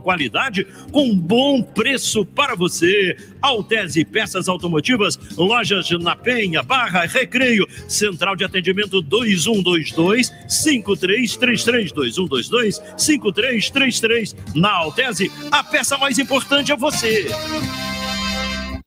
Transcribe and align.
qualidade 0.00 0.66
com 0.90 1.16
bom 1.16 1.62
preço 1.62 2.26
para 2.26 2.56
você. 2.56 3.16
Altese 3.40 4.04
Peças 4.04 4.48
Automotivas, 4.48 5.16
lojas 5.36 5.88
na 5.90 6.16
Penha, 6.16 6.60
Barra, 6.60 7.06
Recreio, 7.06 7.64
Central 7.86 8.34
de 8.34 8.44
Atendimento 8.44 9.00
2122 9.00 10.32
5333 10.48 11.92
2122 11.92 12.82
5333. 12.96 14.34
Na 14.56 14.72
Altese, 14.72 15.30
a 15.52 15.62
peça 15.62 15.96
mais 15.96 16.18
importante 16.18 16.72
é 16.72 16.76
você. 16.76 17.26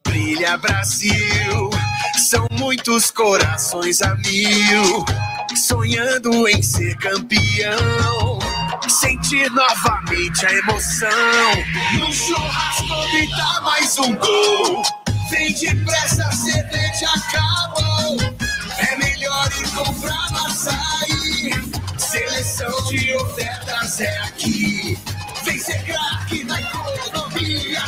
Brilha 0.05 0.57
Brasil, 0.57 1.70
são 2.29 2.45
muitos 2.59 3.09
corações 3.09 4.02
a 4.02 4.16
mil, 4.16 5.05
sonhando 5.55 6.45
em 6.50 6.61
ser 6.61 6.97
campeão 6.97 8.48
sentir 8.88 9.50
novamente 9.52 10.45
a 10.45 10.54
emoção. 10.54 11.09
No 11.98 12.14
churrasco 12.14 13.12
gritar 13.12 13.62
mais 13.62 13.98
um 13.99 14.16
gol. 14.16 14.84
Vem 15.30 15.53
depressa, 15.53 16.31
cerveja 16.31 17.08
acabou. 17.16 18.17
É 18.77 18.95
melhor 18.98 19.50
ir 19.59 19.70
comprar 19.72 20.27
açaí. 20.45 21.52
Seleção 21.98 22.86
de 22.89 23.16
ofertas 23.16 24.00
é 24.00 24.17
aqui. 24.20 24.98
Vem 25.44 25.59
ser 25.59 25.84
craque 25.84 26.44
na 26.44 26.61
economia. 26.61 27.84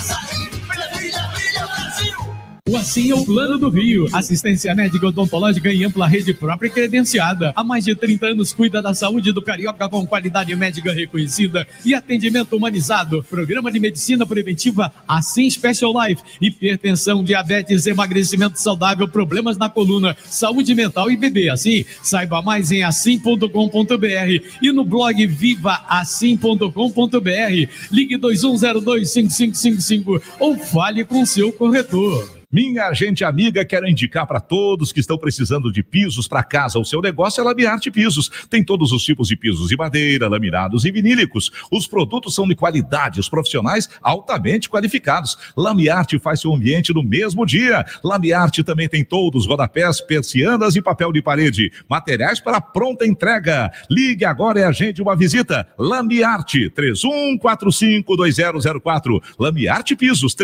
O 2.72 2.78
Assim 2.78 3.12
é 3.12 3.14
o 3.14 3.26
Plano 3.26 3.58
do 3.58 3.68
Rio. 3.68 4.08
Assistência 4.14 4.74
médica 4.74 5.06
odontológica 5.06 5.74
em 5.74 5.84
ampla 5.84 6.08
rede 6.08 6.34
própria 6.34 6.70
e 6.70 6.72
credenciada. 6.72 7.52
Há 7.54 7.66
mais 7.66 7.84
de 7.84 7.94
30 7.94 8.28
anos 8.28 8.54
cuida 8.54 8.82
da 8.82 8.94
saúde 8.94 9.34
do 9.34 9.42
carioca 9.42 9.90
com 9.90 10.08
qualidade 10.08 10.56
médica 10.56 10.94
reconhecida 10.94 11.68
e 11.84 11.94
atendimento 11.94 12.56
humanizado. 12.56 13.26
Programa 13.30 13.70
de 13.70 13.78
medicina 13.78 14.26
preventiva 14.26 14.90
Assim 15.06 15.50
Special 15.50 15.92
Life. 16.02 16.24
Hipertensão, 16.40 17.26
diabetes, 17.26 17.88
emagrecimento 17.88 18.58
saudável, 18.58 19.06
problemas 19.06 19.58
na 19.58 19.68
coluna, 19.68 20.16
saúde 20.24 20.74
mental 20.74 21.12
e 21.12 21.18
bebê. 21.18 21.50
Assim, 21.50 21.84
saiba 22.02 22.42
mais 22.42 22.72
em 22.72 22.84
assim.com.br 22.84 24.46
e 24.62 24.72
no 24.72 24.86
blog 24.86 25.28
vivaassim.com.br. 25.28 27.70
Ligue 27.92 28.18
21025555 28.18 30.22
ou 30.40 30.58
fale 30.58 31.04
com 31.04 31.26
seu 31.26 31.52
corretor. 31.52 32.41
Minha 32.52 32.92
gente 32.94 33.24
amiga, 33.24 33.64
quero 33.64 33.88
indicar 33.88 34.28
para 34.28 34.42
todos 34.42 34.92
que 34.92 35.00
estão 35.00 35.18
precisando 35.18 35.72
de 35.72 35.82
pisos 35.82 36.28
para 36.28 36.44
casa 36.44 36.78
ou 36.78 36.84
seu 36.84 37.02
negócio 37.02 37.40
é 37.40 37.46
Lamiarte 37.46 37.90
Pisos. 37.90 38.30
Tem 38.50 38.62
todos 38.62 38.92
os 38.92 39.02
tipos 39.04 39.30
de 39.30 39.38
pisos 39.38 39.70
de 39.70 39.78
madeira, 39.78 40.28
laminados 40.28 40.84
e 40.84 40.92
vinílicos. 40.92 41.50
Os 41.72 41.88
produtos 41.88 42.36
são 42.36 42.46
de 42.46 42.54
qualidade, 42.54 43.22
os 43.22 43.30
profissionais 43.30 43.90
altamente 44.02 44.70
qualificados. 44.70 45.38
Lamiarte 45.56 46.20
faz 46.20 46.42
seu 46.42 46.54
ambiente 46.54 46.94
no 46.94 47.02
mesmo 47.02 47.46
dia. 47.46 47.86
Lamiarte 48.04 48.66
também 48.66 48.90
tem 48.90 49.06
todos 49.06 49.48
rodapés, 49.48 50.02
persianas 50.02 50.76
e 50.76 50.82
papel 50.82 51.14
de 51.14 51.22
parede. 51.22 51.72
Materiais 51.88 52.42
para 52.42 52.60
pronta 52.60 53.08
entrega. 53.08 53.72
Ligue 53.90 54.26
agora 54.26 54.60
e 54.60 54.64
agende 54.64 55.02
uma 55.02 55.16
visita. 55.16 55.66
Lamiarte 55.78 56.70
31452004. 56.72 59.22
Lamiarte 59.40 59.96
Pisos 59.96 60.36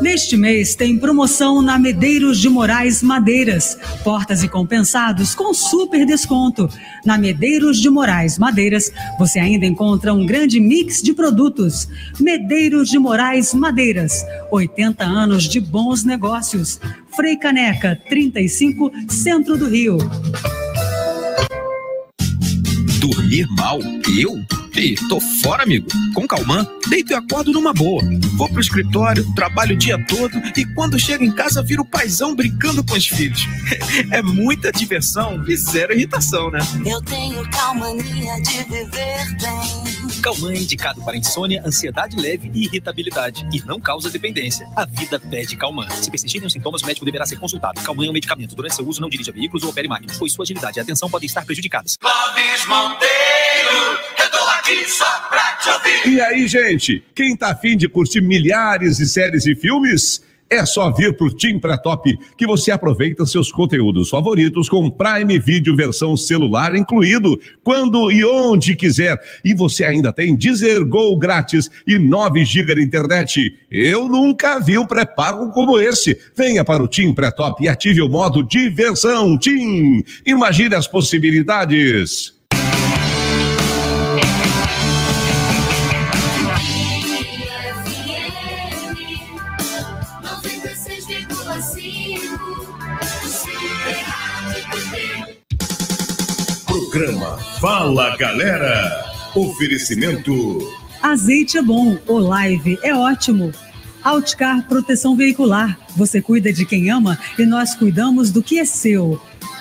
Neste 0.00 0.36
mês 0.36 0.74
tem 0.74 0.98
promoção 0.98 1.62
na 1.62 1.78
Medeiros 1.78 2.38
de 2.38 2.48
Moraes 2.48 3.02
Madeiras. 3.02 3.78
Portas 4.04 4.42
e 4.42 4.48
compensados 4.48 5.34
com 5.34 5.54
super 5.54 6.04
desconto. 6.04 6.68
Na 7.04 7.16
Medeiros 7.16 7.80
de 7.80 7.88
Moraes 7.88 8.38
Madeiras, 8.38 8.92
você 9.18 9.38
ainda 9.38 9.64
encontra 9.64 10.12
um 10.12 10.26
grande 10.26 10.60
mix 10.60 11.00
de 11.02 11.12
produtos. 11.12 11.88
Medeiros 12.20 12.90
de 12.90 12.98
Moraes 12.98 13.54
Madeiras, 13.54 14.24
80 14.50 15.04
anos 15.04 15.44
de 15.44 15.60
bons 15.60 16.04
negócios. 16.04 16.78
Frei 17.14 17.36
Caneca, 17.36 18.00
35, 18.08 18.92
Centro 19.08 19.56
do 19.56 19.68
Rio. 19.68 19.96
Dormir 23.00 23.46
mal? 23.56 23.80
Eu? 24.18 24.65
Ih, 24.76 24.94
tô 25.08 25.18
fora, 25.18 25.62
amigo. 25.62 25.88
Com 26.14 26.28
Calman, 26.28 26.66
deito 26.88 27.12
e 27.12 27.14
acordo 27.14 27.50
numa 27.50 27.72
boa. 27.72 28.02
Vou 28.36 28.46
pro 28.46 28.60
escritório, 28.60 29.24
trabalho 29.34 29.74
o 29.74 29.78
dia 29.78 29.96
todo 30.06 30.36
e 30.54 30.66
quando 30.74 30.98
chego 30.98 31.24
em 31.24 31.32
casa 31.32 31.62
viro 31.62 31.82
paizão 31.82 32.34
brincando 32.34 32.84
com 32.84 32.94
os 32.94 33.06
filhos. 33.06 33.46
É 34.12 34.22
muita 34.22 34.70
diversão 34.70 35.42
e 35.48 35.56
zero 35.56 35.92
irritação, 35.92 36.50
né? 36.50 36.58
Eu 36.84 37.00
tenho 37.02 37.48
calmania 37.50 38.40
de 38.42 38.62
viver 38.64 39.36
bem. 39.40 40.20
Calman 40.22 40.52
é 40.52 40.58
indicado 40.58 41.02
para 41.02 41.16
insônia, 41.16 41.62
ansiedade 41.64 42.16
leve 42.16 42.50
e 42.52 42.64
irritabilidade 42.64 43.46
e 43.52 43.62
não 43.64 43.80
causa 43.80 44.10
dependência. 44.10 44.68
A 44.76 44.84
vida 44.84 45.18
pede 45.18 45.56
Calman. 45.56 45.88
Se 45.90 46.10
persistirem 46.10 46.46
os 46.46 46.52
sintomas, 46.52 46.82
o 46.82 46.86
médico 46.86 47.04
deverá 47.04 47.24
ser 47.26 47.36
consultado. 47.36 47.80
Calman 47.80 48.06
é 48.06 48.10
um 48.10 48.12
medicamento. 48.12 48.54
Durante 48.54 48.74
seu 48.74 48.86
uso, 48.86 49.00
não 49.00 49.08
dirija 49.08 49.32
veículos 49.32 49.64
ou 49.64 49.70
opere 49.70 49.88
máquinas, 49.88 50.18
pois 50.18 50.32
sua 50.32 50.42
agilidade 50.42 50.78
e 50.78 50.80
atenção 50.80 51.08
podem 51.08 51.26
estar 51.26 51.44
prejudicadas. 51.44 51.96
Clóvis 51.96 52.66
Monteiro, 52.66 53.98
pra. 55.28 55.58
E 56.04 56.20
aí, 56.20 56.48
gente, 56.48 57.04
quem 57.14 57.36
tá 57.36 57.50
afim 57.50 57.76
de 57.76 57.88
curtir 57.88 58.20
milhares 58.20 58.96
de 58.96 59.06
séries 59.06 59.46
e 59.46 59.54
filmes? 59.54 60.20
É 60.48 60.64
só 60.64 60.92
vir 60.92 61.16
pro 61.16 61.34
Tim 61.34 61.58
Pré-Top 61.58 62.16
que 62.36 62.46
você 62.46 62.70
aproveita 62.70 63.26
seus 63.26 63.50
conteúdos 63.50 64.08
favoritos 64.08 64.68
com 64.68 64.88
Prime 64.88 65.38
Video 65.40 65.74
versão 65.74 66.16
celular 66.16 66.76
incluído, 66.76 67.38
quando 67.64 68.12
e 68.12 68.24
onde 68.24 68.76
quiser. 68.76 69.20
E 69.44 69.54
você 69.54 69.84
ainda 69.84 70.12
tem 70.12 70.36
Deezer 70.36 70.84
grátis 71.18 71.68
e 71.86 71.98
9 71.98 72.44
GB 72.44 72.76
de 72.76 72.82
internet. 72.82 73.58
Eu 73.70 74.08
nunca 74.08 74.60
vi 74.60 74.78
um 74.78 74.86
pré-pago 74.86 75.50
como 75.50 75.80
esse. 75.80 76.16
Venha 76.36 76.64
para 76.64 76.82
o 76.82 76.88
Tim 76.88 77.12
Pré-Top 77.12 77.62
e 77.62 77.68
ative 77.68 78.02
o 78.02 78.08
modo 78.08 78.42
diversão. 78.44 79.36
Tim, 79.36 80.04
imagine 80.24 80.74
as 80.76 80.86
possibilidades. 80.86 82.35
Programa 96.96 97.36
Fala 97.60 98.16
Galera. 98.16 99.04
Oferecimento. 99.34 100.66
Azeite 101.02 101.58
é 101.58 101.62
bom, 101.62 101.98
o 102.06 102.18
live 102.18 102.78
é 102.82 102.94
ótimo. 102.94 103.52
Outcar 104.02 104.66
Proteção 104.66 105.14
Veicular. 105.14 105.78
Você 105.94 106.22
cuida 106.22 106.50
de 106.50 106.64
quem 106.64 106.90
ama 106.90 107.18
e 107.38 107.44
nós 107.44 107.74
cuidamos 107.74 108.30
do 108.30 108.42
que 108.42 108.58
é 108.58 108.64
seu. 108.64 109.20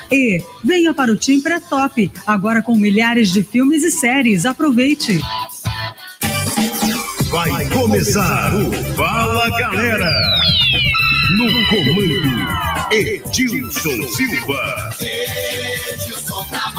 E 0.10 0.42
venha 0.64 0.94
para 0.94 1.12
o 1.12 1.18
Tim 1.18 1.42
Pré-Top, 1.42 2.10
agora 2.26 2.62
com 2.62 2.74
milhares 2.74 3.34
de 3.34 3.44
filmes 3.44 3.84
e 3.84 3.92
séries. 3.92 4.46
Aproveite! 4.46 5.20
Vai 7.30 7.68
começar 7.68 8.56
o 8.56 8.72
Fala 8.96 9.50
Galera. 9.60 10.40
No 11.38 11.48
comando, 11.68 12.48
Edilson 12.94 14.08
Silva. 14.08 14.90
Edilson 15.02 16.46
tá 16.50 16.72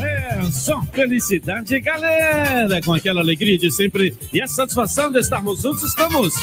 É, 0.00 0.50
só 0.52 0.80
felicidade, 0.92 1.80
galera! 1.80 2.80
Com 2.82 2.94
aquela 2.94 3.20
alegria 3.20 3.58
de 3.58 3.70
sempre 3.72 4.16
e 4.32 4.40
a 4.40 4.46
satisfação 4.46 5.10
de 5.10 5.18
estarmos 5.18 5.62
juntos, 5.62 5.82
estamos 5.82 6.34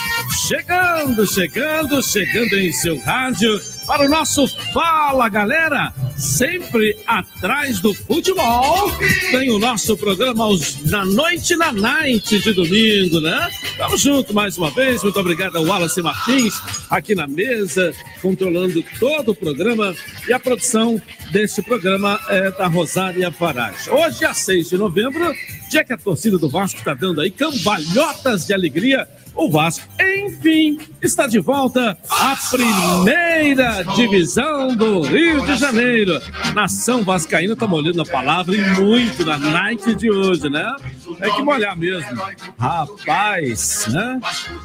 chegando, 0.47 1.25
chegando, 1.25 2.03
chegando 2.03 2.59
em 2.59 2.71
seu 2.71 2.99
rádio 2.99 3.59
para 3.85 4.05
o 4.05 4.09
nosso 4.09 4.47
Fala, 4.73 5.27
galera! 5.29 5.93
Sempre 6.17 6.95
atrás 7.07 7.79
do 7.79 7.93
futebol. 7.93 8.91
Tem 9.31 9.49
o 9.49 9.57
nosso 9.57 9.97
programa 9.97 10.45
na 10.85 11.03
noite 11.03 11.55
na 11.55 11.71
night 11.71 12.39
de 12.39 12.53
domingo, 12.53 13.19
né? 13.19 13.49
Estamos 13.63 14.01
juntos 14.01 14.33
mais 14.33 14.55
uma 14.57 14.69
vez. 14.69 15.01
Muito 15.01 15.19
obrigado 15.19 15.55
ao 15.57 15.65
Wallace 15.65 16.01
Martins 16.01 16.53
aqui 16.89 17.15
na 17.15 17.25
mesa, 17.25 17.91
controlando 18.21 18.83
todo 18.99 19.31
o 19.31 19.35
programa 19.35 19.95
e 20.27 20.31
a 20.31 20.39
produção 20.39 21.01
deste 21.31 21.63
programa 21.63 22.19
é 22.29 22.51
da 22.51 22.67
Rosária 22.67 23.31
Parage. 23.31 23.89
Hoje, 23.89 24.23
é 24.23 24.31
6 24.31 24.69
de 24.69 24.77
novembro, 24.77 25.33
dia 25.69 25.83
que 25.83 25.93
a 25.93 25.97
torcida 25.97 26.37
do 26.37 26.49
Vasco 26.49 26.77
está 26.77 26.93
dando 26.93 27.19
aí 27.19 27.31
cambalhotas 27.31 28.45
de 28.45 28.53
alegria. 28.53 29.07
O 29.33 29.49
Vasco, 29.49 29.87
enfim, 29.99 30.77
está 31.01 31.25
de 31.25 31.39
volta 31.39 31.97
à 32.09 32.37
primeira 32.49 33.81
divisão 33.95 34.75
do 34.75 35.01
Rio 35.01 35.45
de 35.45 35.55
Janeiro. 35.55 36.21
Nação 36.53 37.03
Vascaína 37.03 37.53
está 37.53 37.65
molhando 37.65 38.01
a 38.01 38.05
palavra 38.05 38.55
e 38.55 38.61
muito 38.79 39.25
na 39.25 39.37
night 39.37 39.95
de 39.95 40.11
hoje, 40.11 40.49
né? 40.49 40.75
É 41.19 41.29
que 41.29 41.41
molhar 41.41 41.77
mesmo. 41.77 42.21
Rapaz, 42.59 43.87
né? 43.87 44.19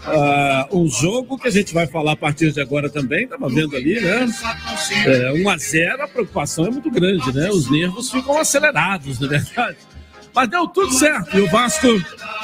Ah, 0.04 0.68
um 0.72 0.88
jogo 0.88 1.38
que 1.38 1.48
a 1.48 1.52
gente 1.52 1.72
vai 1.72 1.86
falar 1.86 2.12
a 2.12 2.16
partir 2.16 2.52
de 2.52 2.60
agora 2.60 2.90
também, 2.90 3.24
estava 3.24 3.48
vendo 3.48 3.76
ali, 3.76 4.00
né? 4.00 4.28
É, 5.06 5.32
1 5.32 5.48
a 5.48 5.56
0 5.56 6.02
a 6.02 6.08
preocupação 6.08 6.66
é 6.66 6.70
muito 6.70 6.90
grande, 6.90 7.32
né? 7.32 7.48
Os 7.50 7.70
nervos 7.70 8.10
ficam 8.10 8.36
acelerados, 8.38 9.20
na 9.20 9.28
verdade. 9.28 9.76
Mas 10.36 10.50
deu 10.50 10.68
tudo 10.68 10.92
certo 10.92 11.38
e 11.38 11.40
o 11.40 11.50
Vasco 11.50 11.88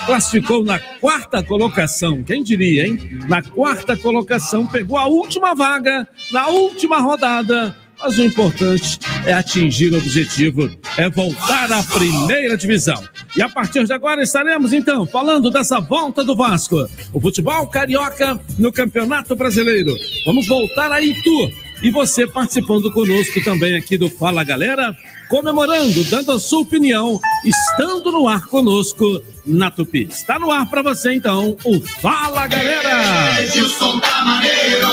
classificou 0.06 0.65
na 0.65 0.79
quarta 0.79 1.43
colocação. 1.43 2.23
Quem 2.25 2.43
diria, 2.43 2.87
hein? 2.87 3.21
Na 3.29 3.43
quarta 3.43 3.94
colocação, 3.94 4.67
pegou 4.67 4.97
a 4.97 5.05
última 5.05 5.55
vaga 5.55 6.09
na 6.33 6.49
última 6.49 7.00
rodada. 7.00 7.77
Mas 8.03 8.19
o 8.19 8.25
importante 8.25 8.99
é 9.27 9.35
atingir 9.35 9.93
o 9.93 9.99
objetivo, 9.99 10.71
é 10.97 11.11
voltar 11.11 11.71
à 11.71 11.83
primeira 11.83 12.56
divisão. 12.56 13.00
E 13.37 13.43
a 13.43 13.49
partir 13.49 13.85
de 13.85 13.93
agora 13.93 14.23
estaremos, 14.23 14.73
então, 14.73 15.06
falando 15.06 15.50
dessa 15.50 15.79
volta 15.79 16.25
do 16.25 16.35
Vasco. 16.35 16.89
O 17.12 17.21
futebol 17.21 17.67
carioca 17.67 18.41
no 18.59 18.73
Campeonato 18.73 19.37
Brasileiro. 19.37 19.94
Vamos 20.25 20.49
voltar 20.49 20.91
a 20.91 21.00
Itu. 21.03 21.53
E 21.82 21.90
você 21.90 22.29
participando 22.29 22.93
conosco 22.93 23.43
também 23.43 23.75
aqui 23.76 23.99
do 23.99 24.08
Fala 24.08 24.44
Galera, 24.44 24.96
comemorando, 25.29 26.05
dando 26.05 26.31
a 26.31 26.38
sua 26.38 26.61
opinião, 26.61 27.20
estando 27.44 28.12
no 28.12 28.29
ar 28.29 28.46
conosco 28.46 29.20
na 29.44 29.69
Tupi. 29.69 30.06
Está 30.08 30.38
no 30.38 30.52
ar 30.52 30.70
para 30.70 30.81
você 30.81 31.12
então 31.12 31.56
o 31.64 31.81
Fala 31.81 32.46
Galera! 32.46 33.43
Edilson 33.43 33.99
tá 33.99 34.25
maneiro. 34.25 34.88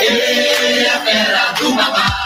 Ele 0.00 0.80
é 0.80 1.00
fera 1.04 1.52
do 1.52 1.74
babá. 1.76 2.16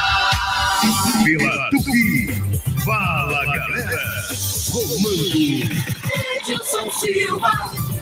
Pela 1.25 1.71
Tupi. 1.71 2.43
Fala 2.85 3.45
Galera. 3.45 4.29
Comando. 4.73 5.37
Edilson 6.41 6.91
Silva. 6.91 7.94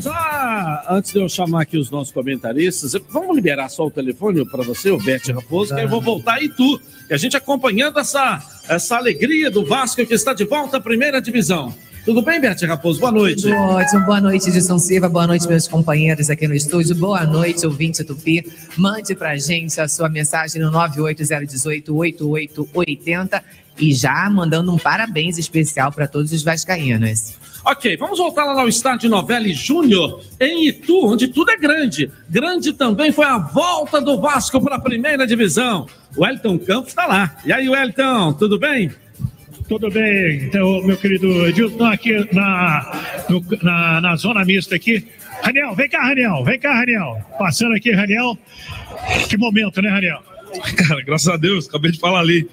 Já 0.00 0.86
antes 0.88 1.12
de 1.12 1.18
eu 1.18 1.28
chamar 1.28 1.60
aqui 1.62 1.76
os 1.76 1.90
nossos 1.90 2.12
comentaristas, 2.12 2.92
vamos 3.10 3.36
liberar 3.36 3.68
só 3.68 3.86
o 3.86 3.90
telefone 3.90 4.48
para 4.48 4.62
você, 4.62 4.90
o 4.90 4.98
Bete 4.98 5.32
Raposo, 5.32 5.74
que 5.74 5.80
eu 5.80 5.88
vou 5.88 6.00
voltar 6.00 6.40
e 6.42 6.48
tu. 6.48 6.80
E 7.10 7.14
a 7.14 7.16
gente 7.16 7.36
acompanhando 7.36 7.98
essa, 7.98 8.40
essa 8.68 8.96
alegria 8.96 9.50
do 9.50 9.66
Vasco 9.66 10.06
que 10.06 10.14
está 10.14 10.32
de 10.32 10.44
volta 10.44 10.76
à 10.78 10.80
primeira 10.80 11.20
divisão. 11.20 11.74
Tudo 12.06 12.22
bem, 12.22 12.40
Bete 12.40 12.64
Raposo? 12.64 13.00
Boa 13.00 13.12
noite. 13.12 13.50
Ótimo. 13.50 14.06
Boa 14.06 14.20
noite, 14.20 14.48
Edson 14.48 14.78
Silva. 14.78 15.08
Boa 15.08 15.26
noite, 15.26 15.48
meus 15.48 15.66
companheiros 15.68 16.30
aqui 16.30 16.48
no 16.48 16.54
estúdio. 16.54 16.94
Boa 16.94 17.26
noite, 17.26 17.66
ouvinte 17.66 18.02
Tupi. 18.04 18.46
Mande 18.76 19.14
pra 19.14 19.36
gente 19.36 19.78
a 19.80 19.88
sua 19.88 20.08
mensagem 20.08 20.62
no 20.62 20.70
980188880 20.70 23.42
e 23.78 23.92
já 23.92 24.30
mandando 24.30 24.72
um 24.72 24.78
parabéns 24.78 25.36
especial 25.36 25.92
para 25.92 26.06
todos 26.06 26.32
os 26.32 26.42
vascaínos. 26.42 27.34
Ok, 27.68 27.96
vamos 27.96 28.18
voltar 28.18 28.44
lá 28.44 28.62
no 28.62 28.68
estádio 28.68 29.10
Novelli 29.10 29.52
Júnior, 29.52 30.22
em 30.40 30.68
Itu, 30.68 31.04
onde 31.04 31.26
tudo 31.26 31.50
é 31.50 31.56
grande. 31.56 32.08
Grande 32.30 32.72
também 32.72 33.10
foi 33.10 33.24
a 33.26 33.38
volta 33.38 34.00
do 34.00 34.20
Vasco 34.20 34.60
para 34.60 34.76
a 34.76 34.80
primeira 34.80 35.26
divisão. 35.26 35.84
O 36.16 36.22
Wellington 36.22 36.58
Campos 36.60 36.90
está 36.90 37.06
lá. 37.06 37.36
E 37.44 37.52
aí, 37.52 37.68
Wellington, 37.68 38.34
tudo 38.34 38.56
bem? 38.56 38.92
Tudo 39.68 39.90
bem, 39.90 40.44
então, 40.44 40.80
meu 40.84 40.96
querido 40.96 41.26
Edilson, 41.48 41.86
aqui 41.86 42.12
na, 42.32 43.02
no- 43.28 43.44
na, 43.60 44.00
na 44.00 44.14
zona 44.14 44.44
mista 44.44 44.76
aqui. 44.76 45.04
Raniel, 45.42 45.74
vem 45.74 45.88
cá, 45.88 46.04
Raniel, 46.06 46.44
vem 46.44 46.60
cá, 46.60 46.72
Raniel. 46.72 47.18
Passando 47.36 47.74
aqui, 47.74 47.90
Raniel. 47.90 48.38
Que 49.28 49.36
momento, 49.36 49.82
né, 49.82 49.88
Raniel? 49.90 50.22
Cara, 50.76 51.02
graças 51.02 51.28
a 51.28 51.36
Deus, 51.36 51.68
acabei 51.68 51.90
de 51.90 51.98
falar 51.98 52.20
ali, 52.20 52.48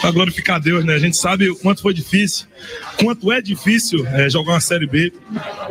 para 0.00 0.10
glorificar 0.10 0.56
a 0.56 0.58
Deus, 0.58 0.84
né? 0.84 0.94
A 0.94 0.98
gente 0.98 1.16
sabe 1.16 1.48
o 1.48 1.56
quanto 1.56 1.82
foi 1.82 1.94
difícil, 1.94 2.46
quanto 3.00 3.32
é 3.32 3.40
difícil 3.40 4.06
é, 4.06 4.28
jogar 4.28 4.52
uma 4.52 4.60
Série 4.60 4.86
B. 4.86 5.12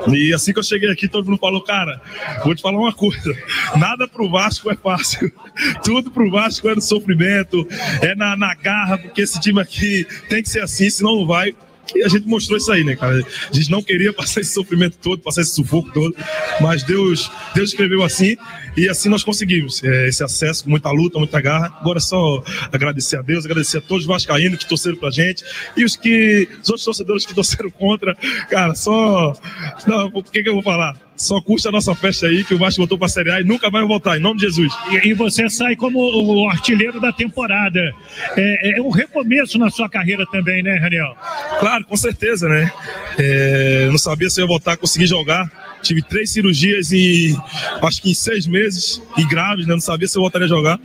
E 0.08 0.34
assim 0.34 0.54
que 0.54 0.60
eu 0.60 0.64
cheguei 0.64 0.90
aqui, 0.90 1.08
todo 1.08 1.26
mundo 1.26 1.40
falou, 1.40 1.62
cara, 1.62 2.02
vou 2.44 2.56
te 2.56 2.62
falar 2.62 2.78
uma 2.78 2.94
coisa, 2.94 3.36
nada 3.78 4.08
pro 4.08 4.30
Vasco 4.30 4.72
é 4.72 4.76
fácil, 4.76 5.32
tudo 5.84 6.12
pro 6.12 6.30
Vasco 6.30 6.68
é 6.70 6.76
no 6.76 6.82
sofrimento, 6.82 7.68
é 8.02 8.16
na, 8.16 8.36
na 8.36 8.54
garra, 8.56 8.98
porque 8.98 9.22
esse 9.22 9.40
time 9.40 9.62
aqui 9.62 10.06
tem 10.30 10.42
que 10.42 10.50
ser 10.50 10.62
assim, 10.62 10.90
senão 10.90 11.18
não 11.18 11.28
vai. 11.28 11.56
E 11.96 12.04
a 12.04 12.08
gente 12.08 12.28
mostrou 12.28 12.58
isso 12.58 12.72
aí, 12.72 12.84
né, 12.84 12.96
cara? 12.96 13.16
A 13.50 13.56
gente 13.56 13.72
não 13.72 13.82
queria 13.82 14.12
passar 14.12 14.42
esse 14.42 14.54
sofrimento 14.54 14.98
todo, 15.02 15.22
passar 15.22 15.42
esse 15.42 15.52
sufoco 15.56 15.92
todo, 15.94 16.16
mas 16.60 16.84
Deus, 16.84 17.32
Deus 17.56 17.70
escreveu 17.70 18.04
assim 18.04 18.36
e 18.76 18.90
assim 18.90 19.10
nós 19.10 19.24
conseguimos 19.24 19.84
é, 19.84 20.08
esse 20.08 20.24
acesso 20.24 20.64
com 20.64 20.70
muita 20.70 20.92
luta, 20.92 21.18
muita 21.18 21.40
garra. 21.42 21.74
Agora 21.80 21.98
é 21.98 22.02
só 22.02 22.44
agradecer 22.72 23.18
a 23.18 23.22
Deus, 23.22 23.46
agradecer 23.46 23.78
a 23.78 23.82
todos 23.82 24.04
os 24.04 24.08
vascaínos 24.08 24.60
que 24.60 24.68
torceram 24.68 24.98
pra 24.98 25.10
gente 25.10 25.44
e 25.76 25.84
os 25.84 25.96
que 25.96 26.48
os 26.62 26.70
outros 26.70 26.86
torcedores 26.86 27.26
que 27.26 27.34
torceram 27.34 27.70
contra. 27.72 28.16
Cara, 28.50 28.76
só 28.76 29.34
não, 29.88 30.08
o 30.14 30.24
que 30.24 30.44
que 30.44 30.50
eu 30.50 30.54
vou 30.54 30.64
falar? 30.64 31.07
Só 31.18 31.42
custa 31.42 31.70
a 31.70 31.72
nossa 31.72 31.96
festa 31.96 32.28
aí 32.28 32.44
que 32.44 32.54
o 32.54 32.60
Vasco 32.60 32.80
voltou 32.80 32.98
pra 32.98 33.10
Série 33.10 33.32
A 33.32 33.42
e 33.42 33.44
nunca 33.44 33.72
vai 33.72 33.84
voltar, 33.84 34.18
em 34.18 34.22
nome 34.22 34.40
de 34.40 34.46
Jesus. 34.46 34.72
E, 34.92 35.08
e 35.08 35.14
você 35.16 35.50
sai 35.50 35.76
como 35.76 36.00
o 36.00 36.48
artilheiro 36.48 37.02
da 37.02 37.12
temporada. 37.12 37.92
É, 38.38 38.78
é 38.78 38.82
um 38.82 38.92
recomeço 38.92 39.58
na 39.58 39.72
sua 39.72 39.90
carreira 39.90 40.26
também, 40.32 40.62
né, 40.62 40.78
Raniel? 40.78 41.18
Claro, 41.60 41.86
com 41.86 41.98
certeza, 41.98 42.48
né? 42.48 42.72
É, 43.18 43.88
não 43.90 43.98
sabia 43.98 44.30
se 44.30 44.40
eu 44.40 44.44
ia 44.44 44.48
voltar 44.48 44.74
a 44.74 44.78
conseguir 44.78 45.08
jogar. 45.08 45.52
tive 45.82 46.04
três 46.04 46.30
cirurgias 46.30 46.92
e 46.92 47.36
acho 47.82 48.02
que 48.02 48.12
em 48.12 48.14
seis 48.14 48.46
meses, 48.46 49.02
e 49.18 49.26
graves, 49.26 49.66
né? 49.66 49.74
Não 49.74 49.82
sabia 49.82 50.08
se 50.08 50.16
eu 50.16 50.22
voltaria 50.22 50.46
a 50.46 50.50
jogar. 50.50 50.80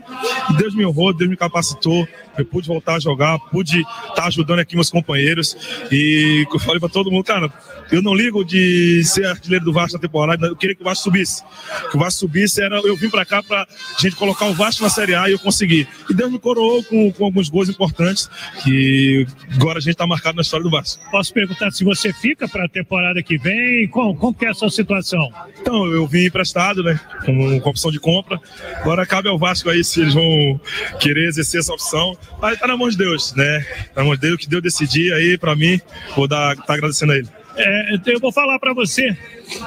E 0.50 0.56
Deus 0.56 0.74
me 0.74 0.86
honrou, 0.86 1.12
Deus 1.12 1.28
me 1.28 1.36
capacitou. 1.36 2.08
Eu 2.36 2.44
pude 2.44 2.68
voltar 2.68 2.96
a 2.96 3.00
jogar, 3.00 3.38
pude 3.38 3.80
estar 3.80 4.26
ajudando 4.26 4.60
aqui 4.60 4.74
meus 4.74 4.90
companheiros. 4.90 5.56
E 5.90 6.46
eu 6.52 6.58
falei 6.58 6.80
para 6.80 6.88
todo 6.88 7.10
mundo, 7.10 7.24
cara, 7.24 7.52
eu 7.90 8.00
não 8.00 8.14
ligo 8.14 8.44
de 8.44 9.02
ser 9.04 9.26
artilheiro 9.26 9.64
do 9.64 9.72
Vasco 9.72 9.94
na 9.94 10.00
temporada, 10.00 10.46
eu 10.46 10.56
queria 10.56 10.74
que 10.74 10.82
o 10.82 10.84
Vasco 10.84 11.04
subisse. 11.04 11.42
Que 11.90 11.96
o 11.96 12.00
Vasco 12.00 12.20
subisse, 12.20 12.62
era, 12.62 12.76
eu 12.80 12.96
vim 12.96 13.10
para 13.10 13.24
cá 13.24 13.42
para 13.42 13.66
gente 13.98 14.16
colocar 14.16 14.46
o 14.46 14.54
Vasco 14.54 14.82
na 14.82 14.88
Série 14.88 15.14
A 15.14 15.28
e 15.28 15.32
eu 15.32 15.38
consegui. 15.38 15.86
E 16.08 16.14
Deus 16.14 16.30
me 16.30 16.38
coroou 16.38 16.82
com, 16.84 17.12
com 17.12 17.24
alguns 17.24 17.48
gols 17.48 17.68
importantes, 17.68 18.30
que 18.62 19.26
agora 19.54 19.78
a 19.78 19.80
gente 19.80 19.92
está 19.92 20.06
marcado 20.06 20.36
na 20.36 20.42
história 20.42 20.64
do 20.64 20.70
Vasco. 20.70 21.02
Posso 21.10 21.32
perguntar 21.32 21.70
se 21.70 21.84
você 21.84 22.12
fica 22.12 22.48
para 22.48 22.64
a 22.64 22.68
temporada 22.68 23.22
que 23.22 23.36
vem? 23.36 23.88
Como, 23.88 24.16
como 24.16 24.34
que 24.34 24.46
é 24.46 24.50
a 24.50 24.54
sua 24.54 24.70
situação? 24.70 25.30
Então, 25.60 25.86
eu 25.86 26.06
vim 26.06 26.24
emprestado, 26.24 26.82
né? 26.82 26.98
Com, 27.24 27.60
com 27.60 27.70
opção 27.70 27.90
de 27.90 28.00
compra. 28.00 28.40
Agora 28.76 29.04
cabe 29.06 29.28
ao 29.28 29.38
Vasco 29.38 29.68
aí 29.68 29.84
se 29.84 30.00
eles 30.00 30.14
vão 30.14 30.60
querer 30.98 31.28
exercer 31.28 31.60
essa 31.60 31.72
opção. 31.72 32.16
Mas 32.40 32.58
tá 32.58 32.66
na 32.66 32.76
mão 32.76 32.88
de 32.88 32.96
Deus, 32.96 33.34
né? 33.34 33.60
Tá 33.94 34.00
na 34.00 34.04
mão 34.04 34.14
de 34.14 34.20
Deus, 34.20 34.36
que 34.36 34.48
Deus 34.48 34.62
decidir 34.62 35.12
aí 35.12 35.38
para 35.38 35.54
mim, 35.54 35.80
vou 36.14 36.26
dar, 36.26 36.56
tá 36.56 36.74
agradecendo 36.74 37.12
a 37.12 37.16
ele. 37.16 37.28
É, 37.56 37.96
eu 38.06 38.20
vou 38.20 38.32
falar 38.32 38.58
para 38.58 38.72
você 38.72 39.16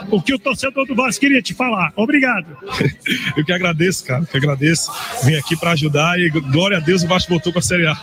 o 0.09 0.21
que 0.21 0.33
o 0.33 0.39
torcedor 0.39 0.85
do 0.85 0.95
Vasco 0.95 1.21
queria 1.21 1.41
te 1.41 1.53
falar. 1.53 1.91
Obrigado. 1.95 2.45
Eu 3.37 3.45
que 3.45 3.51
agradeço, 3.51 4.05
cara, 4.05 4.25
que 4.25 4.37
agradeço. 4.37 4.91
Vim 5.23 5.35
aqui 5.35 5.55
para 5.55 5.71
ajudar 5.71 6.19
e 6.19 6.29
glória 6.29 6.77
a 6.77 6.79
Deus 6.79 7.03
o 7.03 7.07
Vasco 7.07 7.29
voltou 7.29 7.51
para 7.51 7.59
a 7.59 7.63
Série 7.63 7.87
A. 7.87 7.95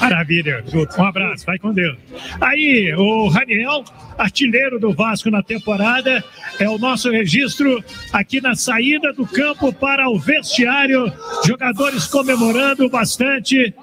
Maravilha. 0.00 0.64
Um 0.98 1.04
abraço, 1.04 1.44
vai 1.44 1.58
com 1.58 1.72
Deus. 1.72 1.96
Aí, 2.40 2.94
o 2.94 3.28
Raniel, 3.28 3.84
artilheiro 4.16 4.78
do 4.78 4.92
Vasco 4.92 5.30
na 5.30 5.42
temporada, 5.42 6.22
é 6.58 6.68
o 6.68 6.78
nosso 6.78 7.10
registro 7.10 7.82
aqui 8.12 8.40
na 8.40 8.54
saída 8.54 9.12
do 9.12 9.26
campo 9.26 9.72
para 9.72 10.08
o 10.08 10.18
vestiário. 10.18 11.12
Jogadores 11.44 12.06
comemorando 12.06 12.88
bastante, 12.88 13.74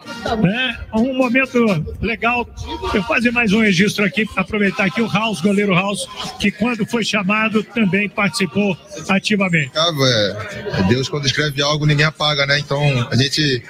né? 0.41 0.79
Um 0.93 1.13
momento 1.13 1.59
legal. 2.01 2.47
Eu 2.93 3.03
fazer 3.03 3.31
mais 3.31 3.51
um 3.53 3.61
registro 3.61 4.05
aqui, 4.05 4.27
aproveitar 4.35 4.85
aqui 4.85 5.01
o 5.01 5.07
House, 5.33 5.41
goleiro 5.41 5.73
House, 5.73 6.07
que 6.39 6.51
quando 6.51 6.85
foi 6.85 7.03
chamado 7.03 7.63
também 7.63 8.07
participou 8.07 8.77
ativamente. 9.09 9.71
É, 9.75 10.83
Deus 10.83 11.09
quando 11.09 11.25
escreve 11.25 11.61
algo 11.61 11.85
ninguém 11.85 12.05
apaga, 12.05 12.45
né? 12.45 12.59
Então 12.59 12.81
a 13.09 13.15
gente 13.15 13.63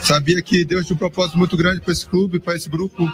sabia 0.00 0.40
que 0.40 0.64
Deus 0.64 0.86
tinha 0.86 0.94
um 0.94 0.98
propósito 0.98 1.36
muito 1.36 1.56
grande 1.56 1.80
para 1.80 1.92
esse 1.92 2.06
clube, 2.06 2.40
para 2.40 2.56
esse 2.56 2.68
grupo. 2.68 3.10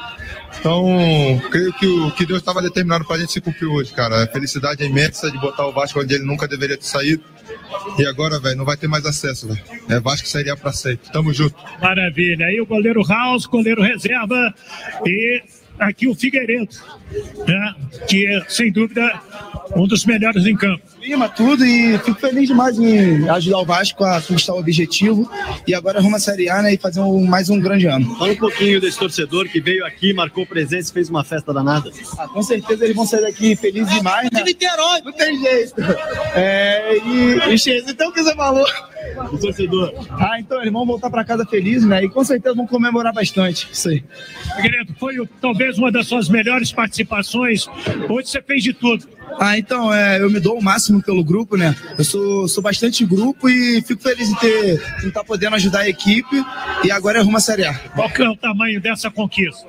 Então, 0.58 1.40
creio 1.50 1.72
que 1.72 1.86
o 1.86 2.10
que 2.12 2.26
Deus 2.26 2.40
estava 2.40 2.60
determinado 2.60 3.04
para 3.04 3.16
a 3.16 3.18
gente 3.18 3.32
se 3.32 3.40
cumprir 3.40 3.66
hoje, 3.66 3.92
cara. 3.92 4.24
A 4.24 4.26
felicidade 4.26 4.82
é 4.82 4.86
imensa 4.86 5.30
de 5.30 5.38
botar 5.38 5.66
o 5.66 5.72
Vasco 5.72 6.00
onde 6.00 6.14
ele 6.14 6.24
nunca 6.24 6.46
deveria 6.46 6.76
ter 6.76 6.84
saído. 6.84 7.24
E 7.98 8.06
agora, 8.06 8.38
velho, 8.38 8.56
não 8.56 8.64
vai 8.64 8.76
ter 8.76 8.86
mais 8.86 9.04
acesso, 9.06 9.48
velho. 9.48 9.60
É 9.88 9.98
Vasco 10.00 10.26
seria 10.26 10.56
para 10.56 10.72
sempre. 10.72 11.10
Tamo 11.10 11.32
junto. 11.32 11.56
Maravilha. 11.80 12.46
Aí 12.46 12.60
o 12.60 12.66
goleiro 12.66 13.02
House, 13.06 13.46
goleiro 13.46 13.82
reserva 13.82 14.54
e 15.06 15.42
aqui 15.80 16.06
o 16.06 16.14
Figueiredo, 16.14 16.76
né? 17.46 17.74
que 18.06 18.26
é, 18.26 18.44
sem 18.48 18.70
dúvida, 18.70 19.10
um 19.74 19.86
dos 19.86 20.04
melhores 20.04 20.46
em 20.46 20.56
campo. 20.56 20.82
Lima, 21.00 21.28
tudo, 21.28 21.64
e 21.64 21.98
fico 21.98 22.20
feliz 22.20 22.48
demais 22.48 22.78
em 22.78 23.28
ajudar 23.28 23.58
o 23.58 23.64
Vasco 23.64 24.04
a 24.04 24.20
conquistar 24.20 24.54
o 24.54 24.58
objetivo 24.58 25.30
e 25.66 25.74
agora 25.74 25.98
arruma 25.98 26.16
a 26.16 26.20
Série 26.20 26.48
A 26.48 26.62
né, 26.62 26.74
e 26.74 26.76
fazer 26.76 27.00
um, 27.00 27.24
mais 27.24 27.48
um 27.48 27.58
grande 27.58 27.86
ano. 27.86 28.14
Fala 28.16 28.32
um 28.32 28.36
pouquinho 28.36 28.80
desse 28.80 28.98
torcedor 28.98 29.48
que 29.48 29.60
veio 29.60 29.84
aqui, 29.84 30.12
marcou 30.12 30.44
presença 30.44 30.90
e 30.90 30.94
fez 30.94 31.08
uma 31.08 31.24
festa 31.24 31.52
danada. 31.52 31.90
Ah, 32.18 32.28
com 32.28 32.42
certeza 32.42 32.84
eles 32.84 32.96
vão 32.96 33.06
sair 33.06 33.22
daqui 33.22 33.56
felizes 33.56 33.92
demais, 33.92 34.28
né? 34.30 34.42
Niterói! 34.42 35.00
Não 35.04 35.12
tem 35.12 35.38
jeito. 35.38 35.74
É, 36.34 36.96
e, 36.96 37.54
e 37.54 37.90
então 37.90 38.08
o 38.08 38.12
que 38.12 38.22
você 38.22 38.34
falou? 38.34 38.66
O 39.32 39.38
torcedor. 39.38 39.92
Ah, 40.10 40.38
então 40.38 40.60
eles 40.60 40.72
vão 40.72 40.84
voltar 40.86 41.10
para 41.10 41.24
casa 41.24 41.46
felizes, 41.46 41.86
né? 41.86 42.04
E 42.04 42.08
com 42.08 42.24
certeza 42.24 42.54
vão 42.54 42.66
comemorar 42.66 43.12
bastante. 43.12 43.68
Isso 43.72 43.88
aí. 43.88 44.04
Foi 44.98 45.14
talvez 45.40 45.78
uma 45.78 45.90
das 45.90 46.06
suas 46.06 46.28
melhores 46.28 46.72
participações. 46.72 47.66
Hoje 48.08 48.28
você 48.28 48.42
fez 48.42 48.62
de 48.62 48.72
tudo. 48.72 49.19
Ah, 49.38 49.58
então, 49.58 49.92
é, 49.92 50.20
eu 50.20 50.30
me 50.30 50.40
dou 50.40 50.58
o 50.58 50.62
máximo 50.62 51.02
pelo 51.02 51.24
grupo, 51.24 51.56
né? 51.56 51.74
Eu 51.98 52.04
sou, 52.04 52.48
sou 52.48 52.62
bastante 52.62 53.04
grupo 53.04 53.48
e 53.48 53.82
fico 53.82 54.02
feliz 54.02 54.28
em 54.28 54.34
ter 54.36 54.82
em 55.02 55.08
estar 55.08 55.20
tá 55.20 55.24
podendo 55.24 55.56
ajudar 55.56 55.80
a 55.80 55.88
equipe 55.88 56.44
e 56.84 56.90
agora 56.90 57.18
é 57.18 57.22
rumo 57.22 57.36
à 57.36 57.40
Série 57.40 57.64
A. 57.64 57.74
Qual 57.74 58.10
que 58.10 58.22
é 58.22 58.28
o 58.28 58.36
tamanho 58.36 58.80
dessa 58.80 59.10
conquista? 59.10 59.66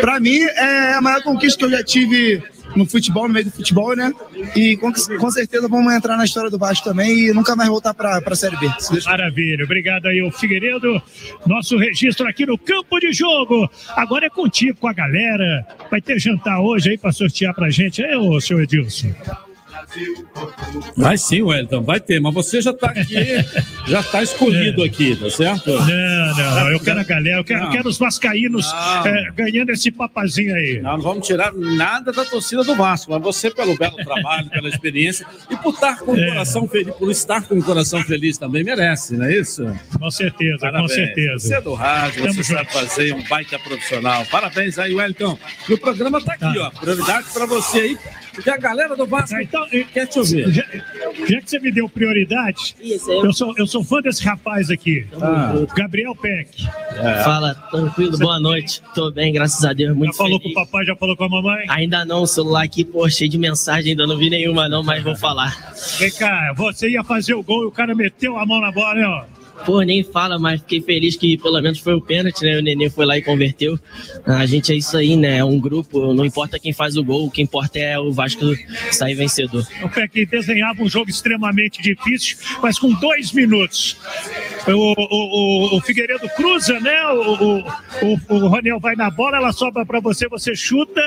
Para 0.00 0.20
mim, 0.20 0.40
é 0.40 0.94
a 0.94 1.00
maior 1.00 1.22
conquista 1.22 1.58
que 1.58 1.64
eu 1.64 1.70
já 1.70 1.82
tive 1.82 2.42
no 2.76 2.86
futebol, 2.86 3.26
no 3.26 3.34
meio 3.34 3.46
do 3.46 3.52
futebol, 3.52 3.96
né? 3.96 4.12
E 4.54 4.76
com, 4.76 4.92
com 4.92 5.30
certeza 5.30 5.68
vamos 5.68 5.92
entrar 5.92 6.16
na 6.16 6.24
história 6.24 6.50
do 6.50 6.58
Vasco 6.58 6.84
também 6.84 7.28
e 7.28 7.32
nunca 7.32 7.56
mais 7.56 7.68
voltar 7.68 7.94
para 7.94 8.18
a 8.24 8.36
Série 8.36 8.56
B. 8.56 8.68
Maravilha, 9.06 9.64
obrigado 9.64 10.06
aí, 10.06 10.22
o 10.22 10.30
Figueiredo. 10.30 11.00
Nosso 11.46 11.76
registro 11.76 12.28
aqui 12.28 12.44
no 12.46 12.58
campo 12.58 12.98
de 13.00 13.12
jogo. 13.12 13.68
Agora 13.96 14.26
é 14.26 14.30
contigo, 14.30 14.78
com 14.78 14.88
a 14.88 14.92
galera. 14.92 15.66
Vai 15.90 16.00
ter 16.00 16.18
jantar 16.18 16.60
hoje 16.60 16.90
aí 16.90 16.98
para 16.98 17.12
sortear 17.12 17.54
para 17.54 17.70
gente. 17.70 18.02
É, 18.02 18.16
ô, 18.16 18.40
senhor 18.40 18.62
Edilson. 18.62 19.14
Vai 20.96 21.16
sim, 21.16 21.42
Wellington, 21.42 21.82
vai 21.82 22.00
ter, 22.00 22.20
mas 22.20 22.34
você 22.34 22.60
já 22.60 22.70
está 22.70 22.88
aqui, 22.88 23.14
já 23.86 24.00
está 24.00 24.22
escolhido 24.22 24.82
é. 24.82 24.86
aqui, 24.86 25.16
tá 25.16 25.30
certo? 25.30 25.70
Não, 25.70 26.36
não, 26.36 26.70
eu 26.70 26.80
quero 26.80 27.00
a 27.00 27.04
galera, 27.04 27.38
eu 27.38 27.44
quero, 27.44 27.64
eu 27.64 27.70
quero 27.70 27.88
os 27.88 27.98
vascaínos 27.98 28.66
é, 29.04 29.30
ganhando 29.32 29.70
esse 29.70 29.90
papazinho 29.90 30.54
aí. 30.54 30.80
Não, 30.80 30.92
não 30.92 31.00
vamos 31.00 31.26
tirar 31.26 31.52
nada 31.54 32.12
da 32.12 32.24
torcida 32.24 32.64
do 32.64 32.74
Vasco, 32.74 33.10
mas 33.12 33.22
você 33.22 33.50
pelo 33.50 33.76
belo 33.76 33.96
trabalho, 33.96 34.50
pela 34.50 34.68
experiência 34.68 35.26
e 35.50 35.56
por 35.56 35.72
estar 35.72 35.98
com 36.00 36.12
o 36.12 36.18
é. 36.18 36.26
coração 36.28 36.68
feliz, 36.68 36.94
por 36.94 37.10
estar 37.10 37.42
com 37.42 37.54
o 37.54 37.62
coração 37.62 38.02
feliz 38.02 38.36
também 38.36 38.64
merece, 38.64 39.16
não 39.16 39.26
é 39.26 39.36
isso? 39.36 39.64
Com 39.98 40.10
certeza, 40.10 40.58
Parabéns. 40.58 40.90
com 40.90 40.94
certeza. 40.94 41.38
Você 41.38 41.54
é 41.54 41.60
do 41.60 41.74
rádio, 41.74 42.26
você 42.26 42.44
sabe 42.44 42.72
fazer 42.72 43.14
um 43.14 43.22
baita 43.22 43.58
profissional. 43.58 44.26
Parabéns 44.26 44.78
aí, 44.78 44.94
Wellington. 44.94 45.38
E 45.68 45.74
o 45.74 45.78
programa 45.78 46.18
está 46.18 46.34
aqui, 46.34 46.58
tá. 46.58 46.66
ó, 46.66 46.70
prioridade 46.70 47.26
para 47.32 47.46
você 47.46 47.78
aí 47.78 47.98
porque 48.36 48.50
a 48.50 48.58
galera 48.58 48.94
do 48.94 49.06
Vasco 49.06 49.34
ah, 49.34 49.42
então, 49.42 49.66
quer 49.84 50.06
te 50.06 50.18
ouvir. 50.18 50.50
Já, 50.52 50.64
já, 51.28 51.40
que 51.40 51.50
você 51.50 51.58
me 51.58 51.70
deu 51.70 51.88
prioridade, 51.88 52.74
eu 52.80 53.32
sou, 53.32 53.54
eu 53.56 53.66
sou 53.66 53.84
fã 53.84 54.00
desse 54.00 54.24
rapaz 54.24 54.70
aqui, 54.70 55.06
ah. 55.20 55.54
Gabriel 55.76 56.14
Peck. 56.14 56.66
É. 56.94 57.22
Fala, 57.22 57.54
tranquilo, 57.70 58.18
boa 58.18 58.40
noite. 58.40 58.82
Tô 58.94 59.10
bem, 59.10 59.32
graças 59.32 59.64
a 59.64 59.72
Deus. 59.72 59.96
Muito 59.96 60.12
já 60.12 60.18
falou 60.18 60.38
feliz. 60.40 60.54
com 60.54 60.60
o 60.60 60.64
papai, 60.64 60.84
já 60.84 60.96
falou 60.96 61.16
com 61.16 61.24
a 61.24 61.28
mamãe? 61.28 61.66
Ainda 61.68 62.04
não, 62.04 62.22
o 62.22 62.26
celular 62.26 62.64
aqui, 62.64 62.84
pô, 62.84 63.08
cheio 63.08 63.30
de 63.30 63.38
mensagem, 63.38 63.90
ainda 63.90 64.06
não 64.06 64.16
vi 64.16 64.30
nenhuma 64.30 64.68
não, 64.68 64.82
mas 64.82 65.02
vou 65.02 65.16
falar. 65.16 65.74
Vem 65.98 66.10
cá, 66.10 66.52
você 66.56 66.90
ia 66.90 67.04
fazer 67.04 67.34
o 67.34 67.42
gol 67.42 67.64
e 67.64 67.66
o 67.66 67.72
cara 67.72 67.94
meteu 67.94 68.38
a 68.38 68.46
mão 68.46 68.60
na 68.60 68.72
bola, 68.72 68.94
né, 68.94 69.06
ó? 69.06 69.35
Pô, 69.66 69.82
nem 69.82 70.04
fala, 70.04 70.38
mas 70.38 70.60
fiquei 70.60 70.80
feliz 70.80 71.16
que 71.16 71.36
pelo 71.36 71.60
menos 71.60 71.80
foi 71.80 71.94
o 71.94 72.00
pênalti, 72.00 72.42
né? 72.42 72.56
O 72.56 72.62
Nenê 72.62 72.88
foi 72.88 73.04
lá 73.04 73.18
e 73.18 73.22
converteu. 73.22 73.76
A 74.24 74.46
gente 74.46 74.72
é 74.72 74.76
isso 74.76 74.96
aí, 74.96 75.16
né? 75.16 75.38
É 75.38 75.44
um 75.44 75.58
grupo, 75.58 76.14
não 76.14 76.24
importa 76.24 76.56
quem 76.56 76.72
faz 76.72 76.96
o 76.96 77.02
gol, 77.02 77.26
o 77.26 77.30
que 77.30 77.42
importa 77.42 77.76
é 77.76 77.98
o 77.98 78.12
Vasco 78.12 78.44
sair 78.92 79.14
vencedor. 79.14 79.66
O 79.82 79.88
Peck 79.88 80.24
desenhava 80.26 80.80
um 80.84 80.88
jogo 80.88 81.10
extremamente 81.10 81.82
difícil, 81.82 82.36
mas 82.62 82.78
com 82.78 82.92
dois 82.92 83.32
minutos. 83.32 83.96
O, 84.68 84.72
o, 84.72 85.74
o, 85.74 85.76
o 85.78 85.80
Figueiredo 85.80 86.28
cruza, 86.36 86.78
né? 86.78 86.96
O, 87.08 87.58
o, 87.58 88.36
o, 88.36 88.48
Raniel 88.48 88.78
vai 88.78 88.94
na 88.94 89.10
bola, 89.10 89.38
ela 89.38 89.52
sobra 89.52 89.84
para 89.84 89.98
você, 89.98 90.28
você 90.28 90.54
chuta 90.54 91.02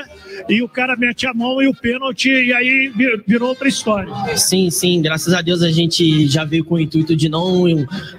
e 0.50 0.62
o 0.62 0.68
cara 0.68 0.96
mete 0.96 1.26
a 1.26 1.32
mão 1.32 1.62
e 1.62 1.66
o 1.66 1.74
pênalti, 1.74 2.28
e 2.28 2.52
aí 2.52 2.92
virou 3.26 3.48
outra 3.48 3.68
história. 3.68 4.12
Sim, 4.36 4.70
sim, 4.70 5.00
graças 5.00 5.32
a 5.32 5.40
Deus 5.40 5.62
a 5.62 5.70
gente 5.70 6.26
já 6.26 6.44
veio 6.44 6.64
com 6.64 6.74
o 6.74 6.80
intuito 6.80 7.16
de 7.16 7.28
não, 7.28 7.64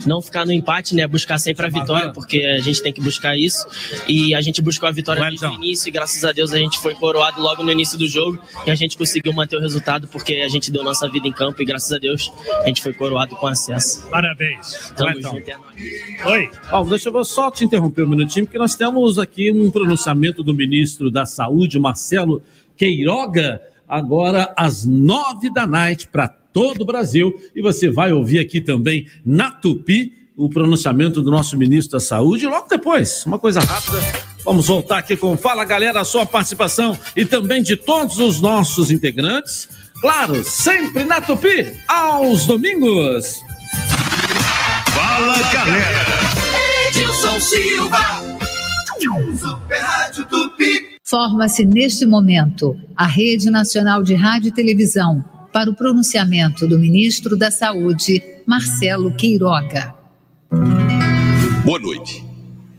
não 0.06 0.22
ficar 0.32 0.46
no 0.46 0.54
empate, 0.54 0.96
né? 0.96 1.06
Buscar 1.06 1.38
sempre 1.38 1.66
a 1.66 1.70
vitória, 1.70 2.14
porque 2.14 2.44
a 2.46 2.62
gente 2.62 2.82
tem 2.82 2.94
que 2.94 3.02
buscar 3.02 3.38
isso. 3.38 3.68
E 4.08 4.34
a 4.34 4.42
gente 4.42 4.62
buscou 4.62 4.88
a 4.88 4.92
vitória 4.92 5.22
desde 5.30 5.46
o 5.46 5.54
início 5.54 5.90
e 5.90 5.92
graças 5.92 6.24
a 6.24 6.32
Deus 6.32 6.54
a 6.54 6.58
gente 6.58 6.80
foi 6.80 6.96
coroado 6.96 7.42
logo 7.42 7.62
no 7.62 7.72
início 7.72 7.98
do 7.98 8.08
jogo 8.08 8.40
e 8.66 8.72
a 8.72 8.76
gente 8.76 8.98
conseguiu 8.98 9.34
manter 9.34 9.58
o 9.58 9.60
resultado 9.60 10.08
porque 10.08 10.36
a 10.36 10.48
gente 10.48 10.72
deu 10.72 10.84
nossa 10.84 11.10
vida 11.10 11.28
em 11.28 11.34
campo 11.34 11.62
e 11.62 11.66
graças 11.66 11.92
a 11.92 11.98
Deus 11.98 12.32
a 12.64 12.68
gente 12.68 12.82
foi 12.82 12.94
coroado 12.94 13.36
com 13.36 13.46
acesso. 13.46 14.08
Parabéns. 14.10 14.94
Tamo 14.96 15.12
então. 15.12 15.34
junto. 15.34 15.52
Oi. 16.26 16.50
Bom, 16.72 16.88
deixa 16.88 17.10
eu 17.10 17.26
só 17.26 17.52
te 17.52 17.66
interromper 17.66 18.04
um 18.04 18.10
minutinho, 18.10 18.46
porque 18.46 18.58
nós 18.58 18.76
temos 18.76 19.20
aqui 19.20 19.52
um 19.52 19.70
pronunciamento 19.70 20.42
do 20.42 20.54
ministro 20.54 21.12
da 21.12 21.26
Saúde, 21.26 21.78
Marcelo 21.78 22.42
Queiroga, 22.78 23.62
agora 23.88 24.54
às 24.56 24.86
nove 24.86 25.52
da 25.52 25.68
noite 25.68 26.08
para 26.08 26.30
todo 26.30 26.82
o 26.82 26.86
Brasil. 26.86 27.34
E 27.54 27.62
você 27.62 27.90
vai 27.90 28.14
ouvir 28.14 28.40
aqui 28.40 28.62
também 28.62 29.08
na 29.26 29.52
Tupi 29.52 30.21
o 30.42 30.50
pronunciamento 30.50 31.22
do 31.22 31.30
nosso 31.30 31.56
ministro 31.56 32.00
da 32.00 32.00
Saúde. 32.00 32.48
Logo 32.48 32.68
depois, 32.68 33.24
uma 33.28 33.38
coisa 33.38 33.60
rápida, 33.60 34.02
vamos 34.44 34.66
voltar 34.66 34.98
aqui 34.98 35.16
com 35.16 35.38
Fala 35.38 35.64
Galera, 35.64 36.02
a 36.02 36.04
sua 36.06 36.26
participação 36.26 36.98
e 37.16 37.26
também 37.26 37.62
de 37.62 37.76
todos 37.76 38.18
os 38.18 38.42
nossos 38.42 38.90
integrantes. 38.90 39.70
Claro, 40.02 40.44
sempre 40.44 41.04
na 41.04 41.22
Tupi, 41.22 41.74
aos 41.88 42.48
domingos. 42.48 43.40
Fala 44.96 45.38
Galera. 45.54 46.06
Edilson 46.88 47.40
Silva. 47.40 48.22
Super 49.40 49.80
Rádio 49.80 50.26
Tupi. 50.26 50.92
Forma-se 51.04 51.66
neste 51.66 52.06
momento 52.06 52.76
a 52.96 53.06
Rede 53.06 53.52
Nacional 53.52 54.02
de 54.02 54.16
Rádio 54.16 54.50
e 54.50 54.52
Televisão 54.52 55.24
para 55.54 55.70
o 55.70 55.76
pronunciamento 55.76 56.68
do 56.68 56.80
ministro 56.80 57.38
da 57.38 57.52
Saúde, 57.52 58.24
Marcelo 58.48 59.14
Queiroga. 59.14 60.01
Boa 61.64 61.80
noite. 61.80 62.26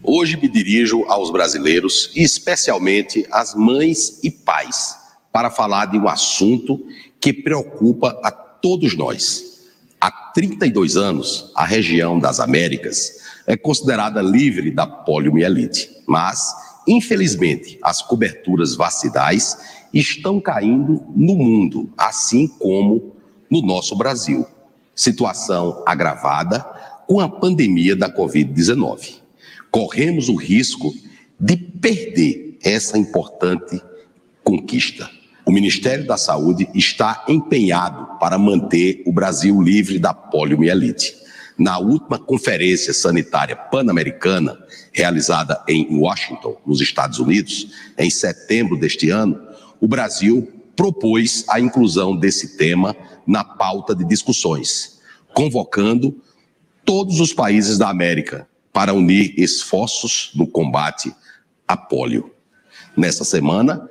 Hoje 0.02 0.36
me 0.36 0.46
dirijo 0.46 1.04
aos 1.04 1.30
brasileiros 1.30 2.12
e 2.14 2.22
especialmente 2.22 3.26
às 3.32 3.54
mães 3.54 4.22
e 4.22 4.30
pais 4.30 4.94
para 5.32 5.50
falar 5.50 5.86
de 5.86 5.96
um 5.96 6.06
assunto 6.06 6.84
que 7.18 7.32
preocupa 7.32 8.20
a 8.22 8.30
todos 8.30 8.94
nós. 8.94 9.70
Há 9.98 10.10
32 10.10 10.98
anos, 10.98 11.50
a 11.54 11.64
região 11.64 12.18
das 12.18 12.40
Américas 12.40 13.22
é 13.46 13.56
considerada 13.56 14.20
livre 14.20 14.70
da 14.70 14.86
poliomielite, 14.86 15.88
mas, 16.06 16.54
infelizmente, 16.86 17.78
as 17.82 18.02
coberturas 18.02 18.74
vacinais 18.74 19.56
estão 19.94 20.38
caindo 20.38 21.02
no 21.16 21.36
mundo, 21.36 21.90
assim 21.96 22.46
como 22.46 23.16
no 23.50 23.62
nosso 23.62 23.96
Brasil. 23.96 24.46
Situação 24.94 25.82
agravada 25.86 26.81
com 27.12 27.20
a 27.20 27.28
pandemia 27.28 27.94
da 27.94 28.10
Covid-19 28.10 29.16
corremos 29.70 30.30
o 30.30 30.34
risco 30.34 30.94
de 31.38 31.58
perder 31.58 32.56
essa 32.64 32.96
importante 32.96 33.82
conquista. 34.42 35.10
O 35.44 35.52
Ministério 35.52 36.06
da 36.06 36.16
Saúde 36.16 36.70
está 36.74 37.22
empenhado 37.28 38.18
para 38.18 38.38
manter 38.38 39.02
o 39.04 39.12
Brasil 39.12 39.60
livre 39.60 39.98
da 39.98 40.14
poliomielite. 40.14 41.14
Na 41.58 41.78
última 41.78 42.18
Conferência 42.18 42.94
Sanitária 42.94 43.56
Pan-Americana, 43.56 44.58
realizada 44.90 45.62
em 45.68 45.94
Washington, 45.94 46.56
nos 46.64 46.80
Estados 46.80 47.18
Unidos, 47.18 47.74
em 47.98 48.08
setembro 48.08 48.74
deste 48.80 49.10
ano, 49.10 49.38
o 49.78 49.86
Brasil 49.86 50.50
propôs 50.74 51.44
a 51.50 51.60
inclusão 51.60 52.16
desse 52.16 52.56
tema 52.56 52.96
na 53.26 53.44
pauta 53.44 53.94
de 53.94 54.02
discussões, 54.02 54.98
convocando 55.34 56.18
todos 56.84 57.20
os 57.20 57.32
países 57.32 57.78
da 57.78 57.88
América, 57.88 58.46
para 58.72 58.94
unir 58.94 59.34
esforços 59.36 60.30
no 60.34 60.46
combate 60.46 61.14
à 61.68 61.76
polio. 61.76 62.30
Nessa 62.96 63.24
semana, 63.24 63.88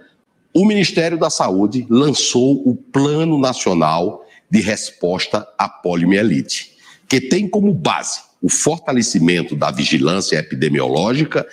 o 0.54 0.66
Ministério 0.66 1.18
da 1.18 1.30
Saúde 1.30 1.86
lançou 1.90 2.68
o 2.68 2.76
Plano 2.76 3.38
Nacional 3.40 4.26
de 4.50 4.60
Resposta 4.60 5.48
à 5.58 5.70
Poliomielite, 5.70 6.74
que 7.08 7.22
tem 7.22 7.48
como 7.48 7.74
base 7.74 8.22
o 8.42 8.50
fortalecimento 8.50 9.56
da 9.56 9.70
vigilância 9.70 10.38
epidemiológica 10.38 11.48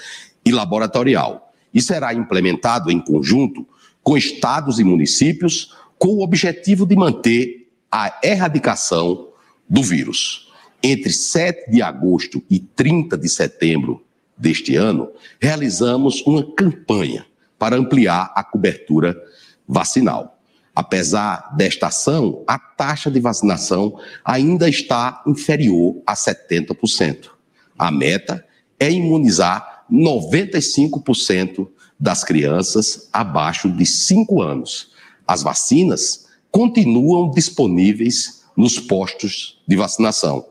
e 0.45 0.51
laboratorial 0.51 1.53
e 1.73 1.83
será 1.83 2.15
implementado 2.15 2.91
em 2.91 2.99
conjunto 2.99 3.67
com 4.03 4.17
estados 4.17 4.79
e 4.79 4.85
municípios 4.85 5.75
com 5.99 6.09
o 6.09 6.23
objetivo 6.23 6.87
de 6.87 6.97
manter 6.97 7.69
a 7.93 8.19
erradicação 8.23 9.29
do 9.69 9.83
vírus 9.83 10.48
entre 10.83 11.13
7 11.13 11.71
de 11.71 11.83
agosto 11.83 12.43
e 12.49 12.59
30 12.59 13.17
de 13.17 13.29
setembro 13.29 14.05
deste 14.37 14.77
ano, 14.77 15.11
realizamos 15.41 16.23
uma 16.23 16.43
campanha 16.55 17.27
para 17.59 17.77
ampliar 17.77 18.33
a 18.35 18.45
cobertura 18.45 19.21
vacinal. 19.67 20.39
Apesar 20.75 21.57
desta 21.57 21.89
ação, 21.89 22.45
a 22.47 22.57
taxa 22.57 23.11
de 23.11 23.19
vacinação 23.19 23.99
ainda 24.25 24.69
está 24.69 25.23
inferior 25.27 26.01
a 26.07 26.15
70%. 26.15 27.31
A 27.77 27.91
meta 27.91 28.45
é 28.79 28.91
imunizar 28.91 29.85
95% 29.91 31.69
das 31.99 32.23
crianças 32.23 33.09
abaixo 33.13 33.69
de 33.69 33.85
5 33.85 34.41
anos. 34.41 34.93
As 35.27 35.43
vacinas 35.43 36.27
continuam 36.51 37.31
disponíveis 37.31 38.45
nos 38.57 38.79
postos 38.79 39.61
de 39.67 39.75
vacinação. 39.75 40.47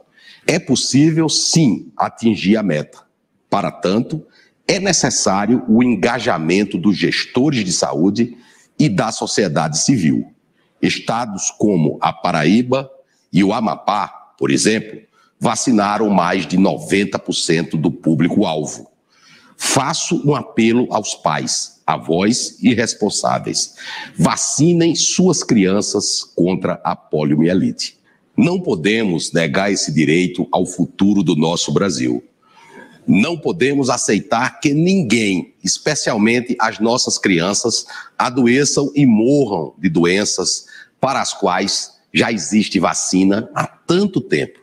É 0.47 0.57
possível, 0.57 1.27
sim, 1.27 1.91
atingir 1.97 2.55
a 2.55 2.63
meta. 2.63 2.99
Para 3.49 3.69
tanto, 3.69 4.25
é 4.67 4.79
necessário 4.79 5.63
o 5.67 5.83
engajamento 5.83 6.77
dos 6.77 6.97
gestores 6.97 7.65
de 7.65 7.71
saúde 7.71 8.37
e 8.79 8.87
da 8.87 9.11
sociedade 9.11 9.79
civil. 9.79 10.31
Estados 10.81 11.51
como 11.51 11.97
a 12.01 12.13
Paraíba 12.13 12.89
e 13.31 13.43
o 13.43 13.51
Amapá, 13.51 14.07
por 14.37 14.51
exemplo, 14.51 14.99
vacinaram 15.39 16.09
mais 16.09 16.47
de 16.47 16.57
90% 16.57 17.71
do 17.71 17.91
público-alvo. 17.91 18.89
Faço 19.57 20.21
um 20.27 20.35
apelo 20.35 20.87
aos 20.91 21.15
pais, 21.15 21.81
avós 21.85 22.57
e 22.61 22.73
responsáveis. 22.73 23.75
Vacinem 24.17 24.95
suas 24.95 25.43
crianças 25.43 26.23
contra 26.23 26.79
a 26.83 26.95
poliomielite. 26.95 27.96
Não 28.37 28.59
podemos 28.59 29.31
negar 29.31 29.71
esse 29.71 29.91
direito 29.91 30.47
ao 30.51 30.63
futuro 30.63 31.23
do 31.23 31.35
nosso 31.35 31.71
Brasil. 31.71 32.23
Não 33.07 33.35
podemos 33.35 33.89
aceitar 33.89 34.59
que 34.59 34.75
ninguém, 34.75 35.55
especialmente 35.63 36.55
as 36.59 36.79
nossas 36.79 37.17
crianças, 37.17 37.87
adoeçam 38.15 38.91
e 38.93 39.07
morram 39.07 39.73
de 39.79 39.89
doenças 39.89 40.67
para 40.99 41.19
as 41.19 41.33
quais 41.33 41.93
já 42.13 42.31
existe 42.31 42.79
vacina 42.79 43.49
há 43.55 43.65
tanto 43.65 44.21
tempo. 44.21 44.59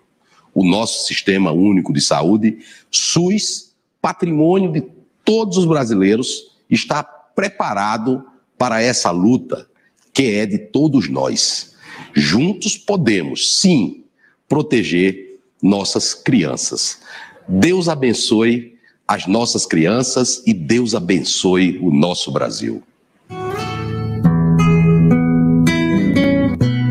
O 0.55 0.65
nosso 0.65 1.09
Sistema 1.09 1.51
Único 1.51 1.93
de 1.93 2.01
Saúde, 2.01 2.59
SUS, 2.93 3.73
patrimônio 4.01 4.71
de 4.71 4.85
todos 5.25 5.59
os 5.59 5.65
brasileiros, 5.65 6.53
está 6.71 7.03
preparado 7.03 8.25
para 8.57 8.81
essa 8.81 9.11
luta 9.11 9.67
que 10.13 10.37
é 10.37 10.47
de 10.47 10.59
todos 10.59 11.09
nós. 11.09 11.74
Juntos 12.15 12.77
podemos, 12.79 13.59
sim, 13.61 14.05
proteger 14.49 15.41
nossas 15.63 16.15
crianças. 16.15 17.01
Deus 17.49 17.89
abençoe 17.89 18.75
as 19.07 19.27
nossas 19.27 19.67
crianças 19.67 20.43
e 20.47 20.55
Deus 20.55 20.95
abençoe 20.95 21.79
o 21.83 21.91
nosso 21.91 22.33
Brasil. 22.33 22.83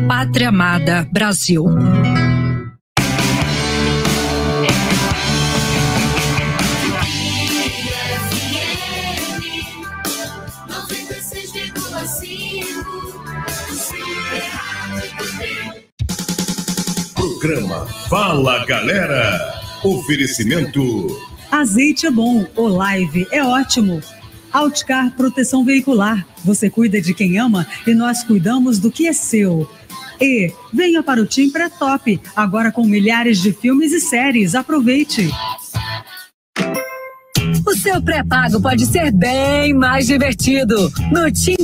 Pátria 0.06 0.48
Amada 0.48 1.08
Brasil. 1.12 1.64
Programa 17.44 17.84
Fala 18.08 18.64
Galera. 18.64 19.38
Oferecimento. 19.84 20.80
Azeite 21.50 22.06
é 22.06 22.10
bom, 22.10 22.46
o 22.56 22.68
live 22.68 23.26
é 23.30 23.44
ótimo. 23.44 24.00
Outcar 24.50 25.14
Proteção 25.14 25.62
Veicular. 25.62 26.26
Você 26.42 26.70
cuida 26.70 27.02
de 27.02 27.12
quem 27.12 27.38
ama 27.38 27.66
e 27.86 27.92
nós 27.92 28.24
cuidamos 28.24 28.78
do 28.78 28.90
que 28.90 29.06
é 29.06 29.12
seu. 29.12 29.70
E 30.18 30.50
venha 30.72 31.02
para 31.02 31.20
o 31.20 31.26
Team 31.26 31.50
Pré-Top, 31.50 32.18
agora 32.34 32.72
com 32.72 32.86
milhares 32.86 33.42
de 33.42 33.52
filmes 33.52 33.92
e 33.92 34.00
séries. 34.00 34.54
Aproveite! 34.54 35.28
O 37.66 37.76
seu 37.76 38.00
pré-pago 38.00 38.60
pode 38.60 38.86
ser 38.86 39.12
bem 39.12 39.74
mais 39.74 40.06
divertido. 40.06 40.90
No 41.10 41.30
Team 41.30 41.63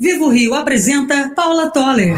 Vivo 0.00 0.30
Rio 0.30 0.54
apresenta 0.54 1.30
Paula 1.36 1.70
Toller. 1.70 2.16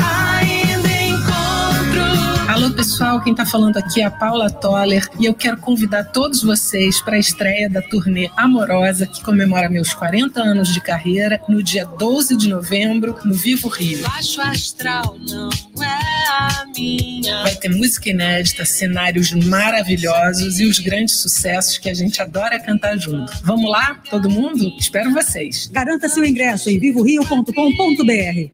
Alô 2.48 2.70
pessoal, 2.70 3.20
quem 3.22 3.34
tá 3.34 3.46
falando 3.46 3.78
aqui 3.78 4.00
é 4.00 4.04
a 4.04 4.10
Paula 4.10 4.50
Toller 4.50 5.08
e 5.18 5.24
eu 5.24 5.34
quero 5.34 5.56
convidar 5.56 6.04
todos 6.04 6.42
vocês 6.42 7.00
para 7.00 7.16
a 7.16 7.18
estreia 7.18 7.68
da 7.68 7.80
turnê 7.80 8.30
Amorosa, 8.36 9.06
que 9.06 9.22
comemora 9.22 9.68
meus 9.70 9.94
40 9.94 10.40
anos 10.40 10.68
de 10.72 10.80
carreira, 10.80 11.40
no 11.48 11.62
dia 11.62 11.86
12 11.86 12.36
de 12.36 12.48
novembro, 12.48 13.16
no 13.24 13.34
Vivo 13.34 13.68
Rio. 13.68 14.02
Baixo 14.02 14.40
astral 14.42 15.16
não 15.28 15.48
é 15.82 16.28
a 16.28 16.66
minha. 16.76 17.42
Vai 17.42 17.54
ter 17.54 17.68
música 17.68 18.10
inédita, 18.10 18.64
cenários 18.64 19.32
maravilhosos 19.32 20.60
e 20.60 20.66
os 20.66 20.78
grandes 20.78 21.16
sucessos 21.16 21.78
que 21.78 21.88
a 21.88 21.94
gente 21.94 22.20
adora 22.20 22.60
cantar 22.60 22.98
junto. 22.98 23.32
Vamos 23.44 23.70
lá, 23.70 24.00
todo 24.10 24.28
mundo? 24.28 24.72
Espero 24.78 25.12
vocês. 25.12 25.68
Garanta 25.72 26.08
seu 26.08 26.24
ingresso 26.24 26.68
em 26.68 26.78
vivorio.com.br. 26.78 28.50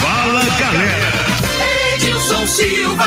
Fala 0.00 0.44
galera! 0.58 0.99
Silva. 2.50 3.04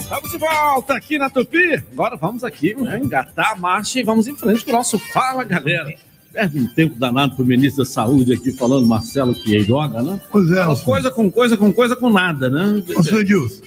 Estamos 0.00 0.30
de 0.32 0.38
volta 0.38 0.94
aqui 0.94 1.16
na 1.16 1.30
Tupi. 1.30 1.84
Agora 1.92 2.16
vamos 2.16 2.42
aqui 2.42 2.74
né, 2.74 2.98
engatar 2.98 3.52
a 3.52 3.56
marcha 3.56 4.00
e 4.00 4.02
vamos 4.02 4.26
em 4.26 4.34
frente 4.34 4.64
com 4.64 4.72
o 4.72 4.74
nosso 4.74 4.98
Fala, 4.98 5.44
galera. 5.44 5.94
Perde 6.32 6.58
um 6.58 6.66
tempo 6.66 6.96
danado 6.98 7.36
pro 7.36 7.44
ministro 7.44 7.84
da 7.84 7.90
Saúde 7.90 8.32
aqui 8.32 8.50
falando, 8.50 8.84
Marcelo 8.84 9.32
Queiroga, 9.32 10.02
né? 10.02 10.20
Pois 10.30 10.50
é, 10.50 10.56
Fala 10.56 10.76
coisa 10.76 11.10
com 11.12 11.30
coisa 11.30 11.56
com 11.56 11.72
coisa 11.72 11.94
com 11.94 12.10
nada, 12.10 12.50
né? 12.50 12.82
Ô, 12.96 13.02
senhor 13.02 13.20
Edilson. 13.20 13.62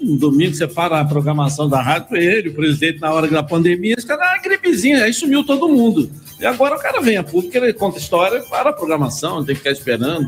Um 0.00 0.16
domingo 0.16 0.54
você 0.54 0.66
para 0.66 1.00
a 1.00 1.04
programação 1.04 1.68
da 1.68 1.80
rádio, 1.80 2.16
ele, 2.16 2.48
o 2.48 2.54
presidente, 2.54 3.00
na 3.00 3.12
hora 3.12 3.28
da 3.28 3.44
pandemia, 3.44 3.94
esse 3.96 4.06
cara, 4.06 4.34
ah, 4.34 4.38
gripezinha, 4.38 5.04
aí 5.04 5.12
sumiu 5.14 5.44
todo 5.44 5.68
mundo. 5.68 6.10
E 6.40 6.46
agora 6.46 6.74
o 6.74 6.80
cara 6.80 7.00
vem 7.00 7.16
a 7.16 7.22
público, 7.22 7.56
ele 7.56 7.72
conta 7.72 7.98
história, 7.98 8.42
para 8.42 8.70
a 8.70 8.72
programação, 8.72 9.44
tem 9.44 9.54
que 9.54 9.60
ficar 9.60 9.70
esperando. 9.70 10.26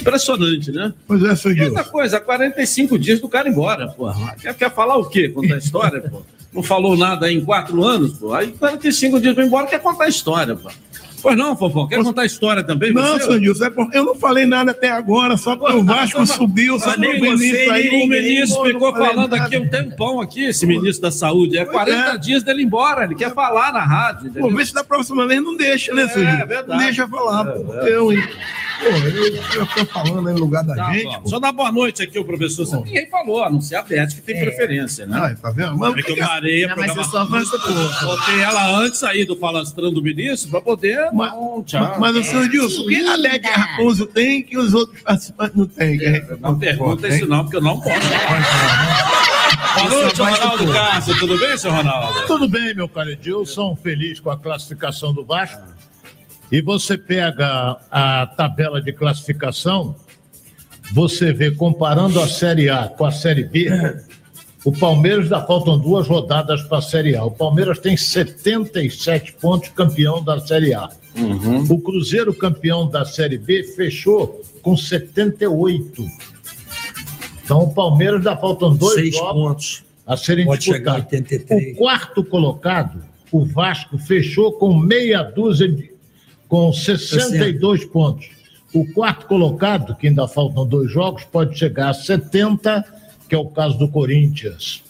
Impressionante, 0.00 0.70
né? 0.72 0.92
Pois 1.06 1.22
é, 1.22 1.34
senhor 1.36 1.68
outra 1.68 1.84
coisa, 1.84 2.16
há 2.18 2.20
45 2.20 2.98
dias 2.98 3.20
do 3.20 3.28
cara 3.28 3.48
ir 3.48 3.52
embora, 3.52 3.88
pô. 3.88 4.12
Quer, 4.40 4.54
quer 4.54 4.74
falar 4.74 4.96
o 4.96 5.06
quê? 5.08 5.28
Contar 5.28 5.58
história, 5.58 6.00
pô? 6.00 6.22
Não 6.52 6.62
falou 6.62 6.96
nada 6.96 7.30
em 7.30 7.44
quatro 7.44 7.84
anos, 7.84 8.14
pô. 8.14 8.32
Aí 8.32 8.48
45 8.52 9.20
dias 9.20 9.34
vai 9.34 9.46
embora, 9.46 9.66
quer 9.66 9.80
contar 9.80 10.08
história, 10.08 10.54
pô. 10.56 10.70
Pois 11.26 11.36
não, 11.36 11.56
Fofão, 11.56 11.88
quer 11.88 12.02
contar 12.04 12.24
história 12.24 12.62
também? 12.62 12.92
Não, 12.92 13.18
senhor 13.18 13.42
é 13.42 13.98
eu 13.98 14.04
não 14.04 14.14
falei 14.14 14.46
nada 14.46 14.70
até 14.70 14.90
agora, 14.90 15.36
só 15.36 15.56
porque 15.56 15.74
o 15.74 15.82
Vasco 15.82 16.24
subiu, 16.24 16.78
só 16.78 16.92
porque 16.92 17.16
o 17.16 17.20
ministro 17.20 17.72
aí. 17.72 17.88
o 18.04 18.06
ministro 18.06 18.64
ficou 18.64 18.92
falando 18.92 19.30
nada. 19.30 19.42
aqui 19.42 19.58
um 19.58 19.68
tempão 19.68 20.20
aqui, 20.20 20.44
esse 20.44 20.64
ministro 20.64 21.02
da 21.02 21.10
saúde. 21.10 21.58
É 21.58 21.64
40 21.64 21.98
é. 21.98 22.18
dias 22.18 22.44
dele 22.44 22.62
ir 22.62 22.66
embora, 22.66 23.04
ele 23.04 23.16
quer 23.16 23.34
falar 23.34 23.72
na 23.72 23.84
rádio. 23.84 24.30
Pô, 24.34 24.50
vê 24.50 24.64
se 24.64 24.72
da 24.72 24.84
próxima 24.84 25.26
vez 25.26 25.42
não 25.42 25.56
deixa, 25.56 25.92
né, 25.92 26.06
senhor 26.06 26.26
É, 26.26 26.30
Edilson? 26.30 26.46
verdade. 26.46 26.68
Não 26.68 26.86
deixa 26.86 27.08
falar, 27.08 27.48
É, 27.48 27.50
pô. 27.50 27.74
é. 27.74 27.90
Eu, 27.90 28.12
hein? 28.12 28.22
Pô, 28.78 28.84
eu, 28.86 29.36
eu 29.60 29.66
tô 29.66 29.86
falando 29.86 30.28
aí 30.28 30.34
no 30.34 30.40
lugar 30.40 30.62
da 30.64 30.74
Tá 30.74 30.92
gente. 30.92 31.28
Só 31.30 31.38
dar 31.40 31.52
boa 31.52 31.72
noite 31.72 32.02
aqui, 32.02 32.18
o 32.18 32.24
professor. 32.24 32.66
Santos. 32.66 32.86
Ninguém 32.86 33.08
falou, 33.08 33.42
a 33.42 33.50
não 33.50 33.60
ser 33.60 33.76
a 33.76 33.82
Beth, 33.82 34.08
que 34.08 34.20
tem 34.20 34.38
preferência, 34.40 35.06
né? 35.06 35.18
Ah, 35.18 35.34
tá 35.40 35.50
vendo? 35.50 35.76
Mas 35.78 35.96
É 35.96 36.02
que 36.02 36.12
eu 36.12 36.16
parei 36.16 36.64
a 36.64 36.76
mas 36.76 36.92
programação. 36.92 37.26
Botei 38.06 38.40
ela 38.40 38.78
antes 38.78 39.02
aí 39.02 39.24
do 39.24 39.36
falastrão 39.36 39.92
do 39.92 40.02
ministro 40.02 40.50
para 40.50 40.60
poder. 40.60 41.10
Mas, 41.12 41.32
Não, 41.32 41.62
tchau. 41.64 41.96
mas 41.98 42.16
o 42.16 42.22
senhor 42.22 42.44
Edilson, 42.44 42.82
o 42.82 42.86
que 42.88 43.06
a 43.06 43.16
Lec 43.16 43.46
Raposo 43.46 44.06
tem 44.06 44.42
que 44.42 44.56
os 44.58 44.74
outros 44.74 45.00
participantes 45.02 45.56
não 45.56 45.66
têm? 45.66 45.98
Gente 45.98 46.26
Não 46.40 46.58
pergunta 46.58 47.08
isso 47.08 47.26
não, 47.26 47.42
porque 47.44 47.56
eu 47.56 47.62
não 47.62 47.80
posso. 47.80 47.96
Boa 49.76 49.88
noite, 49.90 50.20
Ronaldo 50.20 50.72
Castro. 50.72 51.18
Tudo 51.18 51.38
bem, 51.38 51.58
seu 51.58 51.70
Ronaldo? 51.72 52.26
Tudo 52.26 52.48
bem, 52.48 52.74
meu 52.74 52.88
caro 52.88 53.10
Edilson, 53.10 53.76
feliz 53.76 54.20
com 54.20 54.30
a 54.30 54.36
classificação 54.38 55.12
do 55.12 55.24
Vasco. 55.24 55.60
E 56.50 56.60
você 56.60 56.96
pega 56.96 57.76
a 57.90 58.26
tabela 58.36 58.80
de 58.80 58.92
classificação, 58.92 59.96
você 60.92 61.32
vê, 61.32 61.50
comparando 61.50 62.20
a 62.20 62.28
Série 62.28 62.70
A 62.70 62.88
com 62.88 63.04
a 63.04 63.10
Série 63.10 63.44
B, 63.44 63.68
o 64.64 64.72
Palmeiras 64.72 65.24
ainda 65.24 65.46
faltam 65.46 65.78
duas 65.78 66.06
rodadas 66.06 66.62
para 66.62 66.78
a 66.78 66.82
Série 66.82 67.16
A. 67.16 67.24
O 67.24 67.30
Palmeiras 67.30 67.78
tem 67.78 67.96
77 67.96 69.34
pontos, 69.34 69.68
campeão 69.70 70.22
da 70.22 70.38
Série 70.40 70.74
A. 70.74 70.88
O 71.68 71.80
Cruzeiro, 71.80 72.32
campeão 72.34 72.88
da 72.88 73.04
Série 73.04 73.38
B, 73.38 73.64
fechou 73.74 74.42
com 74.62 74.76
78. 74.76 76.04
Então 77.44 77.62
o 77.62 77.72
Palmeiras 77.74 78.18
ainda 78.26 78.36
faltam 78.36 78.74
dois 78.74 78.94
Seis 78.94 79.14
jogos 79.16 79.42
pontos. 79.42 79.84
a 80.06 80.16
serem 80.16 80.44
Pode 80.44 80.64
disputados. 80.64 81.04
83. 81.04 81.74
O 81.74 81.78
quarto 81.78 82.24
colocado, 82.24 83.02
o 83.32 83.44
Vasco, 83.44 83.98
fechou 83.98 84.52
com 84.52 84.76
meia 84.76 85.22
dúzia 85.22 85.68
de, 85.68 85.95
com 86.56 86.72
62 86.72 87.84
pontos. 87.84 88.30
O 88.72 88.90
quarto 88.94 89.26
colocado, 89.26 89.94
que 89.94 90.08
ainda 90.08 90.26
faltam 90.26 90.66
dois 90.66 90.90
jogos, 90.90 91.22
pode 91.24 91.58
chegar 91.58 91.90
a 91.90 91.94
70, 91.94 92.82
que 93.28 93.34
é 93.34 93.38
o 93.38 93.44
caso 93.50 93.76
do 93.76 93.86
Corinthians. 93.86 94.82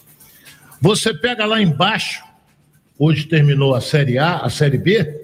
Você 0.80 1.12
pega 1.12 1.44
lá 1.44 1.60
embaixo, 1.60 2.22
hoje 2.96 3.26
terminou 3.26 3.74
a 3.74 3.80
Série 3.80 4.16
A, 4.16 4.36
a 4.36 4.48
Série 4.48 4.78
B. 4.78 5.22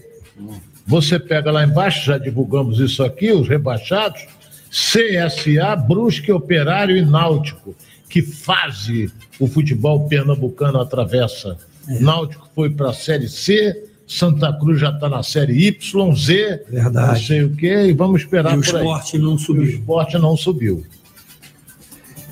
Você 0.84 1.16
pega 1.16 1.52
lá 1.52 1.62
embaixo, 1.62 2.06
já 2.06 2.18
divulgamos 2.18 2.80
isso 2.80 3.04
aqui, 3.04 3.30
os 3.30 3.48
rebaixados, 3.48 4.26
CSA, 4.68 5.76
Brusque, 5.76 6.32
Operário 6.32 6.96
e 6.96 7.04
Náutico. 7.04 7.72
Que 8.08 8.20
fase 8.20 9.12
o 9.38 9.46
futebol 9.46 10.08
pernambucano 10.08 10.80
atravessa. 10.80 11.56
Náutico 12.00 12.50
foi 12.52 12.68
para 12.68 12.90
a 12.90 12.94
Série 12.94 13.28
C, 13.28 13.91
Santa 14.18 14.52
Cruz 14.52 14.78
já 14.80 14.90
está 14.90 15.08
na 15.08 15.22
Série 15.22 15.66
Y, 15.68 16.14
Z, 16.14 16.64
Verdade. 16.68 17.06
não 17.08 17.16
sei 17.16 17.44
o 17.44 17.56
quê, 17.56 17.86
e 17.86 17.92
vamos 17.92 18.20
esperar 18.22 18.54
E 18.54 18.58
o 18.58 18.62
por 18.62 18.76
aí. 18.76 18.82
esporte 18.82 19.18
não 19.18 19.38
subiu. 19.38 19.62
E 19.62 19.66
o 19.66 19.70
esporte 19.70 20.18
não 20.18 20.36
subiu. 20.36 20.84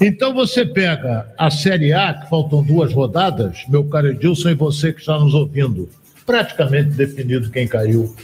Então 0.01 0.35
você 0.35 0.64
pega 0.64 1.27
a 1.38 1.51
Série 1.51 1.93
A, 1.93 2.14
que 2.14 2.29
faltam 2.29 2.62
duas 2.62 2.93
rodadas, 2.93 3.59
meu 3.69 3.85
caro 3.85 4.09
Edilson 4.09 4.51
e 4.51 4.55
você 4.55 4.93
que 4.93 5.01
está 5.01 5.19
nos 5.19 5.35
ouvindo, 5.35 5.88
praticamente 6.25 6.90
definido 6.90 7.51
quem 7.51 7.66
caiu. 7.69 8.14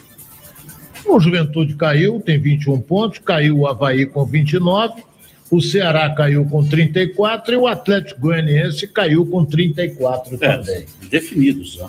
O 1.06 1.20
Juventude 1.20 1.74
caiu, 1.74 2.20
tem 2.20 2.38
21 2.38 2.80
pontos, 2.80 3.18
caiu 3.20 3.58
o 3.58 3.66
Havaí 3.66 4.06
com 4.06 4.24
29, 4.24 5.02
o 5.50 5.60
Ceará 5.60 6.10
caiu 6.10 6.44
com 6.46 6.64
34 6.66 7.54
e 7.54 7.56
o 7.56 7.66
Atlético 7.66 8.20
Goianiense 8.20 8.88
caiu 8.88 9.24
com 9.26 9.44
34 9.44 10.36
também. 10.38 10.84
Definidos 11.10 11.74
já. 11.74 11.88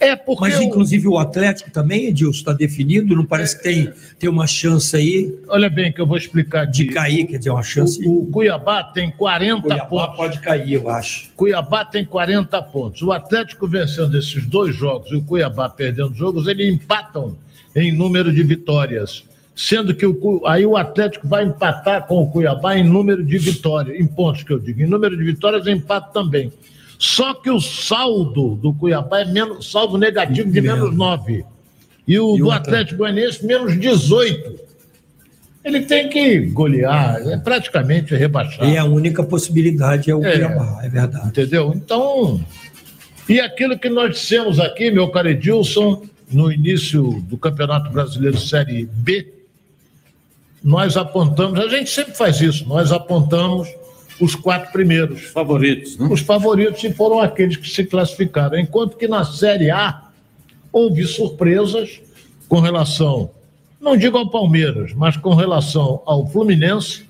É 0.00 0.14
porque 0.14 0.40
Mas, 0.40 0.60
inclusive, 0.60 1.08
o 1.08 1.18
Atlético 1.18 1.70
também, 1.70 2.06
Edilson, 2.06 2.38
está 2.38 2.52
definido, 2.52 3.16
não 3.16 3.24
parece 3.24 3.56
que 3.56 3.64
tem, 3.64 3.92
tem 4.18 4.30
uma 4.30 4.46
chance 4.46 4.96
aí. 4.96 5.36
Olha 5.48 5.68
bem, 5.68 5.92
que 5.92 6.00
eu 6.00 6.06
vou 6.06 6.16
explicar 6.16 6.66
De 6.66 6.86
cair, 6.86 7.26
quer 7.26 7.38
dizer, 7.38 7.50
uma 7.50 7.62
chance. 7.62 8.00
O, 8.06 8.22
o 8.22 8.26
Cuiabá 8.26 8.84
tem 8.84 9.10
40 9.10 9.62
Cuiabá 9.62 9.86
pontos. 9.86 10.16
pode 10.16 10.40
cair, 10.40 10.74
eu 10.74 10.88
acho. 10.88 11.30
Cuiabá 11.34 11.84
tem 11.84 12.04
40 12.04 12.62
pontos. 12.62 13.02
O 13.02 13.10
Atlético 13.10 13.66
vencendo 13.66 14.16
esses 14.16 14.46
dois 14.46 14.74
jogos 14.74 15.10
e 15.10 15.16
o 15.16 15.22
Cuiabá 15.22 15.68
perdendo 15.68 16.14
jogos, 16.14 16.46
eles 16.46 16.72
empatam 16.72 17.36
em 17.74 17.90
número 17.92 18.32
de 18.32 18.42
vitórias. 18.42 19.24
Sendo 19.54 19.92
que 19.92 20.06
o, 20.06 20.42
aí 20.46 20.64
o 20.64 20.76
Atlético 20.76 21.26
vai 21.26 21.44
empatar 21.44 22.06
com 22.06 22.22
o 22.22 22.30
Cuiabá 22.30 22.78
em 22.78 22.84
número 22.84 23.24
de 23.24 23.38
vitórias, 23.38 23.98
em 23.98 24.06
pontos 24.06 24.44
que 24.44 24.52
eu 24.52 24.58
digo. 24.60 24.80
Em 24.80 24.86
número 24.86 25.16
de 25.16 25.24
vitórias, 25.24 25.66
empata 25.66 26.12
também. 26.12 26.52
Só 26.98 27.32
que 27.32 27.48
o 27.50 27.60
saldo 27.60 28.56
do 28.56 28.74
Cuiabá 28.74 29.20
é 29.20 29.24
menos, 29.24 29.70
saldo 29.70 29.96
negativo 29.96 30.50
de 30.50 30.60
menos 30.60 30.94
9. 30.94 31.44
E 32.06 32.18
o 32.18 32.36
E 32.36 32.38
do 32.40 32.50
Atlético? 32.50 32.70
Atlético 32.70 32.98
Goianiense, 32.98 33.46
menos 33.46 33.78
18. 33.78 34.60
Ele 35.64 35.82
tem 35.82 36.08
que 36.08 36.40
golear, 36.46 37.20
é 37.28 37.36
praticamente 37.36 38.14
rebaixado. 38.14 38.68
E 38.68 38.76
a 38.76 38.84
única 38.84 39.22
possibilidade 39.22 40.10
é 40.10 40.14
o 40.14 40.24
É. 40.24 40.32
Cuiabá, 40.32 40.80
é 40.82 40.88
verdade. 40.88 41.28
Entendeu? 41.28 41.72
Então, 41.74 42.40
e 43.28 43.38
aquilo 43.40 43.78
que 43.78 43.88
nós 43.88 44.14
dissemos 44.14 44.58
aqui, 44.58 44.90
meu 44.90 45.08
caro 45.08 45.28
Edilson, 45.28 46.02
no 46.32 46.50
início 46.50 47.22
do 47.28 47.36
Campeonato 47.36 47.90
Brasileiro 47.90 48.38
Série 48.38 48.86
B, 48.86 49.34
nós 50.64 50.96
apontamos, 50.96 51.60
a 51.60 51.68
gente 51.68 51.90
sempre 51.90 52.14
faz 52.14 52.40
isso, 52.40 52.66
nós 52.66 52.90
apontamos 52.90 53.68
os 54.20 54.34
quatro 54.34 54.72
primeiros. 54.72 55.22
Favoritos, 55.26 55.96
né? 55.96 56.08
Os 56.10 56.20
favoritos 56.20 56.82
e 56.84 56.92
foram 56.92 57.20
aqueles 57.20 57.56
que 57.56 57.68
se 57.68 57.84
classificaram. 57.84 58.58
Enquanto 58.58 58.96
que 58.96 59.06
na 59.06 59.24
Série 59.24 59.70
A 59.70 60.02
houve 60.72 61.04
surpresas 61.06 62.00
com 62.48 62.60
relação, 62.60 63.30
não 63.80 63.96
digo 63.96 64.18
ao 64.18 64.30
Palmeiras, 64.30 64.92
mas 64.94 65.16
com 65.16 65.34
relação 65.34 66.02
ao 66.04 66.26
Fluminense, 66.26 67.06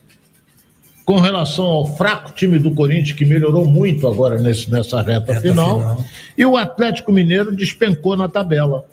com 1.05 1.19
relação 1.19 1.65
ao 1.65 1.97
fraco 1.97 2.33
time 2.33 2.59
do 2.59 2.75
Corinthians, 2.75 3.13
que 3.13 3.25
melhorou 3.25 3.65
muito 3.65 4.07
agora 4.07 4.39
nesse, 4.39 4.71
nessa 4.71 5.01
reta, 5.01 5.41
final, 5.41 5.81
final. 5.81 6.05
e 6.37 6.45
o 6.45 6.57
Atlético 6.57 7.11
Mineiro 7.11 7.55
despencou 7.55 8.15
na 8.17 8.29
tabela. 8.29 8.85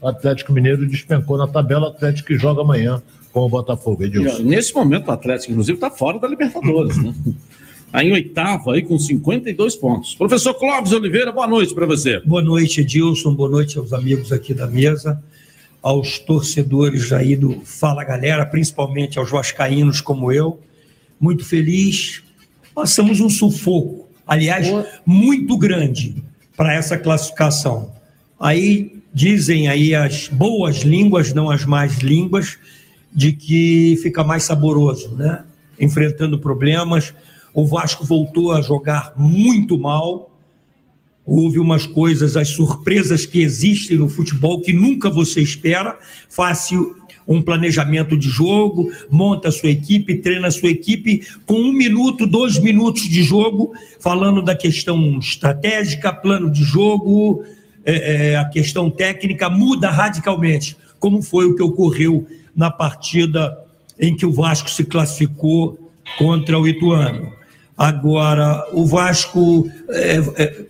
O 0.00 0.08
Atlético 0.08 0.52
Mineiro 0.52 0.86
despencou 0.86 1.36
na 1.36 1.46
tabela, 1.46 1.86
o 1.86 1.88
Atlético 1.88 2.28
que 2.28 2.38
joga 2.38 2.62
amanhã 2.62 3.02
com 3.36 3.44
o 3.44 3.48
Botafogo. 3.50 4.02
Edilson. 4.02 4.44
Nesse 4.44 4.74
momento, 4.74 5.08
o 5.08 5.10
Atlético, 5.10 5.52
inclusive, 5.52 5.76
está 5.76 5.90
fora 5.90 6.18
da 6.18 6.26
Libertadores, 6.26 6.96
né? 6.96 7.14
Está 7.84 8.02
em 8.02 8.10
oitavo 8.10 8.70
aí 8.70 8.80
com 8.80 8.98
52 8.98 9.76
pontos. 9.76 10.14
Professor 10.14 10.54
Clóvis 10.54 10.90
Oliveira, 10.92 11.30
boa 11.30 11.46
noite 11.46 11.74
para 11.74 11.84
você. 11.84 12.18
Boa 12.20 12.40
noite, 12.40 12.80
Edilson. 12.80 13.34
Boa 13.34 13.50
noite 13.50 13.78
aos 13.78 13.92
amigos 13.92 14.32
aqui 14.32 14.54
da 14.54 14.66
mesa, 14.66 15.22
aos 15.82 16.18
torcedores 16.18 17.12
aí 17.12 17.36
do 17.36 17.60
Fala 17.62 18.04
Galera, 18.04 18.46
principalmente 18.46 19.18
aos 19.18 19.30
vascaínos 19.30 20.00
como 20.00 20.32
eu. 20.32 20.58
Muito 21.20 21.44
feliz. 21.44 22.22
Passamos 22.74 23.20
um 23.20 23.28
sufoco, 23.28 24.08
aliás, 24.26 24.66
muito 25.04 25.58
grande 25.58 26.24
para 26.56 26.72
essa 26.72 26.96
classificação. 26.96 27.92
Aí 28.40 28.98
dizem 29.12 29.68
aí 29.68 29.94
as 29.94 30.26
boas 30.28 30.78
línguas, 30.78 31.34
não 31.34 31.50
as 31.50 31.66
más 31.66 31.98
línguas, 31.98 32.56
de 33.16 33.32
que 33.32 33.98
fica 34.02 34.22
mais 34.22 34.42
saboroso, 34.42 35.16
né? 35.16 35.42
Enfrentando 35.80 36.38
problemas. 36.38 37.14
O 37.54 37.64
Vasco 37.64 38.04
voltou 38.04 38.52
a 38.52 38.60
jogar 38.60 39.14
muito 39.16 39.78
mal. 39.78 40.30
Houve 41.24 41.58
umas 41.58 41.86
coisas, 41.86 42.36
as 42.36 42.48
surpresas 42.48 43.24
que 43.24 43.40
existem 43.40 43.96
no 43.96 44.10
futebol 44.10 44.60
que 44.60 44.74
nunca 44.74 45.08
você 45.08 45.40
espera. 45.40 45.98
Fácil 46.28 46.94
um 47.26 47.42
planejamento 47.42 48.16
de 48.16 48.28
jogo, 48.28 48.92
monta 49.10 49.48
a 49.48 49.52
sua 49.52 49.70
equipe, 49.70 50.18
treina 50.18 50.46
a 50.46 50.50
sua 50.50 50.68
equipe 50.68 51.26
com 51.44 51.54
um 51.54 51.72
minuto, 51.72 52.26
dois 52.26 52.58
minutos 52.58 53.02
de 53.02 53.22
jogo, 53.22 53.72
falando 53.98 54.40
da 54.40 54.54
questão 54.54 55.18
estratégica, 55.18 56.12
plano 56.12 56.48
de 56.50 56.62
jogo, 56.62 57.42
é, 57.84 58.32
é, 58.32 58.36
a 58.36 58.44
questão 58.44 58.88
técnica 58.88 59.50
muda 59.50 59.90
radicalmente, 59.90 60.76
como 61.00 61.20
foi 61.20 61.46
o 61.46 61.56
que 61.56 61.62
ocorreu 61.62 62.26
na 62.56 62.70
partida 62.70 63.56
em 63.98 64.16
que 64.16 64.24
o 64.24 64.32
Vasco 64.32 64.70
se 64.70 64.84
classificou 64.84 65.78
contra 66.18 66.58
o 66.58 66.66
Ituano. 66.66 67.32
Agora, 67.76 68.66
o 68.72 68.86
Vasco 68.86 69.70
é, 69.90 70.16
é, 70.36 70.64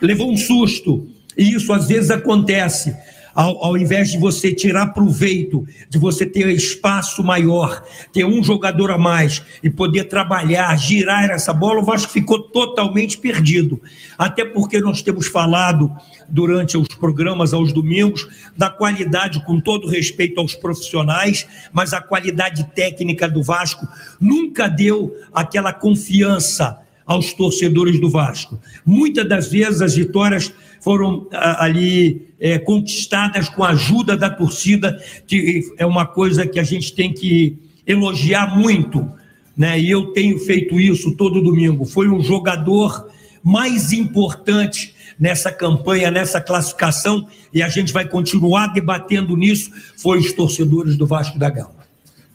levou 0.00 0.30
um 0.30 0.36
susto, 0.36 1.08
e 1.36 1.54
isso 1.54 1.72
às 1.72 1.88
vezes 1.88 2.10
acontece. 2.10 2.96
Ao, 3.34 3.64
ao 3.64 3.76
invés 3.76 4.10
de 4.10 4.18
você 4.18 4.52
tirar 4.52 4.88
proveito, 4.88 5.66
de 5.88 5.98
você 5.98 6.26
ter 6.26 6.48
espaço 6.48 7.22
maior, 7.22 7.82
ter 8.12 8.24
um 8.24 8.42
jogador 8.42 8.90
a 8.90 8.98
mais 8.98 9.42
e 9.62 9.70
poder 9.70 10.04
trabalhar, 10.04 10.76
girar 10.76 11.30
essa 11.30 11.52
bola, 11.52 11.80
o 11.80 11.84
Vasco 11.84 12.12
ficou 12.12 12.40
totalmente 12.40 13.18
perdido. 13.18 13.80
Até 14.18 14.44
porque 14.44 14.80
nós 14.80 15.02
temos 15.02 15.26
falado 15.26 15.90
durante 16.28 16.76
os 16.76 16.88
programas 16.88 17.52
aos 17.52 17.72
domingos 17.72 18.28
da 18.56 18.68
qualidade, 18.68 19.44
com 19.44 19.60
todo 19.60 19.88
respeito 19.88 20.40
aos 20.40 20.54
profissionais, 20.54 21.46
mas 21.72 21.92
a 21.92 22.00
qualidade 22.00 22.64
técnica 22.74 23.28
do 23.28 23.42
Vasco 23.42 23.86
nunca 24.20 24.68
deu 24.68 25.16
aquela 25.32 25.72
confiança 25.72 26.82
aos 27.06 27.32
torcedores 27.32 28.00
do 28.00 28.08
Vasco. 28.08 28.60
Muitas 28.84 29.28
das 29.28 29.48
vezes 29.48 29.82
as 29.82 29.94
vitórias 29.94 30.52
foram 30.82 31.28
ah, 31.32 31.64
ali 31.64 32.26
é, 32.40 32.58
conquistadas 32.58 33.48
com 33.48 33.62
a 33.62 33.70
ajuda 33.70 34.16
da 34.16 34.28
torcida, 34.28 35.00
que 35.26 35.72
é 35.78 35.86
uma 35.86 36.04
coisa 36.04 36.44
que 36.44 36.58
a 36.58 36.64
gente 36.64 36.92
tem 36.92 37.12
que 37.12 37.56
elogiar 37.86 38.58
muito, 38.58 39.08
né? 39.56 39.78
E 39.78 39.88
eu 39.88 40.06
tenho 40.06 40.38
feito 40.40 40.78
isso 40.78 41.16
todo 41.16 41.40
domingo. 41.40 41.84
Foi 41.84 42.08
um 42.08 42.20
jogador 42.20 43.08
mais 43.44 43.92
importante 43.92 44.92
nessa 45.18 45.52
campanha, 45.52 46.10
nessa 46.10 46.40
classificação, 46.40 47.28
e 47.54 47.62
a 47.62 47.68
gente 47.68 47.92
vai 47.92 48.08
continuar 48.08 48.68
debatendo 48.68 49.36
nisso, 49.36 49.70
foi 49.96 50.18
os 50.18 50.32
torcedores 50.32 50.96
do 50.96 51.06
Vasco 51.06 51.38
da 51.38 51.48
Gama. 51.48 51.82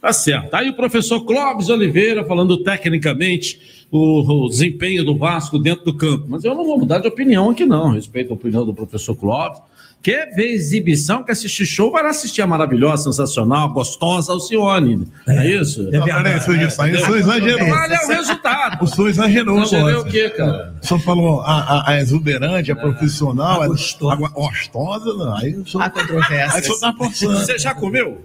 Tá 0.01 0.13
certo. 0.13 0.53
Aí 0.53 0.69
o 0.69 0.73
professor 0.73 1.19
Clóvis 1.25 1.67
Oliveira 1.67 2.23
falando 2.23 2.63
tecnicamente 2.63 3.76
o, 3.91 4.45
o 4.45 4.50
desempenho 4.50 5.04
do 5.04 5.17
Vasco 5.17 5.58
dentro 5.58 5.86
do 5.86 5.93
campo. 5.93 6.26
Mas 6.28 6.43
eu 6.43 6.54
não 6.54 6.65
vou 6.65 6.78
mudar 6.78 7.00
de 7.00 7.08
opinião 7.08 7.50
aqui, 7.50 7.65
não. 7.65 7.91
Respeito 7.91 8.32
a 8.32 8.36
opinião 8.36 8.65
do 8.65 8.73
professor 8.73 9.15
Clóvis. 9.15 9.62
Quer 10.02 10.34
ver 10.36 10.52
exibição, 10.52 11.23
quer 11.23 11.32
assistir 11.32 11.65
show, 11.65 11.91
vai 11.91 12.04
lá 12.04 12.10
assistir 12.10 12.41
a 12.41 12.47
maravilhosa, 12.47 13.06
sensacional, 13.06 13.69
gostosa 13.69 14.32
Alcione. 14.32 15.08
É, 15.28 15.38
é 15.38 15.56
isso? 15.56 15.88
É 15.88 16.00
verdade. 16.00 16.38
Isso 16.65 16.82
aí, 16.82 16.93
o 16.93 17.00
senhor 17.00 17.17
exagerou. 17.17 17.67
Olha 17.67 17.95
é 17.95 18.06
o 18.06 18.08
resultado. 18.08 18.84
O 18.84 18.88
senhor 18.88 19.10
exagerou 19.10 19.60
agora. 19.60 20.00
o 20.00 20.06
quê, 20.06 20.30
cara? 20.30 20.76
O 20.82 20.86
senhor 20.86 21.00
falou 21.02 21.41
a, 21.41 21.60
a, 21.60 21.91
a 21.91 21.97
exuberante, 22.00 22.71
a 22.71 22.76
profissional, 22.76 23.63
a 23.63 23.67
gostosa. 23.67 24.26
A 24.26 24.30
gostosa, 24.30 25.13
não. 25.13 25.36
Aí 25.36 25.56
o 25.56 25.67
senhor... 25.67 25.84
Há 25.84 25.89
controvérsias. 25.89 26.54
Aí 26.54 26.62
o 26.62 26.63
senhor 26.63 26.80
tá 26.80 26.93
forçando. 26.93 27.39
Você 27.39 27.58
já 27.58 27.73
comeu? 27.73 28.21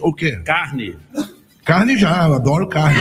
O 0.00 0.14
quê? 0.14 0.40
Carne. 0.44 0.96
Carne 1.66 1.98
já, 1.98 2.26
eu 2.28 2.34
adoro 2.34 2.66
carne. 2.68 3.00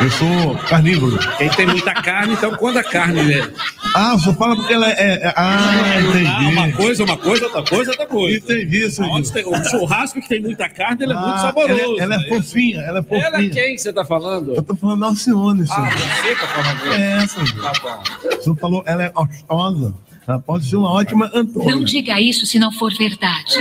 Eu 0.00 0.10
sou 0.12 0.54
carnívoro. 0.68 1.18
Quem 1.36 1.48
tem 1.50 1.66
muita 1.66 1.92
carne, 1.92 2.32
então 2.32 2.54
quando 2.56 2.78
a 2.78 2.84
carne, 2.84 3.22
né? 3.22 3.50
Ah, 3.94 4.14
o 4.14 4.18
senhor 4.18 4.34
fala 4.36 4.56
porque 4.56 4.72
ela 4.72 4.88
é. 4.88 4.94
é- 5.24 5.34
ah, 5.36 6.00
entendi. 6.00 6.26
Ah, 6.26 6.48
uma 6.48 6.72
coisa, 6.72 7.04
uma 7.04 7.16
coisa, 7.18 7.44
outra 7.44 7.62
coisa, 7.64 7.90
outra 7.90 8.06
coisa. 8.06 8.36
Entendi 8.38 8.86
isso. 8.86 9.02
Tem- 9.32 9.44
O 9.46 9.64
churrasco 9.64 10.20
que 10.22 10.28
tem 10.28 10.40
muita 10.40 10.68
carne, 10.70 11.02
ele 11.04 11.12
é 11.12 11.16
muito 11.16 11.28
Ah, 11.34 11.38
saboroso. 11.38 11.80
Ela, 11.80 11.82
é- 11.82 12.02
ela 12.02 12.14
é 12.14 12.18
né? 12.18 12.28
fofinha, 12.28 12.80
ela 12.80 12.98
é 13.00 13.02
fofinha. 13.02 13.26
Ela 13.26 13.42
é 13.42 13.48
quem 13.50 13.74
que 13.74 13.78
você 13.82 13.92
tá 13.92 14.04
falando? 14.04 14.54
Eu 14.54 14.62
tô 14.62 14.74
falando 14.74 15.00
da 15.00 15.06
Alcione, 15.08 15.66
senhor. 15.66 15.86
Ah, 15.86 15.90
você 15.90 16.34
tá 16.34 16.46
falando 16.46 16.94
É 16.94 17.12
essa, 17.24 17.44
gente. 17.44 17.60
Tá 17.60 17.72
bom. 17.82 18.02
O 18.38 18.42
senhor 18.42 18.56
falou, 18.58 18.82
ela 18.86 19.02
é 19.02 19.08
gostosa. 19.10 19.94
Ela 20.26 20.38
pode 20.38 20.68
ser 20.68 20.76
uma 20.76 20.90
ótima 20.92 21.30
Não 21.32 21.40
Antônia. 21.40 21.84
diga 21.86 22.20
isso 22.20 22.44
se 22.44 22.58
não 22.58 22.70
for 22.70 22.92
verdade. 22.94 23.54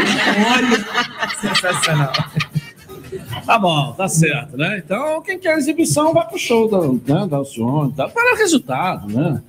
Sensacional. 1.40 2.12
Tá 3.48 3.58
bom, 3.58 3.94
tá 3.94 4.10
certo, 4.10 4.58
né? 4.58 4.84
Então, 4.84 5.22
quem 5.22 5.40
quer 5.40 5.58
exibição 5.58 6.14
vai 6.14 6.28
pro 6.28 6.38
show 6.38 6.70
da, 6.70 6.82
né, 6.82 7.28
da 7.28 7.38
Alcione, 7.38 7.94
tá? 7.94 8.10
para 8.10 8.34
o 8.34 8.38
resultado, 8.38 9.08
né? 9.08 9.42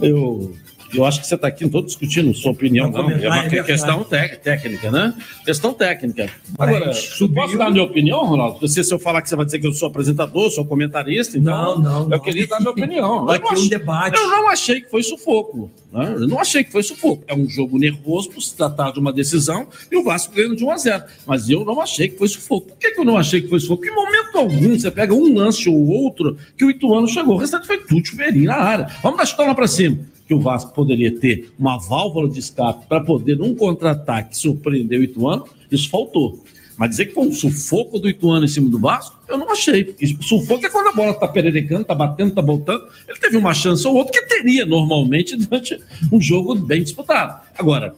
Eu, 0.00 0.52
eu 0.94 1.04
acho 1.04 1.20
que 1.20 1.26
você 1.26 1.34
está 1.34 1.48
aqui, 1.48 1.62
não 1.62 1.68
estou 1.68 1.82
discutindo 1.82 2.32
sua 2.34 2.52
opinião, 2.52 2.90
não. 2.90 3.10
É 3.10 3.28
uma 3.28 3.44
É 3.46 3.62
questão 3.62 4.04
técnica, 4.04 4.90
né? 4.90 5.14
Questão 5.44 5.72
técnica. 5.72 6.28
Agora, 6.58 6.92
eu 7.20 7.28
posso 7.28 7.58
dar 7.58 7.66
a 7.66 7.70
minha 7.70 7.84
opinião, 7.84 8.24
Ronaldo? 8.24 8.60
Você, 8.60 8.82
se 8.82 8.92
eu 8.92 8.98
falar 8.98 9.22
que 9.22 9.28
você 9.28 9.36
vai 9.36 9.44
dizer 9.44 9.58
que 9.58 9.66
eu 9.66 9.72
sou 9.72 9.88
apresentador, 9.88 10.50
sou 10.50 10.64
comentarista, 10.64 11.36
então 11.38 11.76
Não, 11.76 11.78
não, 11.78 12.02
eu 12.04 12.08
não. 12.10 12.18
queria 12.20 12.46
dar 12.46 12.56
a 12.56 12.60
minha 12.60 12.70
opinião. 12.70 13.24
Vai 13.24 13.38
não 13.38 13.48
ter 13.54 13.60
um 13.60 13.68
debate. 13.68 14.16
Eu 14.18 14.28
não 14.28 14.48
achei 14.48 14.80
que 14.80 14.90
foi 14.90 15.02
sufoco. 15.02 15.70
Né? 15.92 16.14
Eu 16.16 16.26
não 16.28 16.40
achei 16.40 16.64
que 16.64 16.72
foi 16.72 16.82
sufoco. 16.82 17.22
É 17.28 17.34
um 17.34 17.48
jogo 17.48 17.78
nervoso 17.78 18.30
por 18.30 18.40
se 18.40 18.56
tratar 18.56 18.90
de 18.92 18.98
uma 18.98 19.12
decisão 19.12 19.66
e 19.90 19.96
o 19.96 20.02
Vasco 20.02 20.34
ganhando 20.34 20.56
de 20.56 20.64
1 20.64 20.70
a 20.70 20.76
0 20.76 21.04
Mas 21.26 21.48
eu 21.48 21.64
não 21.64 21.80
achei 21.80 22.08
que 22.08 22.18
foi 22.18 22.26
sufoco. 22.28 22.68
Por 22.68 22.78
que, 22.78 22.90
que 22.90 23.00
eu 23.00 23.04
não 23.04 23.16
achei 23.16 23.40
que 23.40 23.48
foi 23.48 23.60
sufoco? 23.60 23.86
Em 23.86 23.94
momento 23.94 24.36
algum 24.36 24.76
você 24.78 24.90
pega 24.90 25.14
um 25.14 25.32
lance 25.34 25.68
ou 25.68 25.86
outro 25.86 26.36
que 26.58 26.64
o 26.64 26.70
Ituano 26.70 27.06
chegou. 27.06 27.36
O 27.36 27.38
restante 27.38 27.66
foi 27.66 27.78
tudo 27.78 28.04
chuveirinho 28.04 28.46
na 28.46 28.56
área. 28.56 28.88
Vamos 29.02 29.18
dar 29.18 29.26
chutão 29.26 29.46
lá 29.46 29.54
para 29.54 29.68
cima. 29.68 29.98
Que 30.26 30.34
o 30.34 30.40
Vasco 30.40 30.72
poderia 30.72 31.14
ter 31.18 31.52
uma 31.58 31.78
válvula 31.78 32.28
de 32.28 32.38
escape 32.38 32.86
para 32.86 33.00
poder, 33.00 33.36
num 33.36 33.54
contra-ataque, 33.54 34.36
surpreender 34.36 35.00
o 35.00 35.04
Ituano, 35.04 35.46
isso 35.70 35.90
faltou. 35.90 36.42
Mas 36.76 36.90
dizer 36.90 37.06
que 37.06 37.14
foi 37.14 37.26
um 37.26 37.32
sufoco 37.32 37.98
do 37.98 38.08
Ituano 38.08 38.44
em 38.44 38.48
cima 38.48 38.68
do 38.68 38.78
Vasco, 38.78 39.16
eu 39.28 39.38
não 39.38 39.50
achei. 39.50 39.84
Porque 39.84 40.06
Sufoco 40.20 40.66
é 40.66 40.68
quando 40.68 40.88
a 40.88 40.92
bola 40.92 41.14
tá 41.14 41.28
pererecando, 41.28 41.84
tá 41.84 41.94
batendo, 41.94 42.34
tá 42.34 42.42
voltando. 42.42 42.84
Ele 43.08 43.18
teve 43.18 43.36
uma 43.36 43.54
chance 43.54 43.86
ou 43.86 43.94
outra 43.94 44.12
que 44.12 44.26
teria 44.26 44.66
normalmente 44.66 45.36
durante 45.36 45.80
um 46.10 46.20
jogo 46.20 46.54
bem 46.54 46.82
disputado. 46.82 47.40
Agora, 47.56 47.94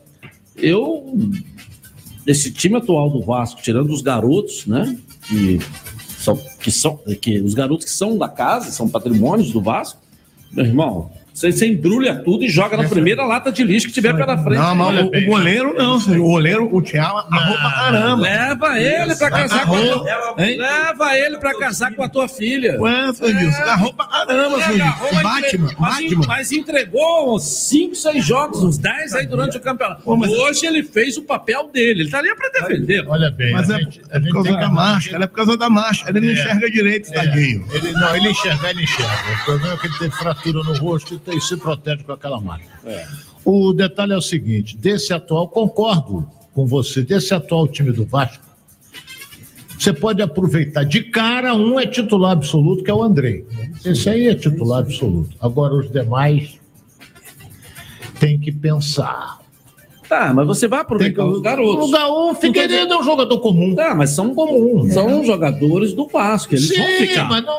eu. 0.56 1.18
Esse 2.26 2.50
time 2.50 2.76
atual 2.76 3.08
do 3.08 3.22
Vasco, 3.22 3.62
tirando 3.62 3.90
os 3.90 4.02
garotos, 4.02 4.66
né? 4.66 4.98
Que 5.26 5.60
são, 6.18 6.36
que 6.60 6.70
são 6.72 6.96
que 7.20 7.40
os 7.40 7.54
garotos 7.54 7.86
que 7.86 7.92
são 7.92 8.18
da 8.18 8.28
casa, 8.28 8.70
são 8.72 8.88
patrimônios 8.88 9.52
do 9.52 9.60
Vasco, 9.60 10.00
meu 10.52 10.66
irmão. 10.66 11.12
Você, 11.37 11.53
você 11.53 11.66
embrulha 11.66 12.14
tudo 12.25 12.44
e 12.44 12.49
joga 12.49 12.79
na 12.79 12.88
primeira 12.88 13.22
lata 13.27 13.53
de 13.53 13.62
lixo 13.62 13.88
que 13.88 13.92
tiver 13.92 14.16
pela 14.16 14.38
frente. 14.38 14.59
Não, 14.59 14.75
mas 14.75 14.99
o, 15.05 15.07
o 15.09 15.27
goleiro 15.27 15.75
não, 15.77 16.01
senhor. 16.01 16.25
O 16.25 16.29
goleiro, 16.31 16.75
o 16.75 16.81
Thiago, 16.81 17.18
arrou 17.31 17.59
pra 17.59 17.70
caramba. 17.72 18.22
Leva 18.22 18.81
ele 18.81 19.14
pra 19.16 19.31
casar 19.31 19.66
com 19.66 19.77
a 19.77 19.81
tua... 19.83 20.35
Leva 20.38 21.18
ele 21.18 21.37
pra 21.38 21.59
casar 21.59 21.94
com 21.94 22.03
a 22.03 22.09
tua 22.09 22.27
filha. 22.27 22.81
Ué, 22.81 23.12
seu 23.12 23.29
Gilson, 23.38 23.61
agarrou 23.62 23.92
pra 23.92 24.07
caramba, 24.07 24.57
mas 24.57 25.22
Batman, 25.22 25.46
entre- 25.46 25.77
mas, 25.79 25.94
Batman. 26.05 26.25
mas 26.27 26.53
entregou 26.53 27.37
uns 27.37 27.42
5, 27.68 27.94
6 27.94 28.25
jogos, 28.25 28.62
uns 28.64 28.79
10 28.79 29.14
aí 29.14 29.27
durante 29.27 29.59
o 29.59 29.61
campeonato. 29.61 30.03
Hoje 30.11 30.64
ele 30.64 30.83
fez 30.83 31.18
o 31.18 31.22
papel 31.22 31.68
dele. 31.70 32.01
Ele 32.01 32.11
tá 32.11 32.18
ali 32.18 32.35
pra 32.35 32.49
defender. 32.49 33.05
Olha 33.07 33.31
bem, 33.31 33.53
Mas 33.53 33.68
a 33.70 33.77
é, 33.77 33.81
gente- 33.81 34.01
é 34.09 34.18
por 34.20 34.33
causa 34.33 34.53
da 34.53 34.68
máscara, 34.70 35.25
é 35.25 35.27
por 35.27 35.37
causa 35.37 35.57
da 35.59 35.68
máscara. 35.68 36.16
Ele 36.16 36.27
não 36.29 36.33
É. 36.33 36.40
enxerga 36.42 36.70
direito, 36.70 37.12
tadinho. 37.12 37.66
Ele, 37.75 37.92
não, 37.92 38.16
ele 38.16 38.31
enxerga, 38.31 38.70
ele 38.70 38.83
enxerga. 38.85 39.12
O 39.42 39.44
problema 39.44 39.75
é 39.75 39.77
que 39.77 39.87
ele 39.87 39.99
tem 39.99 40.11
fratura 40.11 40.62
no 40.62 40.72
rosto 40.79 41.18
e 41.28 41.40
se 41.40 41.56
protege 41.56 42.04
com 42.04 42.12
aquela 42.12 42.40
máscara. 42.40 43.08
O 43.44 43.72
detalhe 43.72 44.12
é 44.12 44.16
o 44.16 44.22
seguinte: 44.22 44.76
desse 44.76 45.12
atual, 45.12 45.48
concordo 45.48 46.28
com 46.52 46.66
você, 46.66 47.02
desse 47.02 47.34
atual 47.34 47.68
time 47.68 47.92
do 47.92 48.04
Vasco, 48.04 48.44
você 49.78 49.92
pode 49.92 50.22
aproveitar. 50.22 50.84
De 50.84 51.02
cara, 51.02 51.54
um 51.54 51.78
é 51.78 51.86
titular 51.86 52.32
absoluto, 52.32 52.82
que 52.82 52.90
é 52.90 52.94
o 52.94 53.02
Andrei. 53.02 53.46
Esse 53.84 54.08
aí 54.08 54.26
é 54.26 54.34
titular 54.34 54.80
absoluto. 54.80 55.36
Agora, 55.40 55.74
os 55.74 55.90
demais 55.90 56.58
tem 58.18 58.38
que 58.38 58.50
pensar. 58.50 59.38
Tá, 60.09 60.33
mas 60.33 60.47
você 60.47 60.69
vai 60.69 60.81
aproveitar 60.81 61.25
os 61.27 61.40
garotos. 61.40 61.88
O 61.88 61.90
Gaú, 61.90 62.35
Figueiredo 62.35 62.95
é 62.95 62.99
um 62.99 63.03
jogador 63.03 63.38
comum. 63.40 63.75
Tá, 63.75 63.95
mas 63.95 64.11
são 64.11 64.35
comuns. 64.35 64.92
São 64.95 65.25
jogadores 65.25 65.92
do 65.92 66.07
Vasco, 66.07 66.55
eles 66.55 66.69
Sim, 66.69 66.77
vão 66.77 66.87
ficar. 66.87 67.25
mas 67.29 67.45
não, 67.45 67.57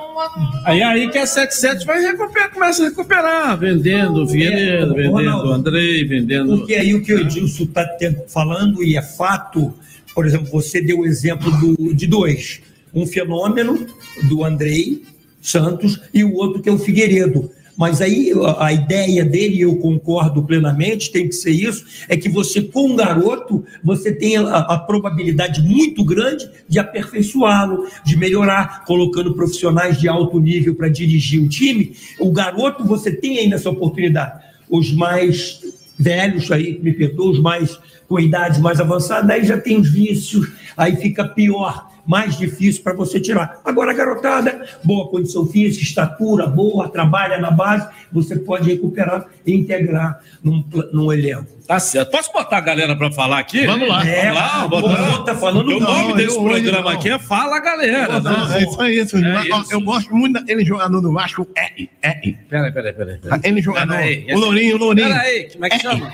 Aí 0.65 0.81
aí 0.81 1.09
que 1.09 1.17
a 1.17 1.25
77 1.27 1.85
vai 1.85 1.99
recuperar, 2.01 2.51
começa 2.53 2.83
a 2.85 2.89
recuperar, 2.89 3.57
vendendo 3.59 4.23
o 4.23 4.27
Figueiredo, 4.27 4.93
vendendo 4.95 5.11
Ronaldo, 5.13 5.49
o 5.49 5.53
Andrei, 5.53 6.03
vendendo. 6.05 6.57
Porque 6.59 6.73
aí 6.75 6.93
o 6.93 7.01
que 7.03 7.13
o 7.13 7.19
Edilson 7.19 7.63
está 7.63 7.85
falando, 8.27 8.83
e 8.83 8.97
é 8.97 9.01
fato, 9.01 9.73
por 10.15 10.25
exemplo, 10.25 10.47
você 10.51 10.81
deu 10.81 10.99
o 10.99 11.05
exemplo 11.05 11.51
do- 11.59 11.93
de 11.93 12.07
dois. 12.07 12.61
Um 12.93 13.05
fenômeno 13.05 13.85
do 14.29 14.43
Andrei 14.43 15.03
Santos 15.41 15.99
e 16.13 16.23
o 16.23 16.33
outro 16.33 16.61
que 16.61 16.69
é 16.69 16.71
o 16.71 16.77
Figueiredo. 16.79 17.49
Mas 17.77 18.01
aí 18.01 18.33
a, 18.57 18.73
ideia 18.73 19.23
dele, 19.23 19.61
eu 19.61 19.77
concordo 19.77 20.41
plenamente, 20.41 21.11
tem 21.11 21.29
que 21.29 21.35
ser 21.35 21.51
isso, 21.51 21.85
é 22.09 22.17
que 22.17 22.27
você, 22.27 22.61
com 22.61 22.87
um 22.87 22.95
garoto, 22.95 23.63
você 23.83 24.11
tem 24.11 24.35
a, 24.35 24.57
a 24.57 24.79
probabilidade 24.79 25.61
muito 25.61 26.03
grande 26.03 26.49
de 26.67 26.79
aperfeiçoá-lo, 26.79 27.87
de 28.03 28.17
melhorar, 28.17 28.83
colocando 28.85 29.35
profissionais 29.35 29.99
de 29.99 30.07
alto 30.07 30.39
nível 30.39 30.73
para 30.73 30.89
dirigir 30.89 31.41
o 31.41 31.47
time. 31.47 31.95
O 32.19 32.31
garoto, 32.31 32.83
você 32.83 33.11
tem 33.11 33.37
ainda 33.37 33.55
essa 33.55 33.69
oportunidade. 33.69 34.43
Os 34.67 34.91
mais 34.91 35.59
velhos 35.99 36.51
aí, 36.51 36.79
me 36.81 36.93
perdoa, 36.93 37.31
os 37.31 37.39
mais 37.39 37.79
com 38.07 38.19
idade 38.19 38.61
mais 38.61 38.79
avançada, 38.79 39.33
aí 39.33 39.43
já 39.43 39.57
tem 39.57 39.77
os 39.77 39.89
vícios, 39.89 40.49
aí 40.77 40.95
fica 40.95 41.27
pior, 41.27 41.91
mais 42.07 42.37
difícil 42.37 42.81
para 42.81 42.93
você 42.93 43.19
tirar. 43.19 43.59
Agora, 43.65 43.91
a 43.91 43.93
garotada, 43.93 44.65
boa 44.83 45.07
condição 45.09 45.45
física, 45.45 45.83
estatura 45.83 46.47
boa, 46.47 46.87
trabalha 46.89 47.37
na 47.37 47.51
base, 47.51 47.87
você 48.11 48.37
pode 48.37 48.69
recuperar 48.69 49.25
e 49.45 49.53
integrar 49.53 50.19
num, 50.41 50.63
num 50.93 51.11
elenco. 51.11 51.57
Tá 51.67 51.79
certo. 51.79 52.11
Posso 52.11 52.31
botar 52.31 52.57
a 52.57 52.61
galera 52.61 52.95
para 52.95 53.11
falar 53.11 53.39
aqui? 53.39 53.65
Vamos 53.65 53.89
lá. 53.89 53.97
Vamos 54.01 54.09
lá, 54.35 54.63
É, 54.63 54.67
botar. 54.69 55.19
o 55.19 55.23
tá 55.25 55.35
falando 55.35 55.67
o 55.67 55.79
não, 55.81 56.07
nome 56.07 56.13
desse 56.15 56.39
programa 56.39 56.81
não. 56.81 56.89
aqui 56.97 57.09
é 57.09 57.19
Fala 57.19 57.59
Galera. 57.59 58.21
Não, 58.21 58.47
né? 58.47 58.59
é 58.59 58.63
isso 58.63 58.81
aí, 58.81 58.99
isso. 58.99 59.17
É 59.17 59.43
isso. 59.43 59.73
Eu 59.73 59.81
gosto 59.81 60.15
muito 60.15 60.35
daquele 60.35 60.63
jogador 60.63 61.01
do 61.01 61.11
Vasco, 61.11 61.45
é, 61.57 61.83
é. 62.01 62.11
Peraí, 62.49 62.71
peraí, 62.71 62.93
peraí. 62.93 63.19
Aquele 63.29 63.61
jogador. 63.61 63.97
Peraí, 63.97 64.25
O 64.33 64.39
Lourinho, 64.39 64.75
o 64.75 64.79
Lourinho. 64.79 65.09
Peraí, 65.09 65.49
como 65.51 65.65
é 65.65 65.69
que 65.69 65.79
chama? 65.79 66.13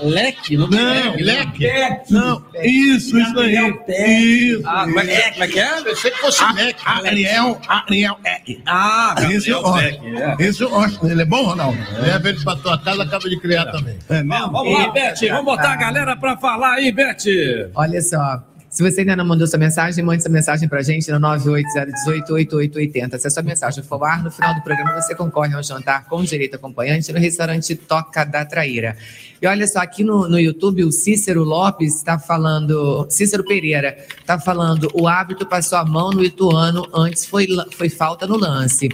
Leque? 0.00 0.56
Não, 0.56 0.68
Não, 0.68 1.16
leque, 1.16 1.64
leque. 1.64 2.12
Não, 2.14 2.44
isso, 2.62 3.18
isso 3.18 3.38
aí. 3.40 3.56
Isso. 3.88 4.62
Ah, 4.64 4.84
como 4.84 5.00
é 5.00 5.04
é? 5.10 5.30
Como 5.30 5.44
é 5.44 5.48
que 5.48 5.58
é? 5.58 5.82
Pensei 5.82 6.10
que 6.10 6.18
fosse 6.18 6.44
Leque. 6.54 6.80
Ariel, 6.84 7.60
Ariel, 7.68 8.18
é. 8.24 8.40
Ah, 8.66 9.14
Isso 9.30 9.50
eu 9.50 9.62
gosto. 9.62 9.86
É. 9.86 10.36
Isso 10.40 10.64
eu 10.64 10.70
gosto. 10.70 11.06
Ele 11.06 11.22
é 11.22 11.24
bom, 11.24 11.44
Ronaldo? 11.44 11.78
Leva 12.00 12.28
ele 12.28 12.42
para 12.42 12.58
tua 12.58 12.78
casa, 12.78 13.02
acaba 13.02 13.28
de 13.28 13.38
criar 13.40 13.66
também. 13.66 13.98
É 14.08 14.22
vamos 14.22 14.72
lá, 14.72 14.90
Beth, 14.90 15.28
vamos 15.28 15.44
botar 15.44 15.72
a 15.72 15.76
galera 15.76 16.16
para 16.16 16.36
falar 16.36 16.74
aí, 16.74 16.92
Beth. 16.92 17.70
Olha 17.74 18.00
só. 18.02 18.42
Se 18.70 18.82
você 18.82 19.00
ainda 19.00 19.16
não 19.16 19.24
mandou 19.24 19.46
sua 19.46 19.58
mensagem, 19.58 20.04
mande 20.04 20.22
sua 20.22 20.30
mensagem 20.30 20.68
pra 20.68 20.82
gente 20.82 21.10
no 21.10 21.18
980188880. 21.18 23.18
Se 23.18 23.26
a 23.26 23.30
sua 23.30 23.42
mensagem 23.42 23.82
for 23.82 23.94
ao 23.94 24.04
ar, 24.04 24.22
no 24.22 24.30
final 24.30 24.54
do 24.54 24.62
programa 24.62 25.00
você 25.00 25.14
concorre 25.14 25.54
a 25.54 25.58
um 25.58 25.62
jantar 25.62 26.04
com 26.04 26.22
direito 26.22 26.56
acompanhante 26.56 27.10
no 27.10 27.18
restaurante 27.18 27.74
Toca 27.74 28.24
da 28.24 28.44
Traíra. 28.44 28.94
E 29.40 29.46
olha 29.46 29.66
só, 29.66 29.78
aqui 29.78 30.02
no, 30.02 30.28
no 30.28 30.38
YouTube, 30.38 30.84
o 30.84 30.90
Cícero 30.90 31.44
Lopes 31.44 31.96
está 31.96 32.18
falando, 32.18 33.06
Cícero 33.08 33.44
Pereira 33.44 33.96
está 34.20 34.38
falando, 34.38 34.90
o 34.94 35.06
árbitro 35.06 35.46
passou 35.46 35.78
a 35.78 35.84
mão 35.84 36.10
no 36.10 36.24
Ituano, 36.24 36.86
antes 36.92 37.24
foi, 37.24 37.46
foi 37.72 37.88
falta 37.88 38.26
no 38.26 38.36
lance. 38.36 38.88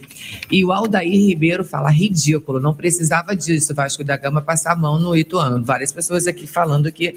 E 0.50 0.64
o 0.64 0.70
Aldair 0.70 1.11
Ribeiro 1.11 1.64
fala, 1.64 1.90
ridículo, 1.90 2.61
não 2.61 2.74
precisava 2.74 3.35
disso, 3.35 3.74
Vasco 3.74 4.04
da 4.04 4.16
Gama 4.16 4.42
passar 4.42 4.72
a 4.72 4.76
mão 4.76 4.98
no 4.98 5.16
Ituano. 5.16 5.64
Várias 5.64 5.92
pessoas 5.92 6.26
aqui 6.26 6.46
falando 6.46 6.92
que 6.92 7.16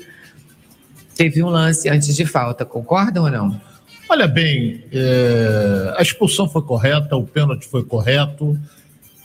teve 1.16 1.44
um 1.44 1.50
lance 1.50 1.90
antes 1.90 2.16
de 2.16 2.26
falta, 2.26 2.64
concordam 2.64 3.26
ou 3.26 3.32
não? 3.32 3.62
Olha 4.10 4.28
bem, 4.28 4.86
é, 4.94 5.96
a 5.98 6.02
expulsão 6.02 6.48
foi 6.48 6.62
correta, 6.62 7.18
o 7.18 7.26
pênalti 7.26 7.68
foi 7.68 7.84
correto. 7.84 8.58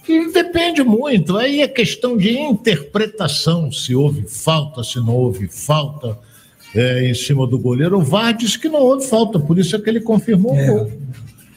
E 0.08 0.32
depende 0.32 0.82
muito. 0.82 1.36
Aí 1.36 1.60
é 1.60 1.68
questão 1.68 2.16
de 2.16 2.36
interpretação, 2.38 3.70
se 3.70 3.94
houve 3.94 4.22
falta, 4.28 4.82
se 4.82 4.98
não 4.98 5.14
houve 5.14 5.46
falta 5.48 6.18
é, 6.74 7.08
em 7.08 7.14
cima 7.14 7.46
do 7.46 7.58
goleiro. 7.58 7.98
O 7.98 8.02
VAR 8.02 8.32
disse 8.36 8.58
que 8.58 8.68
não 8.68 8.80
houve 8.80 9.06
falta, 9.06 9.38
por 9.38 9.58
isso 9.58 9.76
é 9.76 9.78
que 9.78 9.88
ele 9.88 10.00
confirmou 10.00 10.52
o 10.52 10.66
gol. 10.66 10.92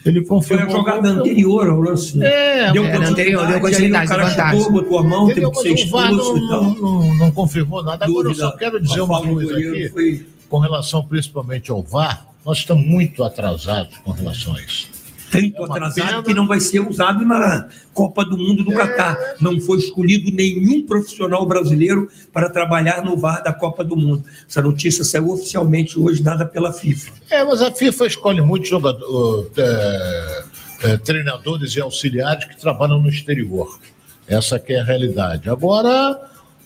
Ele 0.05 0.19
Foi 0.19 0.27
confirmou 0.37 0.65
a 0.65 0.67
o 0.67 0.71
jogada 0.71 1.09
anterior 1.09 1.67
ao 1.67 1.81
lance. 1.81 2.15
né? 2.15 2.27
É, 2.27 2.71
deu 2.71 2.83
é, 2.85 2.91
continuidade, 2.91 3.11
anterior, 3.11 3.47
deu 3.47 3.59
continuidade, 3.59 4.05
o 4.05 4.09
cara 4.09 4.25
vantagem. 4.25 4.59
chutou, 4.61 4.73
botou 4.83 4.99
a 4.99 5.03
mão, 5.03 5.27
teve 5.27 5.31
Entendeu? 5.41 5.51
que 5.51 5.57
ser 5.61 5.69
Mas 5.71 5.83
o 5.83 5.89
VAR 5.89 6.11
expulso 6.11 6.35
não, 6.35 6.63
não, 6.63 6.75
não- 7.01 7.15
não 7.15 7.31
confirmou 7.31 7.83
nada. 7.83 8.05
Agora 8.05 8.27
eu 8.27 8.33
Dúvida. 8.33 8.49
só 8.51 8.51
quero 8.55 8.79
dizer 8.79 8.99
A 8.99 9.03
uma 9.03 9.21
coisa 9.23 9.53
aqui, 9.57 9.89
foi- 9.89 10.25
com 10.47 10.59
relação 10.59 11.03
principalmente 11.03 11.71
ao 11.71 11.81
VAR, 11.81 12.27
nós 12.45 12.59
estamos 12.59 12.85
muito 12.85 13.23
atrasados 13.23 13.97
com 14.03 14.11
relação 14.11 14.53
a 14.55 14.61
isso. 14.61 14.87
Tanto 15.31 15.57
uma 15.63 15.75
atrasado 15.75 16.07
pena. 16.09 16.23
que 16.23 16.33
não 16.33 16.47
vai 16.47 16.59
ser 16.59 16.79
usado 16.79 17.25
na 17.25 17.67
Copa 17.93 18.23
do 18.23 18.37
Mundo 18.37 18.63
do 18.63 18.71
Catar. 18.71 19.17
Não 19.41 19.59
foi 19.59 19.79
escolhido 19.79 20.31
nenhum 20.31 20.85
profissional 20.85 21.45
brasileiro 21.45 22.09
para 22.31 22.49
trabalhar 22.49 23.03
no 23.03 23.17
VAR 23.17 23.43
da 23.43 23.51
Copa 23.51 23.83
do 23.83 23.95
Mundo. 23.95 24.23
Essa 24.47 24.61
notícia 24.61 25.03
saiu 25.03 25.29
oficialmente 25.31 25.99
hoje, 25.99 26.21
dada 26.21 26.45
pela 26.45 26.71
FIFA. 26.71 27.11
É, 27.29 27.43
mas 27.43 27.61
a 27.61 27.71
FIFA 27.71 28.05
escolhe 28.07 28.41
muitos 28.41 28.69
jogador- 28.69 29.49
é, 29.57 30.43
é, 30.83 30.97
treinadores 30.97 31.75
e 31.75 31.81
auxiliares 31.81 32.45
que 32.45 32.57
trabalham 32.59 33.01
no 33.01 33.09
exterior. 33.09 33.79
Essa 34.27 34.59
que 34.59 34.73
é 34.73 34.79
a 34.79 34.83
realidade. 34.83 35.49
Agora, 35.49 36.19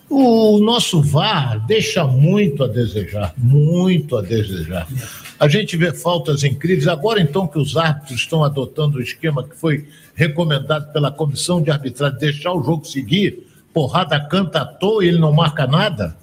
o 0.09 0.59
nosso 0.59 1.01
VAR 1.01 1.65
deixa 1.67 2.03
muito 2.05 2.63
a 2.63 2.67
desejar, 2.67 3.33
muito 3.37 4.17
a 4.17 4.21
desejar. 4.21 4.87
A 5.39 5.47
gente 5.47 5.77
vê 5.77 5.93
faltas 5.93 6.43
incríveis. 6.43 6.87
Agora, 6.87 7.21
então, 7.21 7.47
que 7.47 7.57
os 7.57 7.77
árbitros 7.77 8.19
estão 8.19 8.43
adotando 8.43 8.97
o 8.97 9.01
esquema 9.01 9.47
que 9.47 9.55
foi 9.55 9.87
recomendado 10.13 10.91
pela 10.91 11.09
comissão 11.09 11.61
de 11.61 11.71
arbitragem, 11.71 12.19
deixar 12.19 12.51
o 12.51 12.61
jogo 12.61 12.85
seguir, 12.85 13.47
porrada 13.73 14.19
canta 14.19 14.59
à 14.61 14.65
toa 14.65 15.05
e 15.05 15.07
ele 15.07 15.17
não 15.17 15.31
marca 15.31 15.65
nada. 15.65 16.17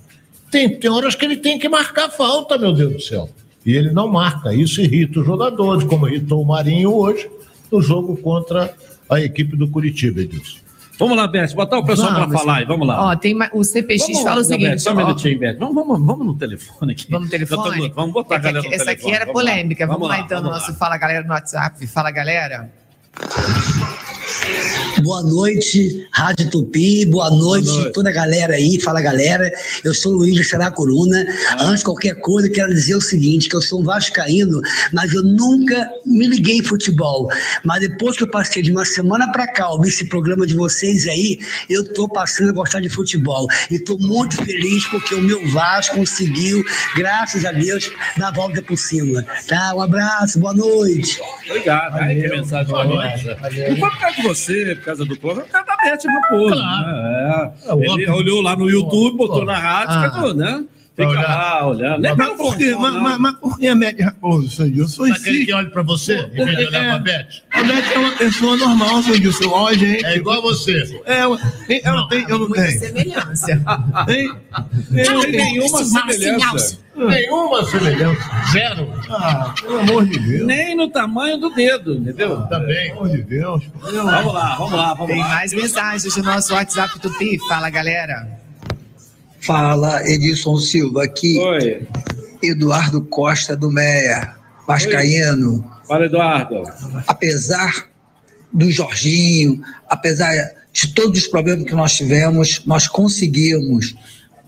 Tem, 0.50 0.78
tem 0.78 0.90
horas 0.90 1.14
que 1.14 1.24
ele 1.24 1.38
tem 1.38 1.58
que 1.58 1.68
marcar 1.68 2.10
falta, 2.10 2.58
meu 2.58 2.72
Deus 2.72 2.92
do 2.92 3.00
céu. 3.00 3.30
E 3.64 3.74
ele 3.74 3.90
não 3.90 4.06
marca. 4.06 4.54
Isso 4.54 4.82
irrita 4.82 5.20
os 5.20 5.26
jogadores, 5.26 5.84
como 5.84 6.06
irritou 6.06 6.42
o 6.42 6.46
Marinho 6.46 6.94
hoje 6.94 7.28
no 7.72 7.80
jogo 7.80 8.16
contra 8.18 8.74
a 9.08 9.20
equipe 9.20 9.56
do 9.56 9.66
Curitiba, 9.68 10.20
Edilson. 10.20 10.65
Vamos 10.98 11.16
lá, 11.16 11.26
Beth, 11.26 11.52
botar 11.54 11.78
o 11.78 11.84
pessoal 11.84 12.14
para 12.14 12.28
falar 12.30 12.56
aí, 12.56 12.64
vamos 12.64 12.86
lá. 12.88 13.10
Ó, 13.10 13.16
tem 13.16 13.36
o 13.52 13.62
CPX 13.64 14.02
Vamos 14.06 14.16
lá, 14.24 14.30
fala 14.30 14.34
o 14.34 14.44
Beth, 14.44 14.44
seguinte. 14.48 14.82
Só 14.82 14.92
um 14.92 14.96
minutinho, 14.96 15.38
Beth. 15.38 15.56
Vamos, 15.58 15.74
vamos, 15.74 16.06
vamos 16.06 16.26
no 16.26 16.34
telefone 16.34 16.92
aqui. 16.92 17.06
Vamos 17.10 17.26
no 17.26 17.30
telefone? 17.30 17.80
Tamo- 17.80 17.94
Vamos 17.94 18.12
botar 18.12 18.36
a 18.36 18.38
Essa 18.38 18.46
galera 18.52 18.68
no 18.68 18.74
Essa 18.74 18.84
telefone. 18.86 19.06
aqui 19.12 19.16
era 19.16 19.26
Vamos 19.26 19.44
lá. 19.44 19.50
polêmica. 19.50 19.86
Vamos, 19.86 20.08
lá, 20.08 20.16
lá, 20.16 20.20
então, 20.22 20.42
no 20.42 20.50
nosso 20.50 20.70
lá. 20.72 20.76
Fala 20.78 20.96
Galera 20.96 21.24
no 21.26 21.32
WhatsApp. 21.32 21.86
Fala, 21.86 22.10
galera. 22.10 22.70
Boa 25.02 25.22
noite, 25.22 26.06
Rádio 26.10 26.50
Tupi, 26.50 27.04
boa 27.06 27.30
noite, 27.30 27.66
Boa 27.66 27.80
noite. 27.80 27.92
toda 27.92 28.08
a 28.08 28.12
galera 28.12 28.54
aí, 28.54 28.80
fala 28.80 29.00
galera. 29.00 29.52
Eu 29.84 29.94
sou 29.94 30.12
o 30.12 30.16
Luiz 30.16 30.34
de 30.34 30.42
Saracuruna. 30.42 31.26
Antes 31.60 31.80
de 31.80 31.84
qualquer 31.84 32.14
coisa, 32.16 32.48
eu 32.48 32.52
quero 32.52 32.72
dizer 32.72 32.96
o 32.96 33.00
seguinte: 33.00 33.48
que 33.48 33.54
eu 33.54 33.62
sou 33.62 33.80
um 33.80 33.84
vascaíno, 33.84 34.60
mas 34.92 35.12
eu 35.12 35.22
nunca 35.22 35.88
me 36.04 36.26
liguei 36.26 36.58
em 36.58 36.62
futebol. 36.62 37.28
Mas 37.62 37.80
depois 37.80 38.16
que 38.16 38.24
eu 38.24 38.30
passei 38.30 38.62
de 38.62 38.72
uma 38.72 38.84
semana 38.84 39.30
pra 39.30 39.46
cá, 39.46 39.68
ouvi 39.68 39.88
esse 39.90 40.06
programa 40.06 40.46
de 40.46 40.54
vocês 40.54 41.06
aí, 41.06 41.38
eu 41.68 41.84
tô 41.92 42.08
passando 42.08 42.48
a 42.50 42.52
gostar 42.52 42.80
de 42.80 42.88
futebol. 42.88 43.46
E 43.70 43.78
tô 43.78 43.98
muito 43.98 44.36
feliz 44.44 44.86
porque 44.86 45.14
o 45.14 45.20
meu 45.20 45.46
Vasco 45.50 45.96
conseguiu, 45.96 46.64
graças 46.96 47.44
a 47.44 47.52
Deus, 47.52 47.90
dar 48.16 48.28
a 48.28 48.32
volta 48.32 48.62
por 48.62 48.76
cima. 48.76 49.24
Tá? 49.46 49.74
Um 49.74 49.82
abraço, 49.82 50.38
boa 50.40 50.54
noite. 50.54 51.20
Obrigado. 51.48 51.96
Aí 51.98 52.22
que 52.22 52.28
mensagem 52.28 52.72
maravilhosa. 52.72 53.36
Não 53.68 53.76
foi 53.76 53.90
por 53.90 53.98
causa 54.00 54.16
de 54.16 54.22
você, 54.36 54.74
por 54.76 54.84
causa 54.84 55.04
do 55.04 55.16
plano, 55.18 55.40
por 55.42 55.48
causa 55.50 55.66
da 55.66 55.76
Beth 55.76 56.12
Raposo. 56.22 56.54
Né? 56.54 57.52
É. 57.66 57.72
Ele 57.92 58.10
olhou 58.10 58.40
lá 58.42 58.54
no 58.56 58.68
YouTube, 58.70 59.16
botou 59.16 59.44
na 59.44 59.58
rádio, 59.58 59.94
Ah. 59.96 60.10
ficou, 60.12 60.34
né? 60.34 60.64
Fica 60.96 61.10
Olhar. 61.10 61.28
lá 61.28 61.66
olhando. 61.66 62.00
Mas 62.02 62.16
pelo 62.16 62.36
por 62.38 62.56
quê? 62.56 62.70
Fonfon, 62.70 62.80
Mas, 62.80 62.94
não. 62.94 63.02
mas, 63.02 63.18
mas 63.18 63.34
por 63.36 63.58
que 63.58 63.68
a 63.68 63.74
média 63.74 64.06
raposo, 64.06 64.62
Edilson? 64.64 65.06
Eu 65.08 65.12
Aquele 65.12 65.44
que 65.44 65.52
olha 65.52 65.68
para 65.68 65.82
você, 65.82 66.14
em 66.32 66.44
vez 66.46 66.56
de 66.56 66.64
olhar 66.68 66.70
para 66.84 66.94
a 66.94 66.98
Beth. 66.98 67.26
A 67.52 67.62
Beth 67.64 67.92
é 67.94 67.98
uma 67.98 68.12
pessoa 68.12 68.56
normal, 68.56 69.02
seu 69.02 69.14
Edilson. 69.14 69.44
Igual 69.44 69.66
a 69.66 69.74
gente. 69.74 70.06
É 70.06 70.16
igual 70.16 70.38
a 70.38 70.40
você. 70.40 71.02
É, 71.04 71.18
ela 71.18 71.36
tem, 71.68 71.80
ela 71.84 72.08
tem, 72.08 72.22
eu 72.22 72.38
não 72.38 72.48
Muita 72.48 72.64
tenho. 72.64 72.80
semelhança. 72.80 73.46
Tem, 74.06 74.28
Não 74.28 75.20
tem, 75.20 75.32
tem 75.32 75.32
nenhuma 75.32 75.84
semelhança. 75.84 76.78
Nenhuma 76.96 77.64
semelhança. 77.66 78.22
Zero. 78.52 78.92
Ah, 79.10 79.54
pelo 79.60 79.78
amor 79.80 80.06
de 80.06 80.18
Deus. 80.18 80.46
Nem 80.46 80.74
no 80.76 80.88
tamanho 80.90 81.38
do 81.38 81.50
dedo, 81.54 81.94
entendeu? 81.94 82.42
Também. 82.46 82.88
Pelo 82.88 83.00
amor 83.04 83.08
de 83.16 83.22
Deus. 83.22 83.64
Vamos 83.80 84.04
lá, 84.34 84.54
vamos 84.56 84.72
lá, 84.72 84.94
vamos 84.94 85.06
Tem 85.12 85.20
lá. 85.20 85.28
mais 85.28 85.52
mensagens 85.52 86.16
no 86.16 86.22
nosso 86.22 86.54
WhatsApp 86.54 86.98
Tupi. 87.00 87.38
Fala, 87.48 87.68
galera. 87.70 88.26
Fala, 89.40 90.08
Edilson 90.08 90.56
Silva, 90.58 91.04
aqui. 91.04 91.38
Oi. 91.38 91.86
Eduardo 92.42 93.00
Costa 93.02 93.56
do 93.56 93.70
Meia, 93.70 94.34
Vascaíno. 94.66 95.70
Fala, 95.86 96.06
Eduardo. 96.06 96.62
Apesar 97.06 97.86
do 98.52 98.70
Jorginho, 98.70 99.60
apesar 99.88 100.32
de 100.72 100.88
todos 100.94 101.20
os 101.22 101.26
problemas 101.28 101.64
que 101.66 101.74
nós 101.74 101.94
tivemos, 101.94 102.62
nós 102.66 102.88
conseguimos. 102.88 103.94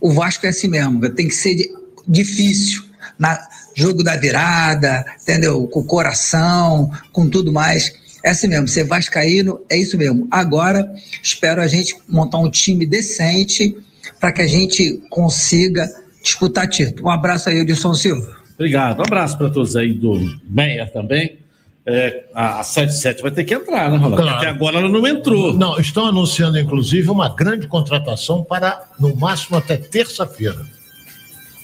O 0.01 0.13
Vasco 0.13 0.47
é 0.47 0.51
assim 0.51 0.69
mesmo, 0.69 1.09
tem 1.11 1.27
que 1.29 1.35
ser 1.35 1.55
di- 1.57 1.71
difícil. 2.09 2.83
Na 3.19 3.39
jogo 3.75 4.03
da 4.03 4.17
virada, 4.17 5.05
entendeu? 5.23 5.67
Com 5.69 5.81
o 5.81 5.85
coração, 5.85 6.91
com 7.13 7.29
tudo 7.29 7.53
mais. 7.53 7.93
É 8.25 8.31
assim 8.31 8.49
mesmo, 8.49 8.67
ser 8.67 8.85
vascaíno 8.85 9.61
é 9.71 9.77
isso 9.77 9.97
mesmo. 9.97 10.27
Agora, 10.31 10.93
espero 11.23 11.63
a 11.63 11.69
gente 11.69 11.97
montar 12.09 12.39
um 12.39 12.51
time 12.51 12.85
decente 12.85 13.77
para 14.19 14.33
que 14.33 14.43
a 14.43 14.47
gente 14.47 15.01
consiga 15.09 15.89
disputar 16.23 16.69
título. 16.69 17.07
Um 17.07 17.11
abraço 17.11 17.49
aí, 17.49 17.59
Edson 17.59 17.95
Silva. 17.95 18.37
Obrigado. 18.55 18.99
Um 18.99 19.03
abraço 19.03 19.39
para 19.39 19.49
todos 19.51 19.77
aí 19.77 19.93
do 19.93 20.19
Meia 20.49 20.87
também. 20.87 21.39
É, 21.87 22.25
a, 22.35 22.61
a 22.61 22.65
77 22.65 23.23
vai 23.23 23.31
ter 23.31 23.45
que 23.45 23.55
entrar, 23.55 23.91
né, 23.91 23.97
Rolando? 23.97 24.21
Claro. 24.21 24.37
Até 24.37 24.49
agora 24.49 24.79
ela 24.79 24.89
não 24.89 25.07
entrou. 25.07 25.55
Não, 25.55 25.79
estão 25.79 26.05
anunciando, 26.07 26.59
inclusive, 26.59 27.09
uma 27.09 27.35
grande 27.35 27.67
contratação 27.67 28.45
para, 28.45 28.91
no 28.99 29.17
máximo, 29.17 29.57
até 29.57 29.77
terça-feira. 29.77 30.67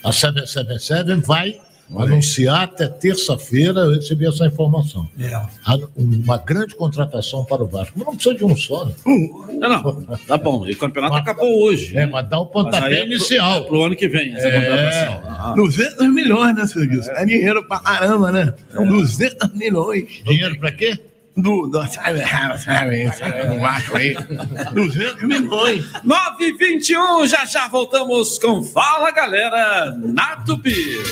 A 0.04 0.12
777 0.12 1.14
vai 1.26 1.60
anunciar 1.96 2.62
até 2.62 2.88
terça-feira, 2.88 3.80
eu 3.80 3.92
recebi 3.94 4.26
essa 4.26 4.46
informação. 4.46 5.06
Há 5.66 5.78
Uma 5.96 6.38
grande 6.38 6.74
contratação 6.74 7.44
para 7.44 7.62
o 7.62 7.66
Vasco. 7.66 7.92
Mas 7.96 8.06
não 8.06 8.14
precisa 8.14 8.34
de 8.34 8.44
um 8.44 8.56
só, 8.56 8.86
né? 8.86 8.92
Não, 9.06 9.68
não. 9.68 10.16
Tá 10.26 10.38
bom. 10.38 10.66
E 10.66 10.72
o 10.72 10.76
campeonato 10.78 11.16
acabou 11.16 11.62
hoje. 11.64 11.96
É, 11.96 12.06
mas 12.06 12.26
dá 12.28 12.38
o 12.40 12.44
Mas 12.44 12.52
pontapé 12.52 12.92
é 12.94 12.96
pro- 13.04 13.06
inicial. 13.12 13.58
é 13.58 13.60
pro 13.62 13.82
ano 13.84 13.96
que 13.96 14.08
vem, 14.08 14.34
essa 14.34 14.48
É. 14.48 14.60
contratação. 14.60 15.22
Ah. 15.30 15.52
200 15.56 16.08
milhões, 16.14 16.54
né, 16.56 16.66
seu 16.66 16.82
Gilson? 16.84 17.10
É 17.12 17.24
dinheiro 17.26 17.66
pra 17.68 17.78
caramba, 17.80 18.32
né? 18.32 18.54
São 18.72 18.86
200 18.86 19.52
milhões. 19.54 20.22
Dinheiro 20.24 20.58
pra 20.58 20.72
quê? 20.72 20.98
Do, 21.36 21.66
do, 21.66 21.80
aí. 23.94 24.14
200 24.72 25.22
milhões. 25.22 25.84
9 26.04 26.44
e 26.44 26.52
21, 26.52 27.26
já 27.26 27.44
já 27.44 27.66
voltamos 27.68 28.38
com 28.38 28.62
Fala 28.62 29.10
Galera 29.10 29.92
na 29.96 30.36
Tupi. 30.36 31.02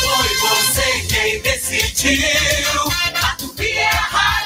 Foi 0.00 0.28
você 0.36 1.06
quem 1.12 1.42
decidiu. 1.42 2.20
A 3.22 3.34
Tupi 3.36 3.68
é 3.68 3.88
a 3.88 4.00
rádio 4.00 4.45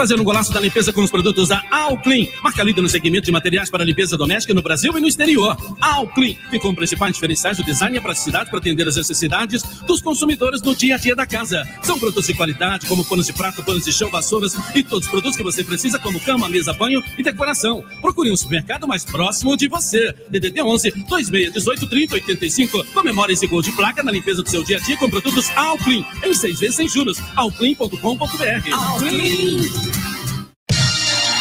Fazer 0.00 0.18
um 0.18 0.24
golaço 0.24 0.50
da 0.50 0.58
limpeza 0.58 0.94
com 0.94 1.02
os 1.02 1.10
produtos 1.10 1.48
da 1.50 1.62
Alclean, 1.70 2.26
marca 2.42 2.62
líder 2.62 2.80
no 2.80 2.88
segmento 2.88 3.26
de 3.26 3.32
materiais 3.32 3.68
para 3.68 3.84
limpeza 3.84 4.16
doméstica 4.16 4.54
no 4.54 4.62
Brasil 4.62 4.96
e 4.96 4.98
no 4.98 5.06
exterior. 5.06 5.54
Alclean 5.78 6.36
tem 6.50 6.58
como 6.58 6.74
principais 6.74 7.12
diferenciais 7.12 7.58
o 7.58 7.62
design 7.62 7.96
e 7.96 7.98
a 7.98 8.00
praticidade 8.00 8.48
para 8.48 8.60
atender 8.60 8.88
as 8.88 8.96
necessidades 8.96 9.62
dos 9.86 10.00
consumidores 10.00 10.62
no 10.62 10.74
dia 10.74 10.94
a 10.94 10.98
dia 10.98 11.14
da 11.14 11.26
casa. 11.26 11.68
São 11.82 11.98
produtos 11.98 12.26
de 12.26 12.32
qualidade, 12.32 12.86
como 12.86 13.04
panos 13.04 13.26
de 13.26 13.34
prato, 13.34 13.62
panos 13.62 13.84
de 13.84 13.92
chão, 13.92 14.08
vassouras 14.08 14.56
e 14.74 14.82
todos 14.82 15.04
os 15.04 15.10
produtos 15.10 15.36
que 15.36 15.42
você 15.42 15.62
precisa, 15.62 15.98
como 15.98 16.18
cama, 16.18 16.48
mesa, 16.48 16.72
banho 16.72 17.04
e 17.18 17.22
decoração. 17.22 17.84
Procure 18.00 18.32
um 18.32 18.36
supermercado 18.38 18.88
mais 18.88 19.04
próximo 19.04 19.54
de 19.54 19.68
você. 19.68 20.14
DDD 20.30 20.62
11 20.62 20.92
2618 21.10 21.86
30 21.86 22.14
85. 22.14 22.86
Comemore 22.94 23.34
esse 23.34 23.46
gol 23.46 23.60
de 23.60 23.70
placa 23.72 24.02
na 24.02 24.10
limpeza 24.10 24.42
do 24.42 24.48
seu 24.48 24.64
dia 24.64 24.78
a 24.78 24.80
dia 24.80 24.96
com 24.96 25.10
produtos 25.10 25.50
Alclean, 25.54 26.06
em 26.24 26.32
seis 26.32 26.58
vezes 26.58 26.76
sem 26.76 26.88
juros. 26.88 27.18
Alclean.com.br. 27.36 28.72
Alclean. 28.72 29.89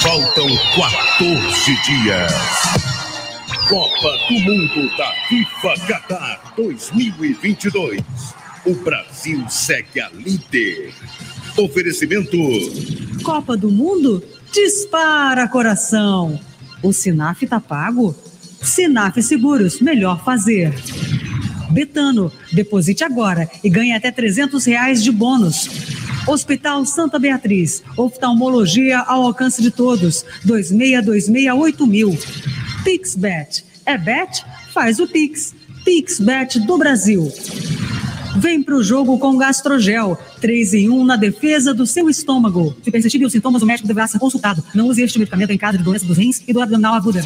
Faltam 0.09 0.47
14 0.75 1.83
dias. 1.83 2.33
Copa 3.69 4.17
do 4.27 4.39
Mundo 4.39 4.97
da 4.97 5.13
FIFA 5.27 5.85
Qatar 5.85 6.53
2022. 6.55 8.01
O 8.65 8.73
Brasil 8.73 9.45
segue 9.47 10.01
a 10.01 10.09
líder. 10.09 10.95
Oferecimento 11.55 12.35
Copa 13.21 13.55
do 13.55 13.69
Mundo? 13.69 14.23
Dispara 14.51 15.47
coração. 15.47 16.39
O 16.81 16.91
Sinaf 16.91 17.45
tá 17.45 17.59
pago? 17.59 18.15
Sinaf 18.63 19.21
Seguros, 19.21 19.79
melhor 19.79 20.25
fazer. 20.25 20.73
Betano, 21.69 22.31
deposite 22.51 23.03
agora 23.03 23.47
e 23.63 23.69
ganhe 23.69 23.93
até 23.93 24.11
300 24.11 24.65
reais 24.65 25.03
de 25.03 25.11
bônus. 25.11 25.98
Hospital 26.29 26.85
Santa 26.85 27.17
Beatriz, 27.17 27.81
oftalmologia 27.97 28.99
ao 28.99 29.23
alcance 29.23 29.63
de 29.63 29.71
todos, 29.71 30.23
26268000. 30.45 32.83
Pixbet, 32.83 33.65
é 33.83 33.97
bet? 33.97 34.45
Faz 34.71 34.99
o 34.99 35.07
Pix. 35.07 35.55
Pixbet 35.83 36.59
do 36.59 36.77
Brasil. 36.77 37.33
Vem 38.37 38.61
pro 38.61 38.83
jogo 38.83 39.17
com 39.17 39.37
Gastrogel, 39.37 40.19
3 40.39 40.75
em 40.75 40.89
1 40.91 41.03
na 41.03 41.15
defesa 41.15 41.73
do 41.73 41.87
seu 41.87 42.07
estômago. 42.07 42.77
Se 42.83 42.91
persistirem 42.91 43.25
os 43.25 43.33
sintomas, 43.33 43.63
o 43.63 43.65
médico 43.65 43.87
deverá 43.87 44.07
ser 44.07 44.19
consultado. 44.19 44.63
Não 44.75 44.87
use 44.87 45.01
este 45.01 45.17
medicamento 45.17 45.49
em 45.49 45.57
caso 45.57 45.79
de 45.79 45.83
doença 45.83 46.05
dos 46.05 46.17
rins 46.17 46.43
e 46.47 46.53
do 46.53 46.61
abdominal 46.61 46.93
aguda. 46.93 47.25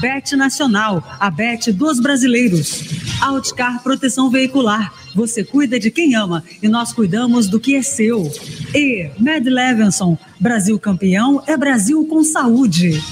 Bet 0.00 0.34
Nacional, 0.34 1.04
a 1.20 1.30
Bet 1.30 1.70
dos 1.72 2.00
brasileiros. 2.00 2.84
Outcar 3.20 3.82
Proteção 3.82 4.30
Veicular. 4.30 4.92
Você 5.14 5.44
cuida 5.44 5.78
de 5.78 5.90
quem 5.90 6.14
ama 6.14 6.42
e 6.62 6.68
nós 6.68 6.92
cuidamos 6.92 7.48
do 7.48 7.60
que 7.60 7.76
é 7.76 7.82
seu. 7.82 8.30
E 8.74 9.10
Med 9.18 9.48
Levinson, 9.48 10.16
Brasil 10.40 10.78
campeão 10.78 11.42
é 11.46 11.56
Brasil 11.56 12.06
com 12.06 12.24
saúde. 12.24 13.02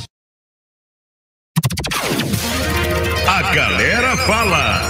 A 3.26 3.54
Galera 3.54 4.16
Fala. 4.16 4.80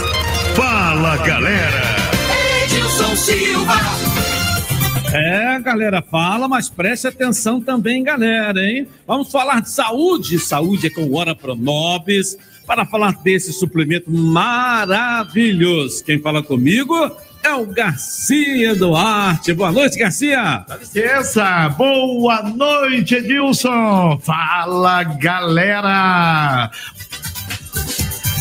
Fala, 0.54 1.16
galera. 1.18 1.96
Edilson 2.64 3.16
Silva. 3.16 4.07
É, 5.12 5.58
galera 5.60 6.02
fala, 6.02 6.46
mas 6.46 6.68
preste 6.68 7.06
atenção 7.06 7.62
também, 7.62 8.02
galera, 8.02 8.62
hein? 8.62 8.86
Vamos 9.06 9.32
falar 9.32 9.62
de 9.62 9.70
saúde. 9.70 10.38
Saúde 10.38 10.88
é 10.88 10.90
com 10.90 11.14
Hora 11.14 11.34
Pronobis. 11.34 12.36
Para 12.66 12.84
falar 12.84 13.12
desse 13.22 13.50
suplemento 13.50 14.10
maravilhoso. 14.10 16.04
Quem 16.04 16.20
fala 16.20 16.42
comigo 16.42 16.94
é 17.42 17.54
o 17.54 17.64
Garcia 17.64 18.74
Duarte. 18.74 19.54
Boa 19.54 19.72
noite, 19.72 19.98
Garcia. 19.98 20.66
Dá 20.68 20.76
licença. 20.76 21.70
Boa 21.70 22.42
noite, 22.42 23.14
Edilson. 23.14 24.20
Fala, 24.22 25.02
galera. 25.04 26.70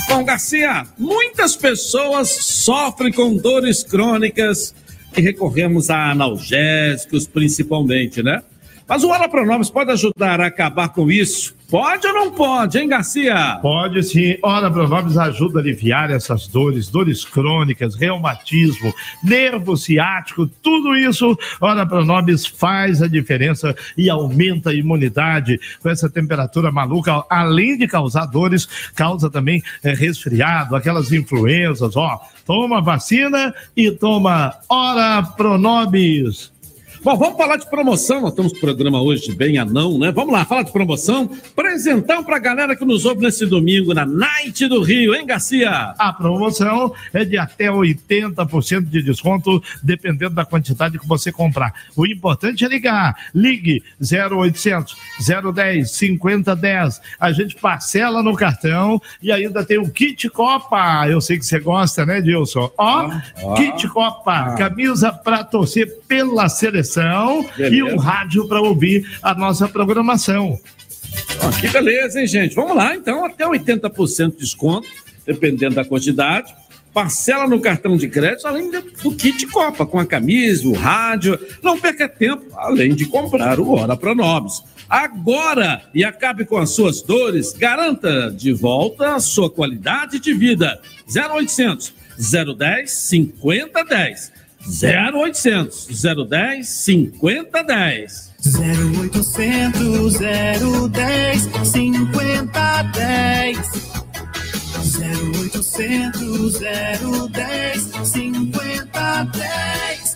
Bom, 0.09 0.25
Garcia, 0.25 0.85
muitas 0.97 1.55
pessoas 1.55 2.29
sofrem 2.29 3.13
com 3.13 3.37
dores 3.37 3.83
crônicas 3.83 4.75
e 5.15 5.21
recorremos 5.21 5.89
a 5.89 6.11
analgésicos, 6.11 7.27
principalmente, 7.27 8.21
né? 8.21 8.41
Mas 8.87 9.03
o 9.03 9.09
Hora 9.09 9.27
pode 9.27 9.91
ajudar 9.91 10.39
a 10.39 10.47
acabar 10.47 10.89
com 10.89 11.11
isso? 11.11 11.57
Pode 11.69 12.07
ou 12.07 12.13
não 12.13 12.31
pode, 12.31 12.79
hein, 12.79 12.87
Garcia? 12.87 13.59
Pode 13.61 14.01
sim. 14.01 14.37
Ora, 14.41 14.71
Pronobis 14.71 15.17
ajuda 15.17 15.59
a 15.59 15.61
aliviar 15.61 16.09
essas 16.09 16.47
dores, 16.47 16.87
dores 16.87 17.25
crônicas, 17.25 17.93
reumatismo, 17.95 18.93
nervo 19.21 19.75
ciático, 19.75 20.47
tudo 20.47 20.95
isso. 20.95 21.37
Ora, 21.59 21.85
Pronobis 21.85 22.45
faz 22.45 23.01
a 23.01 23.07
diferença 23.07 23.75
e 23.97 24.09
aumenta 24.09 24.69
a 24.69 24.73
imunidade 24.73 25.59
com 25.83 25.89
essa 25.89 26.09
temperatura 26.09 26.71
maluca. 26.71 27.21
Além 27.29 27.77
de 27.77 27.85
causar 27.85 28.27
dores, 28.27 28.65
causa 28.95 29.29
também 29.29 29.61
eh, 29.83 29.93
resfriado, 29.93 30.73
aquelas 30.73 31.11
influenzas. 31.11 31.97
Ó, 31.97 32.21
toma 32.45 32.81
vacina 32.81 33.53
e 33.75 33.91
toma 33.91 34.53
Ora 34.69 35.21
Pronobis. 35.21 36.55
Bom, 37.07 37.15
vamos 37.15 37.37
falar 37.37 37.55
de 37.55 37.69
promoção. 37.69 38.19
Nós 38.19 38.33
temos 38.33 38.51
programa 38.51 39.01
hoje 39.01 39.33
bem 39.33 39.57
anão, 39.57 39.97
né? 39.97 40.11
Vamos 40.11 40.33
lá, 40.33 40.43
falar 40.43 40.63
de 40.63 40.73
promoção. 40.73 41.25
Presentão 41.55 42.21
pra 42.21 42.37
galera 42.37 42.75
que 42.75 42.83
nos 42.83 43.05
ouve 43.05 43.21
nesse 43.21 43.45
domingo 43.45 43.93
na 43.93 44.05
Night 44.05 44.67
do 44.67 44.81
Rio, 44.81 45.15
hein, 45.15 45.25
Garcia? 45.25 45.69
A 45.97 46.11
promoção 46.11 46.93
é 47.13 47.23
de 47.23 47.37
até 47.37 47.67
80% 47.67 48.89
de 48.89 49.01
desconto, 49.01 49.63
dependendo 49.81 50.35
da 50.35 50.43
quantidade 50.43 50.99
que 50.99 51.07
você 51.07 51.31
comprar. 51.31 51.73
O 51.95 52.05
importante 52.05 52.65
é 52.65 52.67
ligar. 52.67 53.15
Ligue 53.33 53.81
0800 54.01 54.93
010 55.55 55.89
5010. 55.89 57.01
A 57.17 57.31
gente 57.31 57.55
parcela 57.55 58.21
no 58.21 58.35
cartão 58.35 59.01
e 59.21 59.31
ainda 59.31 59.63
tem 59.63 59.77
o 59.77 59.89
kit 59.89 60.29
Copa. 60.29 61.07
Eu 61.07 61.21
sei 61.21 61.37
que 61.37 61.45
você 61.45 61.57
gosta, 61.57 62.05
né, 62.05 62.19
Dilson? 62.19 62.69
Ó, 62.77 63.09
Ah. 63.09 63.23
kit 63.55 63.87
Copa, 63.87 64.55
camisa 64.57 65.13
para 65.13 65.45
torcer 65.45 66.01
pela 66.05 66.49
seleção 66.49 66.96
televisão 66.97 67.45
Beleza. 67.55 67.75
e 67.75 67.83
um 67.83 67.97
rádio 67.97 68.47
para 68.47 68.61
ouvir 68.61 69.07
a 69.21 69.33
nossa 69.33 69.67
programação. 69.67 70.59
Ó, 71.41 71.49
que 71.51 71.67
beleza, 71.69 72.19
hein, 72.19 72.27
gente? 72.27 72.55
Vamos 72.55 72.75
lá, 72.75 72.95
então, 72.95 73.23
até 73.25 73.45
80% 73.45 74.31
de 74.31 74.37
desconto, 74.37 74.87
dependendo 75.25 75.75
da 75.75 75.85
quantidade. 75.85 76.53
Parcela 76.93 77.47
no 77.47 77.59
cartão 77.59 77.95
de 77.95 78.07
crédito, 78.07 78.47
além 78.47 78.71
do 78.71 78.81
do 79.03 79.11
kit 79.15 79.45
Copa, 79.47 79.85
com 79.85 79.99
a 79.99 80.05
camisa, 80.05 80.67
o 80.67 80.73
rádio. 80.73 81.39
Não 81.61 81.79
perca 81.79 82.09
tempo, 82.09 82.45
além 82.55 82.95
de 82.95 83.05
comprar 83.05 83.59
o 83.59 83.71
Hora 83.71 83.95
Pronobis. 83.95 84.63
Agora, 84.89 85.83
e 85.93 86.03
acabe 86.03 86.45
com 86.45 86.57
as 86.57 86.71
suas 86.71 87.01
dores, 87.01 87.53
garanta 87.53 88.31
de 88.31 88.51
volta 88.53 89.15
a 89.15 89.19
sua 89.19 89.49
qualidade 89.49 90.19
de 90.19 90.33
vida. 90.33 90.79
0800 91.07 91.93
010 92.57 92.91
5010. 92.91 94.36
0800 94.69 95.87
010 95.89 97.11
5010. 97.21 98.33
0800 98.43 100.91
010 100.91 101.49
5010 101.63 103.57
0800 104.97 107.29
010 107.31 107.91
5010 108.03 110.06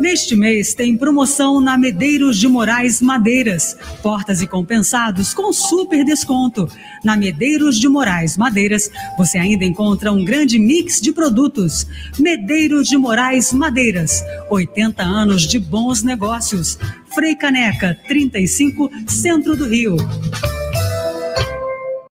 Neste 0.00 0.36
mês 0.36 0.74
tem 0.74 0.96
promoção 0.96 1.60
na 1.60 1.76
Medeiros 1.76 2.38
de 2.38 2.46
Moraes 2.46 3.02
Madeiras. 3.02 3.76
Portas 4.02 4.40
e 4.40 4.46
compensados 4.46 5.34
com 5.34 5.52
super 5.52 6.04
desconto. 6.04 6.68
Na 7.04 7.16
Medeiros 7.16 7.78
de 7.78 7.88
Moraes 7.88 8.36
Madeiras, 8.36 8.90
você 9.16 9.38
ainda 9.38 9.64
encontra 9.64 10.12
um 10.12 10.24
grande 10.24 10.58
mix 10.58 11.00
de 11.00 11.12
produtos. 11.12 11.86
Medeiros 12.18 12.88
de 12.88 12.96
Moraes 12.96 13.52
Madeiras, 13.52 14.22
80 14.48 15.02
anos 15.02 15.42
de 15.42 15.58
bons 15.58 16.02
negócios. 16.02 16.78
Frei 17.14 17.34
Caneca, 17.34 17.98
35, 18.06 18.90
Centro 19.06 19.56
do 19.56 19.66
Rio. 19.66 19.96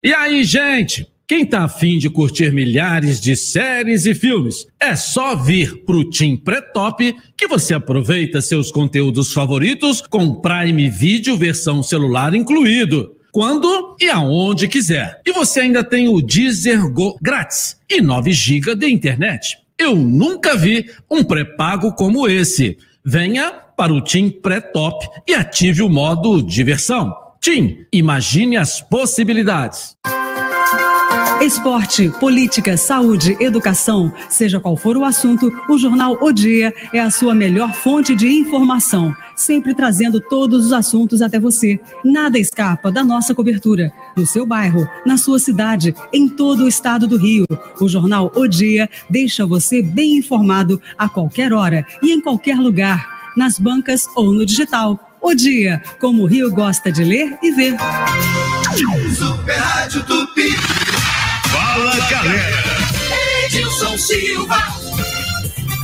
E 0.04 0.14
aí, 0.14 0.44
gente? 0.44 1.08
Quem 1.32 1.46
tá 1.46 1.64
afim 1.64 1.98
de 1.98 2.10
curtir 2.10 2.52
milhares 2.52 3.22
de 3.22 3.38
séries 3.38 4.06
e 4.06 4.14
filmes, 4.14 4.68
é 4.78 4.98
só 4.98 5.34
vir 5.34 5.86
pro 5.86 6.04
Tim 6.10 6.36
Pré-Top 6.36 7.16
que 7.38 7.48
você 7.48 7.74
aproveita 7.74 8.42
seus 8.42 8.70
conteúdos 8.70 9.32
favoritos 9.32 10.02
com 10.02 10.42
Prime 10.42 10.90
Video 10.90 11.38
versão 11.38 11.82
celular 11.82 12.36
incluído. 12.36 13.16
Quando 13.32 13.96
e 14.02 14.10
aonde 14.10 14.68
quiser. 14.68 15.22
E 15.26 15.32
você 15.32 15.62
ainda 15.62 15.86
tem 15.86 16.10
o 16.10 16.22
Deezer 16.22 16.92
Go 16.92 17.18
grátis 17.22 17.78
e 17.90 18.02
9 18.02 18.34
GB 18.34 18.76
de 18.76 18.92
internet. 18.92 19.58
Eu 19.80 19.96
nunca 19.96 20.58
vi 20.58 20.92
um 21.10 21.24
pré-pago 21.24 21.94
como 21.94 22.28
esse. 22.28 22.78
Venha 23.06 23.54
para 23.78 23.94
o 23.94 24.02
Tim 24.02 24.30
Pré-Top 24.30 25.08
e 25.26 25.34
ative 25.34 25.82
o 25.82 25.88
modo 25.88 26.44
diversão. 26.44 27.16
Tim, 27.40 27.86
imagine 27.94 28.58
as 28.58 28.82
possibilidades. 28.82 29.96
Esporte, 31.42 32.08
política, 32.20 32.78
saúde, 32.78 33.36
educação, 33.40 34.14
seja 34.30 34.60
qual 34.60 34.78
for 34.78 34.96
o 34.96 35.04
assunto, 35.04 35.52
o 35.68 35.76
Jornal 35.76 36.16
O 36.22 36.32
Dia 36.32 36.72
é 36.94 37.00
a 37.00 37.10
sua 37.10 37.34
melhor 37.34 37.74
fonte 37.74 38.16
de 38.16 38.28
informação, 38.28 39.12
sempre 39.36 39.74
trazendo 39.74 40.22
todos 40.22 40.68
os 40.68 40.72
assuntos 40.72 41.20
até 41.20 41.40
você. 41.40 41.80
Nada 42.06 42.38
escapa 42.38 42.92
da 42.92 43.04
nossa 43.04 43.34
cobertura, 43.34 43.92
no 44.16 44.24
seu 44.24 44.46
bairro, 44.46 44.88
na 45.04 45.18
sua 45.18 45.40
cidade, 45.40 45.96
em 46.14 46.30
todo 46.30 46.66
o 46.66 46.68
estado 46.68 47.08
do 47.08 47.18
Rio. 47.18 47.48
O 47.80 47.90
Jornal 47.90 48.32
O 48.36 48.48
Dia 48.48 48.88
deixa 49.10 49.44
você 49.44 49.82
bem 49.82 50.18
informado 50.18 50.80
a 50.96 51.10
qualquer 51.10 51.54
hora 51.54 51.84
e 52.04 52.12
em 52.12 52.22
qualquer 52.22 52.58
lugar, 52.58 53.34
nas 53.36 53.58
bancas 53.58 54.06
ou 54.16 54.32
no 54.32 54.46
digital. 54.46 55.18
O 55.20 55.34
Dia, 55.34 55.82
como 56.00 56.22
o 56.22 56.28
Rio 56.28 56.52
gosta 56.52 56.92
de 56.92 57.04
ler 57.04 57.36
e 57.42 57.50
ver. 57.50 57.78
Super 59.18 59.58
Rádio 59.58 60.04
Tupi 60.06 60.91
Fala, 61.72 61.96
galera. 62.10 62.58
Edilson 63.46 63.98
Silva 63.98 64.58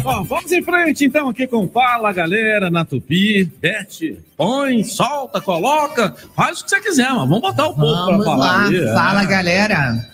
Bom, 0.04 0.24
vamos 0.26 0.52
em 0.52 0.62
frente 0.62 1.06
então 1.06 1.30
aqui 1.30 1.48
com 1.48 1.66
Fala 1.70 2.12
Galera 2.12 2.70
na 2.70 2.84
Tupi. 2.84 3.46
Bete, 3.62 4.20
põe, 4.36 4.84
solta, 4.84 5.40
coloca, 5.40 6.14
faz 6.36 6.60
o 6.60 6.64
que 6.66 6.70
você 6.72 6.82
quiser, 6.82 7.10
mas 7.10 7.20
vamos 7.30 7.40
botar 7.40 7.68
o 7.68 7.74
povo 7.74 7.94
pra 7.94 8.06
Vamos 8.06 8.26
falar. 8.26 8.70
lá, 8.70 8.74
é. 8.76 8.94
fala 8.94 9.26
galera. 9.26 10.06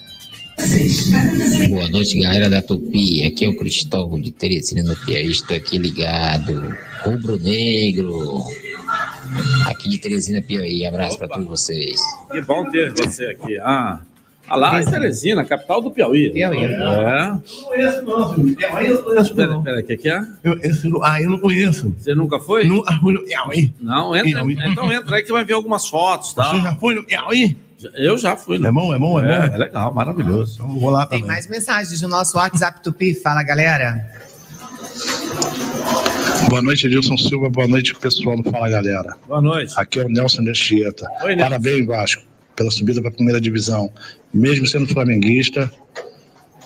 Boa 1.70 1.90
noite, 1.90 2.20
galera 2.20 2.50
da 2.52 2.62
Tupi. 2.62 3.26
Aqui 3.26 3.46
é 3.46 3.50
o 3.50 3.58
Cristóvão 3.58 4.22
de 4.22 4.32
Teresina 4.32 4.84
no 4.84 4.96
Piauí. 4.96 5.32
Estou 5.32 5.58
aqui 5.58 5.80
ligado. 5.80 6.76
Rubro 7.04 7.40
Negro. 7.40 8.44
Aqui 9.68 9.90
de 9.90 9.98
Teresina, 9.98 10.40
Piauí. 10.40 10.86
Abraço 10.86 11.18
para 11.18 11.30
todos 11.30 11.48
vocês. 11.48 12.00
Que 12.32 12.42
bom 12.42 12.70
ter 12.70 12.92
você 12.94 13.26
aqui. 13.26 13.58
Ah, 13.60 14.00
ah 14.48 14.56
lá 14.56 14.82
em 14.82 14.86
Teresina, 14.86 15.44
capital 15.46 15.82
do 15.82 15.92
Piauí. 15.92 16.30
Piauí. 16.32 16.64
É. 16.66 17.38
conheço, 17.64 18.02
não. 18.04 18.56
Piauí 18.56 18.88
eu 18.88 19.04
conheço, 19.04 19.36
Pera, 19.36 19.60
pera, 19.60 19.80
o 19.80 19.84
que, 19.84 19.98
que 19.98 20.10
é? 20.10 20.22
Eu, 20.44 20.60
esse, 20.62 20.92
ah, 21.02 21.22
eu 21.22 21.30
não 21.30 21.40
conheço. 21.40 21.94
Você 21.98 22.14
nunca 22.14 22.40
foi? 22.40 22.66
Nunca 22.66 22.94
fui 23.00 23.14
no 23.14 23.24
Piauí. 23.24 23.74
Não, 23.80 24.16
entra, 24.16 24.32
Piauí. 24.32 24.58
então 24.66 24.92
entra 24.92 25.16
aí 25.16 25.24
que 25.24 25.32
vai 25.32 25.44
ver 25.46 25.54
algumas 25.54 25.88
fotos, 25.88 26.34
tá? 26.34 26.52
Você 26.52 26.62
já 26.62 26.76
foi 26.76 26.96
no 26.96 27.04
Piauí? 27.04 27.58
Eu 27.96 28.18
já 28.18 28.38
fui. 28.38 28.56
É 28.66 28.72
bom, 28.72 28.94
é 28.94 29.00
bom, 29.00 29.20
é, 29.20 29.24
bom. 29.24 29.56
É 29.56 29.58
legal, 29.58 29.94
maravilhoso. 29.94 30.56
Então, 30.56 30.80
vou 30.80 30.90
lá 30.90 31.06
Tem 31.06 31.20
também. 31.20 31.36
mais 31.36 31.48
mensagens 31.48 32.02
no 32.02 32.08
nosso 32.08 32.38
WhatsApp 32.38 32.82
Tupi. 32.82 33.14
Fala 33.14 33.44
galera. 33.44 34.06
Boa 36.50 36.62
noite, 36.62 36.88
Edilson 36.88 37.18
Silva. 37.18 37.50
Boa 37.50 37.68
noite, 37.68 37.96
pessoal 37.96 38.42
do 38.42 38.50
Fala 38.50 38.70
Galera. 38.70 39.18
Boa 39.28 39.42
noite. 39.42 39.74
Aqui 39.76 40.00
é 40.00 40.06
o 40.06 40.10
Nelson 40.10 40.44
Destieta. 40.44 41.08
Oi, 41.24 41.36
Nelson. 41.36 41.50
Parabéns, 41.50 41.88
Vasco, 41.88 42.22
pela 42.56 42.70
subida 42.70 43.02
para 43.02 43.10
a 43.10 43.14
primeira 43.14 43.42
divisão. 43.42 43.92
Mesmo 44.34 44.66
sendo 44.66 44.88
flamenguista, 44.88 45.72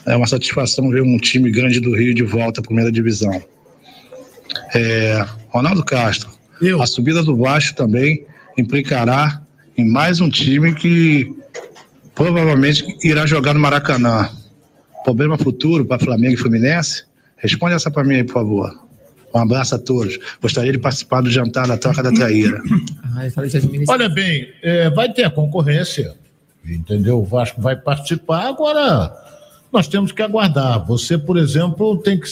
é 0.05 0.15
uma 0.15 0.28
satisfação 0.28 0.89
ver 0.89 1.01
um 1.01 1.18
time 1.18 1.51
grande 1.51 1.80
do 1.80 1.95
Rio 1.95 2.13
de 2.13 2.24
volta 2.24 2.61
à 2.61 2.63
primeira 2.63 2.91
divisão. 2.91 3.43
É, 4.74 5.26
Ronaldo 5.49 5.84
Castro, 5.84 6.30
a 6.82 6.86
subida 6.86 7.22
do 7.22 7.36
Vasco 7.36 7.76
também 7.76 8.26
implicará 8.57 9.41
em 9.78 9.86
mais 9.86 10.22
um 10.22 10.30
time 10.30 10.74
que 10.74 11.36
provavelmente 12.15 12.97
irá 13.03 13.26
jogar 13.26 13.53
no 13.53 13.59
Maracanã. 13.59 14.30
Problema 15.03 15.38
futuro 15.38 15.86
para 15.86 15.99
Flamengo 15.99 16.34
e 16.34 16.38
Fluminense? 16.38 17.03
Responde 17.38 17.76
essa 17.76 17.91
para 17.91 18.03
mim 18.03 18.15
aí, 18.15 18.24
por 18.24 18.34
favor. 18.34 18.88
Um 19.34 19.39
abraço 19.39 19.76
a 19.76 19.78
todos. 19.78 20.18
Gostaria 20.41 20.72
de 20.72 20.80
participar 20.80 21.22
do 21.22 21.30
jantar 21.30 21.68
da 21.68 21.78
Troca 21.78 22.01
da 22.01 22.11
Traíra. 22.11 22.61
Administração. 23.18 23.86
Olha 23.88 24.09
bem, 24.09 24.47
é, 24.63 24.89
vai 24.89 25.11
ter 25.11 25.24
a 25.24 25.30
concorrência, 25.30 26.15
entendeu? 26.66 27.20
O 27.20 27.26
Vasco 27.26 27.62
vai 27.62 27.76
participar. 27.76 28.47
Agora, 28.47 29.14
nós 29.72 29.88
temos 29.88 30.12
que 30.12 30.22
aguardar. 30.22 30.86
Você, 30.86 31.18
por 31.18 31.38
exemplo, 31.38 31.97
tem 31.97 32.20
que, 32.20 32.30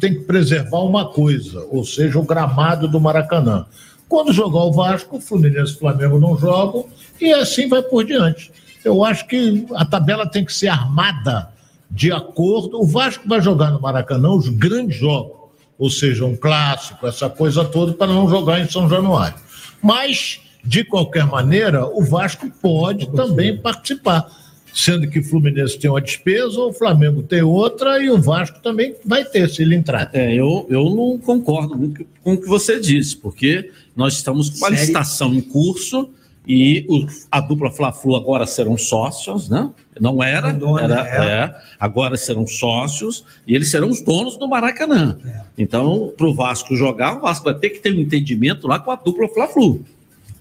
tem 0.00 0.14
que 0.14 0.20
preservar 0.20 0.80
uma 0.80 1.06
coisa, 1.06 1.66
ou 1.70 1.84
seja, 1.84 2.18
o 2.18 2.22
gramado 2.22 2.88
do 2.88 3.00
Maracanã. 3.00 3.66
Quando 4.08 4.32
jogar 4.32 4.60
o 4.60 4.72
Vasco, 4.72 5.16
o 5.16 5.20
Fluminense 5.20 5.72
e 5.72 5.76
o 5.76 5.78
Flamengo 5.78 6.18
não 6.18 6.38
jogam, 6.38 6.86
e 7.20 7.32
assim 7.32 7.68
vai 7.68 7.82
por 7.82 8.04
diante. 8.04 8.52
Eu 8.84 9.04
acho 9.04 9.26
que 9.26 9.66
a 9.74 9.84
tabela 9.84 10.26
tem 10.26 10.44
que 10.44 10.54
ser 10.54 10.68
armada 10.68 11.50
de 11.90 12.12
acordo. 12.12 12.80
O 12.80 12.86
Vasco 12.86 13.28
vai 13.28 13.40
jogar 13.40 13.70
no 13.72 13.80
Maracanã 13.80 14.30
os 14.30 14.48
grandes 14.48 14.96
jogos, 14.96 15.50
ou 15.76 15.90
seja, 15.90 16.24
um 16.24 16.36
clássico, 16.36 17.06
essa 17.06 17.28
coisa 17.28 17.64
toda, 17.64 17.92
para 17.94 18.06
não 18.06 18.28
jogar 18.28 18.60
em 18.60 18.68
São 18.68 18.88
Januário. 18.88 19.36
Mas, 19.82 20.40
de 20.66 20.84
qualquer 20.84 21.26
maneira, 21.26 21.86
o 21.86 22.02
Vasco 22.02 22.50
pode 22.60 23.08
também 23.12 23.56
participar, 23.56 24.26
sendo 24.74 25.08
que 25.08 25.20
o 25.20 25.24
Fluminense 25.24 25.78
tem 25.78 25.88
uma 25.90 26.00
despesa, 26.00 26.60
o 26.60 26.72
Flamengo 26.72 27.22
tem 27.22 27.42
outra 27.42 28.02
e 28.02 28.10
o 28.10 28.20
Vasco 28.20 28.60
também 28.60 28.94
vai 29.04 29.24
ter, 29.24 29.48
se 29.48 29.62
ele 29.62 29.74
entrar. 29.74 30.10
É, 30.12 30.34
eu, 30.34 30.66
eu 30.68 30.90
não 30.90 31.18
concordo 31.18 31.76
com 31.78 31.84
o 31.84 31.92
que- 31.94 32.06
com 32.22 32.32
o 32.34 32.40
que 32.40 32.46
você 32.48 32.80
disse, 32.80 33.16
porque 33.16 33.70
nós 33.94 34.14
estamos 34.14 34.50
com 34.50 34.56
Sério? 34.56 34.74
licitação 34.76 35.32
em 35.32 35.40
curso 35.40 36.10
e 36.46 36.84
o- 36.88 37.06
a 37.30 37.40
dupla 37.40 37.70
Fla-Flu 37.70 38.14
agora 38.16 38.46
serão 38.46 38.76
sócios, 38.76 39.48
né? 39.48 39.70
Não 39.98 40.22
era, 40.22 40.52
era 40.78 41.24
é, 41.24 41.54
agora 41.80 42.16
serão 42.18 42.46
sócios 42.46 43.24
e 43.46 43.54
eles 43.54 43.70
serão 43.70 43.88
os 43.88 44.02
donos 44.02 44.36
do 44.36 44.46
Maracanã. 44.46 45.16
Então, 45.56 46.12
para 46.16 46.26
o 46.26 46.34
Vasco 46.34 46.76
jogar, 46.76 47.16
o 47.16 47.20
Vasco 47.22 47.44
vai 47.46 47.54
ter 47.54 47.70
que 47.70 47.78
ter 47.78 47.94
um 47.94 48.00
entendimento 48.00 48.68
lá 48.68 48.78
com 48.78 48.90
a 48.90 48.96
dupla 48.96 49.26
Fla-Flu. 49.28 49.82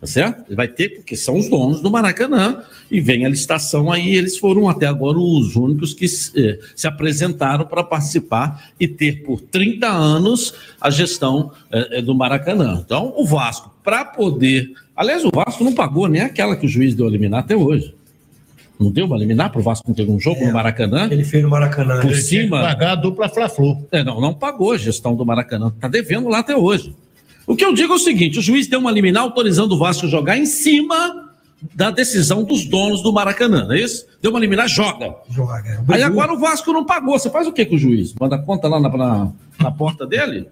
Tá 0.06 0.12
certo? 0.12 0.56
Vai 0.56 0.68
ter, 0.68 0.90
porque 0.90 1.18
são 1.18 1.36
os 1.36 1.50
donos 1.50 1.82
do 1.82 1.90
Maracanã, 1.90 2.62
e 2.92 3.02
vem 3.02 3.26
a 3.26 3.30
licitação 3.30 3.92
aí, 3.92 4.16
eles 4.16 4.38
foram 4.38 4.70
até 4.70 4.86
agora 4.86 5.18
os 5.18 5.56
únicos 5.56 5.96
que 5.96 6.06
eh, 6.06 6.60
se 6.76 6.86
apresentaram 6.86 7.66
para 7.66 7.84
participar 7.84 8.70
e 8.80 8.88
ter 8.88 9.24
por 9.24 9.42
30 9.42 9.88
anos 9.88 10.54
a 10.80 10.92
gestão 10.92 11.52
eh, 11.72 12.04
do 12.04 12.14
Maracanã. 12.14 12.84
Então, 12.86 13.16
o 13.18 13.26
Vasco, 13.26 13.74
para 13.84 14.06
poder. 14.06 14.72
Aliás, 14.96 15.26
o 15.26 15.32
Vasco 15.34 15.64
não 15.64 15.74
pagou 15.74 16.08
nem 16.08 16.22
aquela 16.22 16.56
que 16.56 16.68
o 16.68 16.70
juiz 16.70 16.94
deu 16.94 17.08
a 17.08 17.10
eliminar 17.10 17.40
até 17.40 17.56
hoje. 17.56 17.96
Não 18.80 18.92
deu 18.92 19.08
para 19.08 19.18
eliminar 19.18 19.52
para 19.52 19.60
o 19.60 19.64
Vasco 19.64 19.88
não 19.88 19.96
ter 19.96 20.08
um 20.08 20.20
jogo 20.20 20.46
no 20.46 20.54
Maracanã? 20.54 21.08
Ele 21.10 21.24
fez 21.24 21.42
no 21.42 21.50
Maracanã. 21.50 22.00
Por 22.00 22.12
Ele 22.12 22.22
cima. 22.22 22.62
Pagar 22.62 22.92
a 22.92 22.96
dupla 22.96 23.28
Fla-Flu. 23.28 23.88
É, 23.92 24.04
não, 24.04 24.22
não 24.22 24.36
pagou 24.36 24.74
a 24.74 24.78
gestão 24.78 25.16
do 25.16 25.26
Maracanã. 25.26 25.70
Está 25.76 25.88
devendo 25.88 26.30
lá 26.30 26.40
até 26.40 26.56
hoje. 26.56 26.94
O 27.48 27.56
que 27.56 27.64
eu 27.64 27.74
digo 27.74 27.94
é 27.94 27.96
o 27.96 28.00
seguinte: 28.00 28.40
o 28.40 28.42
juiz 28.42 28.68
deu 28.68 28.80
uma 28.80 28.92
liminar 28.92 29.24
autorizando 29.24 29.74
o 29.74 29.78
Vasco 29.78 30.08
jogar 30.08 30.38
em 30.38 30.46
cima 30.46 31.26
da 31.74 31.90
decisão 31.90 32.44
dos 32.44 32.66
donos 32.66 33.02
do 33.02 33.12
Maracanã, 33.12 33.66
não 33.66 33.74
é 33.74 33.80
isso? 33.80 34.06
Deu 34.22 34.32
uma 34.32 34.40
liminar, 34.40 34.68
joga. 34.68 35.16
Joga. 35.30 35.84
Aí 35.90 36.04
agora 36.04 36.34
o 36.34 36.40
Vasco 36.40 36.72
não 36.72 36.86
pagou. 36.86 37.18
Você 37.18 37.30
faz 37.30 37.48
o 37.48 37.52
que 37.52 37.66
com 37.66 37.76
o 37.76 37.78
juiz? 37.78 38.14
Manda 38.20 38.38
conta 38.38 38.68
lá 38.68 38.80
na, 38.80 38.90
na, 38.90 39.32
na 39.60 39.72
porta 39.72 40.06
dele? 40.06 40.48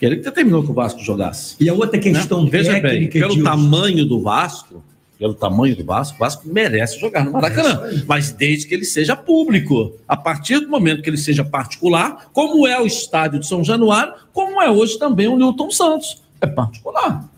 Ele 0.00 0.16
que 0.16 0.22
determinou 0.22 0.62
que 0.62 0.70
o 0.70 0.74
Vasco 0.74 1.00
jogasse. 1.00 1.56
E 1.58 1.68
a 1.68 1.74
outra 1.74 1.98
questão 1.98 2.44
Né? 2.44 2.50
Veja 2.50 2.72
bem, 2.72 2.82
técnica, 2.82 3.18
pelo 3.18 3.32
Edilson. 3.32 3.50
tamanho 3.50 4.04
do 4.04 4.20
Vasco, 4.20 4.84
pelo 5.18 5.34
tamanho 5.34 5.74
do 5.74 5.84
Vasco, 5.84 6.16
o 6.16 6.18
Vasco 6.18 6.42
merece 6.46 7.00
jogar 7.00 7.24
no 7.24 7.32
Maracanã. 7.32 7.82
Mas 8.06 8.30
desde 8.32 8.66
que 8.66 8.74
ele 8.74 8.84
seja 8.84 9.16
público. 9.16 9.94
A 10.06 10.16
partir 10.16 10.60
do 10.60 10.68
momento 10.68 11.02
que 11.02 11.08
ele 11.08 11.16
seja 11.16 11.44
particular, 11.44 12.28
como 12.32 12.66
é 12.66 12.80
o 12.80 12.86
estádio 12.86 13.40
de 13.40 13.46
São 13.46 13.64
Januário, 13.64 14.14
como 14.32 14.60
é 14.60 14.70
hoje 14.70 14.98
também 14.98 15.28
o 15.28 15.36
Newton 15.36 15.70
Santos. 15.70 16.22
É 16.40 16.46
particular. 16.46 17.28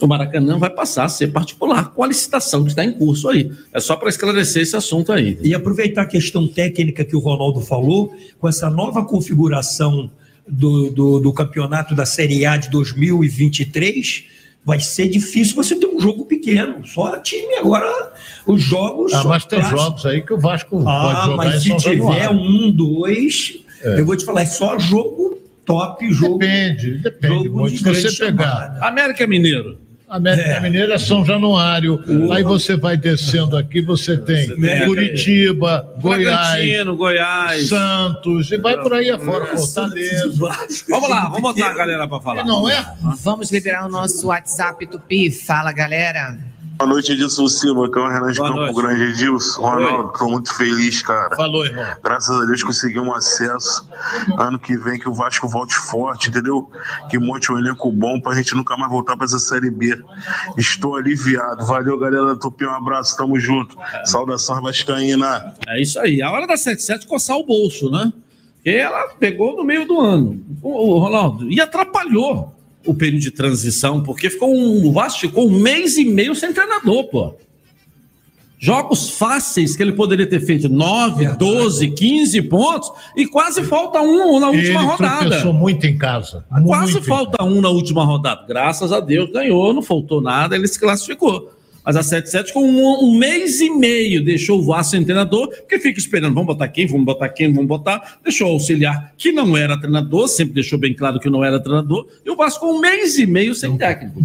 O 0.00 0.06
Maracanã 0.06 0.58
vai 0.58 0.70
passar 0.70 1.04
a 1.04 1.08
ser 1.08 1.32
particular 1.32 1.90
com 1.90 2.04
a 2.04 2.06
licitação 2.06 2.62
que 2.62 2.70
está 2.70 2.84
em 2.84 2.92
curso 2.92 3.28
aí. 3.28 3.50
É 3.72 3.80
só 3.80 3.96
para 3.96 4.08
esclarecer 4.08 4.62
esse 4.62 4.76
assunto 4.76 5.12
aí. 5.12 5.36
E 5.42 5.54
aproveitar 5.54 6.02
a 6.02 6.06
questão 6.06 6.46
técnica 6.46 7.04
que 7.04 7.16
o 7.16 7.18
Ronaldo 7.18 7.60
falou, 7.60 8.14
com 8.38 8.48
essa 8.48 8.70
nova 8.70 9.04
configuração 9.04 10.08
do, 10.46 10.90
do, 10.90 11.18
do 11.18 11.32
campeonato 11.32 11.96
da 11.96 12.06
Série 12.06 12.46
A 12.46 12.56
de 12.56 12.70
2023, 12.70 14.24
vai 14.64 14.80
ser 14.80 15.08
difícil 15.08 15.54
você 15.56 15.74
ter 15.76 15.86
um 15.86 15.98
jogo 16.00 16.24
pequeno. 16.26 16.86
Só 16.86 17.18
time 17.20 17.54
agora, 17.56 18.12
os 18.46 18.62
jogos. 18.62 19.12
Ah, 19.14 19.24
mas 19.24 19.44
tem 19.46 19.58
clássicos. 19.60 19.82
jogos 19.82 20.06
aí 20.06 20.22
que 20.22 20.32
o 20.34 20.38
Vasco 20.38 20.82
Ah, 20.86 21.00
pode 21.02 21.26
jogar 21.26 21.36
mas 21.36 21.54
em 21.56 21.60
se 21.60 21.68
São 21.68 21.76
tiver 21.78 21.96
Januário. 21.96 22.30
um, 22.32 22.70
dois, 22.70 23.58
É. 23.82 24.00
eu 24.00 24.04
vou 24.06 24.16
te 24.16 24.24
falar, 24.24 24.42
é 24.42 24.46
só 24.46 24.78
jogo 24.78 25.38
top, 25.64 26.10
jogo. 26.12 26.38
Depende, 26.38 26.98
depende 26.98 27.44
jogo 27.44 27.58
muito. 27.58 27.72
de 27.82 27.94
Se 27.94 28.10
você 28.10 28.26
pegar 28.26 28.78
América 28.82 29.26
Mineiro. 29.26 29.78
América 30.08 30.48
É. 30.48 30.60
Mineira 30.60 30.94
é 30.94 30.98
São 30.98 31.24
Januário, 31.24 32.02
aí 32.32 32.42
você 32.42 32.76
vai 32.76 32.96
descendo 32.96 33.56
aqui, 33.56 33.82
você 33.82 34.16
tem 34.16 34.48
tem 34.56 34.86
Curitiba, 34.86 35.86
Goiás, 36.00 36.24
Bragantino, 36.24 36.96
Goiás. 36.96 37.68
Santos, 37.68 38.50
e 38.50 38.56
vai 38.56 38.76
por 38.80 38.94
aí 38.94 39.10
afora, 39.10 39.46
Fortaleza. 39.46 40.32
Vamos 40.88 41.08
lá, 41.08 41.24
vamos 41.28 41.42
botar 41.42 41.70
a 41.70 41.74
galera 41.74 42.08
para 42.08 42.20
falar. 42.20 42.44
Não 42.44 42.68
é? 42.68 42.84
Vamos 43.22 43.50
liberar 43.52 43.86
o 43.86 43.90
nosso 43.90 44.28
WhatsApp 44.28 44.86
Tupi. 44.86 45.30
Fala, 45.30 45.72
galera. 45.72 46.38
Boa 46.78 46.90
noite, 46.90 47.10
Edilson 47.10 47.48
Silva, 47.48 47.90
que 47.90 47.98
é 47.98 48.02
o 48.02 48.08
Renan 48.08 48.30
de 48.30 48.38
Boa 48.38 48.50
Campo 48.50 48.60
noite. 48.60 48.76
Grande. 48.76 49.02
Edilson, 49.02 49.60
Ronaldo, 49.60 50.12
tô 50.16 50.28
muito 50.28 50.54
feliz, 50.54 51.02
cara. 51.02 51.34
Falou, 51.34 51.66
irmão. 51.66 51.84
Graças 52.04 52.40
a 52.40 52.44
Deus 52.44 52.62
consegui 52.62 53.00
um 53.00 53.12
acesso. 53.12 53.84
Ano 54.38 54.60
que 54.60 54.76
vem 54.76 54.96
que 54.96 55.08
o 55.08 55.12
Vasco 55.12 55.48
volte 55.48 55.74
forte, 55.74 56.28
entendeu? 56.28 56.70
Que 57.10 57.18
monte 57.18 57.50
um 57.50 57.58
elenco 57.58 57.90
bom 57.90 58.20
pra 58.20 58.32
gente 58.36 58.54
nunca 58.54 58.76
mais 58.76 58.92
voltar 58.92 59.16
pra 59.16 59.24
essa 59.24 59.40
Série 59.40 59.72
B. 59.72 60.00
Estou 60.56 60.94
aliviado. 60.94 61.66
Valeu, 61.66 61.98
galera 61.98 62.26
da 62.26 62.36
Tupi, 62.36 62.64
um 62.64 62.70
abraço, 62.70 63.16
tamo 63.16 63.40
junto. 63.40 63.76
Saudação 64.04 64.62
Vascaína. 64.62 65.54
É 65.66 65.82
isso 65.82 65.98
aí. 65.98 66.22
A 66.22 66.30
hora 66.30 66.46
da 66.46 66.56
77 66.56 67.08
coçar 67.08 67.36
o 67.36 67.44
bolso, 67.44 67.90
né? 67.90 68.12
Porque 68.54 68.70
ela 68.70 69.08
pegou 69.18 69.56
no 69.56 69.64
meio 69.64 69.84
do 69.84 70.00
ano. 70.00 70.40
O 70.62 70.96
Ronaldo. 70.98 71.50
E 71.50 71.60
atrapalhou 71.60 72.54
o 72.88 72.94
período 72.94 73.22
de 73.22 73.30
transição, 73.30 74.02
porque 74.02 74.30
ficou 74.30 74.54
um, 74.54 74.86
o 74.86 74.92
Vasco 74.92 75.20
ficou 75.20 75.46
um 75.46 75.58
mês 75.58 75.96
e 75.96 76.04
meio 76.04 76.34
sem 76.34 76.52
treinador, 76.52 77.04
pô. 77.04 77.34
Jogos 78.60 79.10
fáceis 79.10 79.76
que 79.76 79.82
ele 79.82 79.92
poderia 79.92 80.26
ter 80.26 80.40
feito 80.40 80.68
9, 80.68 81.36
12, 81.36 81.90
15 81.90 82.42
pontos 82.42 82.90
e 83.16 83.24
quase 83.24 83.62
falta 83.62 84.00
um 84.00 84.40
na 84.40 84.48
última 84.48 84.80
Ele 84.80 84.88
rodada. 84.90 85.20
tropeçou 85.20 85.52
muito 85.52 85.86
em 85.86 85.96
casa. 85.96 86.44
Quase 86.66 86.94
muito 86.94 87.04
em 87.04 87.08
falta 87.08 87.44
um 87.44 87.60
na 87.60 87.68
última 87.68 88.04
rodada. 88.04 88.44
Graças 88.48 88.90
a 88.92 88.98
Deus 88.98 89.30
ganhou, 89.30 89.72
não 89.72 89.82
faltou 89.82 90.20
nada, 90.20 90.56
ele 90.56 90.66
se 90.66 90.80
classificou. 90.80 91.52
Mas 91.88 91.96
a 91.96 92.02
77 92.02 92.52
com 92.52 92.60
um, 92.60 93.02
um 93.02 93.18
mês 93.18 93.62
e 93.62 93.70
meio 93.70 94.22
deixou 94.22 94.58
o 94.58 94.62
Vasco 94.62 94.90
sem 94.90 95.02
treinador, 95.02 95.48
porque 95.48 95.78
fica 95.78 95.98
esperando, 95.98 96.34
vamos 96.34 96.48
botar 96.48 96.68
quem, 96.68 96.86
vamos 96.86 97.06
botar 97.06 97.30
quem, 97.30 97.50
vamos 97.50 97.66
botar. 97.66 98.18
Deixou 98.22 98.46
o 98.46 98.52
auxiliar, 98.52 99.14
que 99.16 99.32
não 99.32 99.56
era 99.56 99.74
treinador, 99.80 100.28
sempre 100.28 100.52
deixou 100.52 100.78
bem 100.78 100.92
claro 100.92 101.18
que 101.18 101.30
não 101.30 101.42
era 101.42 101.58
treinador, 101.58 102.06
e 102.26 102.28
o 102.28 102.36
Vasco 102.36 102.66
com 102.66 102.74
um 102.74 102.78
mês 102.78 103.16
e 103.16 103.24
meio 103.24 103.54
sem 103.54 103.74
técnico. 103.78 104.20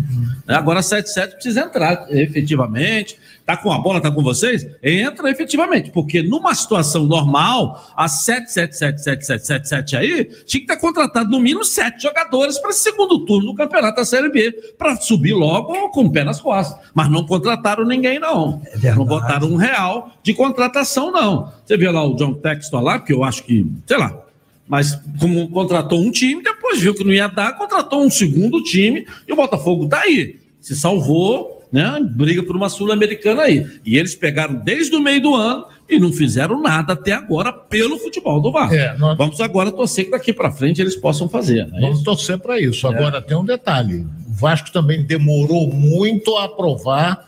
Agora 0.45 0.79
a 0.79 0.83
77 0.83 1.35
precisa 1.35 1.61
entrar 1.61 2.05
efetivamente. 2.09 3.17
Tá 3.45 3.57
com 3.57 3.73
a 3.73 3.77
bola, 3.77 3.99
tá 3.99 4.09
com 4.09 4.23
vocês? 4.23 4.65
Entra 4.81 5.29
efetivamente, 5.29 5.91
porque 5.91 6.23
numa 6.23 6.55
situação 6.55 7.03
normal, 7.03 7.83
a 7.93 8.05
7777777 8.05 9.97
aí 9.97 10.25
tinha 10.45 10.61
que 10.61 10.67
ter 10.67 10.77
contratado 10.77 11.29
no 11.29 11.41
mínimo 11.41 11.65
sete 11.65 12.03
jogadores 12.03 12.57
para 12.57 12.71
segundo 12.71 13.25
turno 13.25 13.47
do 13.47 13.55
campeonato 13.55 13.97
da 13.97 14.05
Série 14.05 14.29
B, 14.29 14.51
para 14.77 14.95
subir 14.95 15.33
logo 15.33 15.89
com 15.89 16.05
o 16.05 16.11
pé 16.11 16.23
nas 16.23 16.39
costas. 16.39 16.79
Mas 16.93 17.11
não 17.11 17.25
contrataram 17.25 17.83
ninguém, 17.85 18.17
não. 18.17 18.61
não 18.95 19.03
botaram 19.03 19.49
um 19.49 19.57
real 19.57 20.11
de 20.23 20.33
contratação, 20.33 21.11
não. 21.11 21.51
Você 21.65 21.75
vê 21.75 21.91
lá 21.91 22.01
o 22.01 22.15
John 22.15 22.35
Texton 22.35 22.79
lá, 22.79 22.97
que 22.97 23.11
eu 23.11 23.25
acho 23.25 23.43
que, 23.43 23.67
sei 23.85 23.97
lá, 23.97 24.23
mas 24.65 24.97
como 25.19 25.49
contratou 25.49 25.99
um 25.99 26.11
time, 26.11 26.41
depois 26.41 26.79
viu 26.79 26.93
que 26.93 27.03
não 27.03 27.11
ia 27.11 27.27
dar, 27.27 27.57
contratou 27.57 28.05
um 28.05 28.09
segundo 28.09 28.63
time 28.63 29.05
e 29.27 29.33
o 29.33 29.35
Botafogo 29.35 29.89
tá 29.89 29.99
aí. 29.99 30.39
Se 30.61 30.75
salvou, 30.77 31.62
né? 31.73 31.99
Briga 32.11 32.43
por 32.43 32.55
uma 32.55 32.69
Sul-Americana 32.69 33.41
aí. 33.41 33.65
E 33.83 33.97
eles 33.97 34.13
pegaram 34.15 34.53
desde 34.55 34.95
o 34.95 35.01
meio 35.01 35.19
do 35.21 35.33
ano 35.35 35.65
e 35.89 35.99
não 35.99 36.13
fizeram 36.13 36.61
nada 36.61 36.93
até 36.93 37.11
agora 37.11 37.51
pelo 37.51 37.97
futebol 37.97 38.39
do 38.39 38.51
Vasco. 38.51 38.75
É, 38.75 38.95
nós- 38.97 39.17
Vamos 39.17 39.41
agora 39.41 39.71
torcer 39.71 40.05
que 40.05 40.11
daqui 40.11 40.31
para 40.31 40.51
frente 40.51 40.79
eles 40.79 40.95
possam 40.95 41.27
fazer. 41.27 41.65
Né? 41.67 41.79
Vamos 41.81 42.03
torcer 42.03 42.37
para 42.37 42.59
isso. 42.59 42.87
Agora 42.87 43.21
tem 43.21 43.35
um 43.35 43.43
detalhe: 43.43 44.05
o 44.27 44.33
Vasco 44.33 44.71
também 44.71 45.03
demorou 45.03 45.67
muito 45.73 46.37
a 46.37 46.45
aprovar 46.45 47.27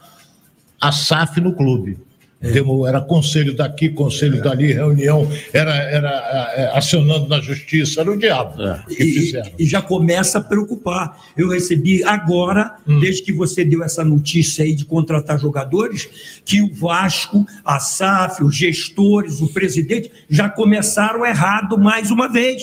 a 0.80 0.92
SAF 0.92 1.42
no 1.42 1.52
clube. 1.54 1.98
Demo- 2.42 2.86
Era 2.86 3.02
conselho 3.02 3.56
daqui, 3.56 3.90
conselho 3.90 4.40
dali, 4.44 4.72
reunião, 4.72 5.28
era, 5.52 5.74
era 5.76 6.54
é, 6.56 6.78
acionando 6.78 7.28
na 7.28 7.42
justiça, 7.42 8.02
era 8.02 8.12
o 8.12 8.18
diabo 8.18 8.62
E, 9.04 9.32
e 9.58 9.66
já 9.66 9.82
começa 9.82 10.38
a 10.38 10.42
preocupar. 10.42 11.18
Eu 11.36 11.50
recebi 11.50 12.04
agora, 12.04 12.75
Hum. 12.88 13.00
desde 13.00 13.24
que 13.24 13.34
você 13.34 13.66
deu 13.66 13.84
essa 13.84 14.04
notícia 14.04 14.64
aí 14.64 14.76
de 14.76 14.86
contratar 14.86 15.40
jogadores, 15.40 16.08
que 16.46 16.62
o 16.62 16.72
Vasco, 16.72 17.46
a 17.64 17.80
SAF, 17.80 18.44
os 18.44 18.56
gestores, 18.56 19.42
o 19.42 19.48
presidente 19.48 20.12
já 20.30 20.48
começaram 20.48 21.26
errado 21.26 21.78
mais 21.80 22.12
uma 22.12 22.28
vez. 22.28 22.62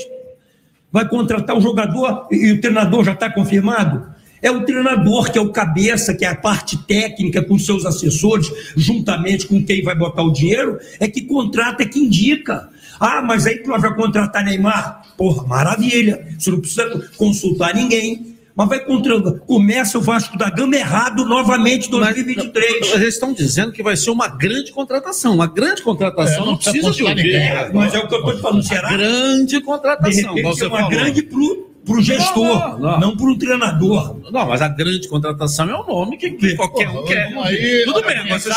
Vai 0.92 1.08
contratar 1.08 1.56
um 1.56 1.60
jogador 1.60 2.28
e, 2.30 2.52
o 2.52 2.60
treinador 2.60 3.04
já 3.04 3.12
está 3.12 3.28
confirmado? 3.30 4.12
É 4.40 4.50
o 4.50 4.64
treinador 4.64 5.30
que 5.30 5.38
é 5.38 5.40
o 5.40 5.50
cabeça, 5.50 6.14
que 6.14 6.24
é 6.24 6.28
a 6.28 6.36
parte 6.36 6.76
técnica 6.84 7.42
com 7.42 7.58
seus 7.58 7.86
assessores, 7.86 8.50
juntamente 8.76 9.46
com 9.46 9.64
quem 9.64 9.82
vai 9.82 9.94
botar 9.94 10.22
o 10.22 10.32
dinheiro, 10.32 10.78
é 11.00 11.08
que 11.08 11.22
contrata, 11.22 11.82
é 11.82 11.86
que 11.86 11.98
indica. 11.98 12.68
Ah, 13.00 13.22
mas 13.22 13.46
aí 13.46 13.58
tu 13.58 13.70
vai 13.70 13.94
contratar 13.94 14.44
Neymar? 14.44 15.14
Porra, 15.16 15.46
maravilha. 15.46 16.26
Você 16.38 16.50
não 16.50 16.60
precisa 16.60 17.08
consultar 17.16 17.74
ninguém. 17.74 18.31
Mas 18.54 18.68
vai 18.68 18.80
contratar. 18.80 19.34
Começa 19.46 19.96
o 19.96 20.00
Vasco 20.02 20.36
da 20.36 20.50
Gama 20.50 20.76
errado 20.76 21.24
novamente 21.24 21.88
em 21.88 21.90
2023. 21.90 22.92
Eles 22.92 23.14
estão 23.14 23.32
dizendo 23.32 23.72
que 23.72 23.82
vai 23.82 23.96
ser 23.96 24.10
uma 24.10 24.28
grande 24.28 24.72
contratação. 24.72 25.34
Uma 25.34 25.46
grande 25.46 25.82
contratação 25.82 26.34
É, 26.34 26.38
não, 26.40 26.46
não 26.52 26.56
precisa 26.58 26.90
de 26.90 27.02
um 27.04 27.08
ninguém. 27.08 27.34
É, 27.36 27.70
mas 27.72 27.94
é 27.94 27.98
o 27.98 28.06
que 28.08 28.14
eu 28.14 28.18
estou 28.18 28.36
te 28.36 28.42
falando, 28.42 28.62
será? 28.62 28.90
Grande 28.90 29.60
contratação. 29.62 30.34
De 30.34 30.42
repente 30.42 30.62
é 30.64 30.66
uma 30.68 30.76
falou. 30.76 30.90
grande 30.90 31.22
pro, 31.22 31.70
pro 31.84 32.02
gestor, 32.02 32.78
não, 33.00 33.16
pro 33.16 33.36
treinador. 33.38 34.20
Não, 34.30 34.46
mas 34.46 34.60
a 34.60 34.68
grande 34.68 35.08
contratação 35.08 35.70
é 35.70 35.74
o 35.74 35.86
nome 35.86 36.18
que, 36.18 36.30
que 36.32 36.54
qualquer 36.54 36.90
um 36.90 37.04
quer. 37.04 37.32
aí- 37.44 37.82
Tudo 37.86 38.02
bem, 38.02 38.18
agora 38.18 38.38
você, 38.38 38.50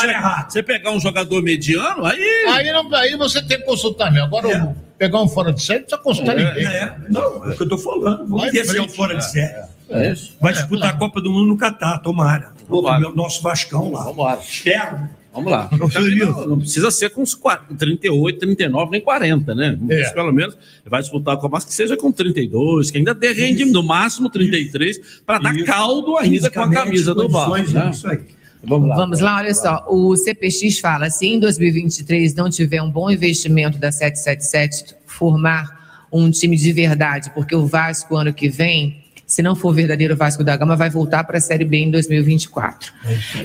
você 0.48 0.62
pegar 0.62 0.90
um 0.90 1.00
jogador 1.00 1.42
mediano, 1.42 2.04
aí. 2.04 2.20
Aí, 2.50 2.70
não- 2.70 2.94
aí 2.94 3.16
você 3.16 3.40
tem 3.42 3.58
que 3.58 3.64
consultar 3.64 4.12
mesmo. 4.12 4.26
Agora, 4.26 4.46
o- 4.68 4.76
pegar 4.98 5.22
um 5.22 5.28
fora 5.28 5.52
de 5.54 5.62
série, 5.62 5.80
não 5.80 5.86
precisa 5.86 6.02
consultar 6.02 6.38
É, 6.38 6.44
ninguém. 6.44 6.66
é. 6.66 6.94
Não, 7.08 7.44
é 7.46 7.48
o 7.48 7.56
que 7.56 7.62
eu 7.62 7.64
estou 7.64 7.78
falando. 7.78 8.18
Vamos 8.28 8.40
Vai 8.42 8.50
ver 8.50 8.64
se 8.66 8.76
é 8.76 8.80
o 8.80 8.84
frente, 8.84 8.96
fora 8.96 9.14
é. 9.14 9.16
de 9.16 9.30
série. 9.30 9.75
É 9.88 10.12
isso. 10.12 10.36
Vai 10.40 10.52
disputar 10.52 10.90
a 10.90 10.92
Copa 10.96 11.20
do 11.20 11.30
Mundo 11.30 11.46
no 11.46 11.56
Catar, 11.56 11.98
tomara. 11.98 12.52
O 12.68 12.98
meu- 12.98 13.14
nosso 13.14 13.42
Vascão 13.42 13.92
lá. 13.92 14.04
Vamos 14.04 14.24
lá. 14.24 14.38
Espero. 14.42 15.08
Vamos 15.32 15.52
lá. 15.52 15.68
Não, 15.70 16.46
não 16.46 16.58
precisa 16.58 16.90
ser 16.90 17.10
com 17.10 17.20
uns 17.20 17.34
40, 17.34 17.74
38, 17.74 18.38
39, 18.38 18.90
nem 18.90 19.00
40, 19.02 19.54
né? 19.54 19.78
É. 19.90 20.08
Pelo 20.10 20.32
menos 20.32 20.56
vai 20.86 21.02
disputar 21.02 21.36
com 21.36 21.46
a 21.46 21.50
massa 21.50 21.66
que 21.66 21.74
seja 21.74 21.94
com 21.94 22.10
32, 22.10 22.90
que 22.90 22.96
ainda 22.96 23.14
dê 23.14 23.32
rende 23.32 23.66
no 23.66 23.82
máximo 23.82 24.30
33, 24.30 25.20
para 25.26 25.38
dar 25.38 25.54
caldo 25.64 26.16
ainda 26.16 26.50
com 26.50 26.60
a 26.60 26.70
camisa 26.70 27.14
do 27.14 27.28
Vasco. 27.28 27.72
Né? 27.72 27.90
isso 27.90 28.08
aí. 28.08 28.20
Vamos 28.64 28.88
lá. 28.88 28.96
Vamos 28.96 29.20
lá, 29.20 29.36
olha 29.36 29.54
só. 29.54 29.84
O 29.88 30.16
CPX 30.16 30.78
fala: 30.80 31.10
se 31.10 31.26
em 31.26 31.38
2023 31.38 32.34
não 32.34 32.48
tiver 32.48 32.80
um 32.82 32.90
bom 32.90 33.10
investimento 33.10 33.78
da 33.78 33.92
777, 33.92 34.96
formar 35.06 36.06
um 36.10 36.30
time 36.30 36.56
de 36.56 36.72
verdade, 36.72 37.30
porque 37.34 37.54
o 37.54 37.66
Vasco, 37.66 38.16
ano 38.16 38.32
que 38.32 38.48
vem, 38.48 39.04
se 39.26 39.42
não 39.42 39.56
for 39.56 39.74
verdadeiro 39.74 40.16
Vasco 40.16 40.44
da 40.44 40.56
Gama, 40.56 40.76
vai 40.76 40.88
voltar 40.88 41.24
para 41.24 41.38
a 41.38 41.40
Série 41.40 41.64
B 41.64 41.78
em 41.78 41.90
2024. 41.90 42.92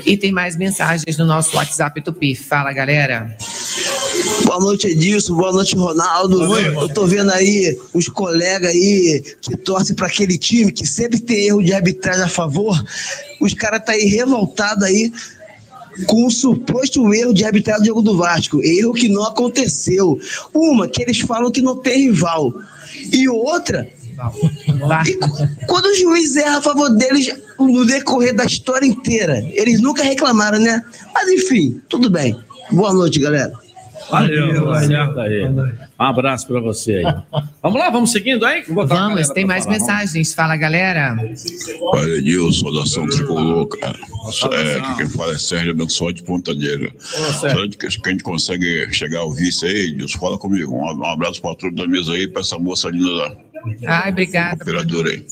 E 0.05 0.15
tem 0.15 0.32
mais 0.32 0.55
mensagens 0.55 1.17
no 1.17 1.25
nosso 1.25 1.57
WhatsApp 1.57 1.99
Tupi. 2.01 2.36
Fala, 2.36 2.71
galera. 2.71 3.36
Boa 4.45 4.59
noite, 4.59 4.88
Edilson. 4.88 5.36
Boa 5.36 5.51
noite, 5.51 5.75
Ronaldo. 5.75 6.55
Eu 6.55 6.88
tô 6.89 7.07
vendo 7.07 7.32
aí 7.32 7.75
os 7.93 8.07
colegas 8.07 8.69
aí 8.69 9.23
que 9.41 9.57
torcem 9.57 9.95
para 9.95 10.05
aquele 10.05 10.38
time 10.38 10.71
que 10.71 10.86
sempre 10.86 11.19
tem 11.19 11.47
erro 11.47 11.63
de 11.63 11.73
arbitragem 11.73 12.23
a 12.23 12.29
favor. 12.29 12.79
Os 13.39 13.55
caras 13.55 13.84
tá 13.84 13.93
aí 13.93 14.05
revoltados 14.05 14.84
aí 14.84 15.11
com 16.05 16.27
o 16.27 16.32
suposto 16.32 17.11
erro 17.11 17.34
de 17.34 17.43
arbitragem 17.43 17.82
do 17.82 17.88
jogo 17.88 18.01
do 18.03 18.17
Vasco. 18.17 18.61
Erro 18.61 18.93
que 18.93 19.09
não 19.09 19.23
aconteceu. 19.23 20.19
Uma, 20.53 20.88
que 20.88 21.01
eles 21.01 21.19
falam 21.21 21.51
que 21.51 21.61
não 21.61 21.75
tem 21.75 22.09
rival. 22.09 22.53
E 23.11 23.27
outra, 23.27 23.89
quando 25.67 25.86
o 25.86 25.95
juiz 25.95 26.36
erra 26.36 26.57
a 26.57 26.61
favor 26.61 26.89
deles 26.89 27.34
no 27.59 27.86
decorrer 27.86 28.36
da 28.36 28.45
história 28.45 28.86
inteira, 28.86 29.39
eles 29.53 29.82
nunca 29.82 30.03
reclamaram, 30.03 30.59
né? 30.59 30.82
Mas 31.13 31.30
enfim, 31.30 31.82
tudo 31.89 32.09
bem. 32.09 32.38
Boa 32.72 32.93
noite, 32.93 33.19
galera. 33.19 33.51
Valeu, 34.10 34.66
tá 34.66 34.82
certo 34.82 35.20
aí. 35.20 35.45
Um 35.47 36.04
abraço 36.04 36.47
pra 36.47 36.60
você 36.60 36.95
aí. 37.06 37.41
Vamos 37.62 37.80
lá, 37.80 37.89
vamos 37.89 38.12
seguindo 38.12 38.45
aí? 38.45 38.64
Vou 38.64 38.76
botar 38.76 38.95
a 38.95 39.10
Vamos, 39.10 39.30
tem 39.30 39.45
mais 39.45 39.66
falar, 39.66 39.80
mensagens. 39.80 40.34
Fala, 40.34 40.56
galera. 40.56 41.16
Olha, 41.82 42.18
Edilson, 42.18 42.74
da 42.74 42.86
São 42.86 43.08
Tricolor, 43.08 43.68
cara. 43.68 43.97
É, 44.52 44.76
aqui 44.78 44.97
quem 44.97 45.10
fala 45.10 45.34
é 45.34 45.38
Sérgio 45.38 45.72
Abençoa 45.72 46.14
de 46.14 46.24
Ponta 46.24 46.54
Negra. 46.54 46.91
Será 46.99 47.68
que 47.68 47.86
a 47.86 47.89
gente 47.89 48.24
consegue 48.24 48.88
chegar 48.93 49.20
ao 49.20 49.32
vice 49.32 49.66
aí, 49.66 49.88
Edilson? 49.89 50.20
Fala 50.20 50.38
comigo. 50.38 50.74
Um 50.74 50.91
um 51.02 51.06
abraço 51.06 51.41
pra 51.41 51.56
todos 51.56 51.76
da 51.76 51.88
mesa 51.88 52.14
aí, 52.14 52.28
pra 52.28 52.41
essa 52.41 52.58
moça 52.60 52.89
linda 52.89 53.16
da 53.18 53.36
Ai, 53.88 54.12
obrigada. 54.12 54.62
operadora 54.62 55.10
aí. 55.10 55.26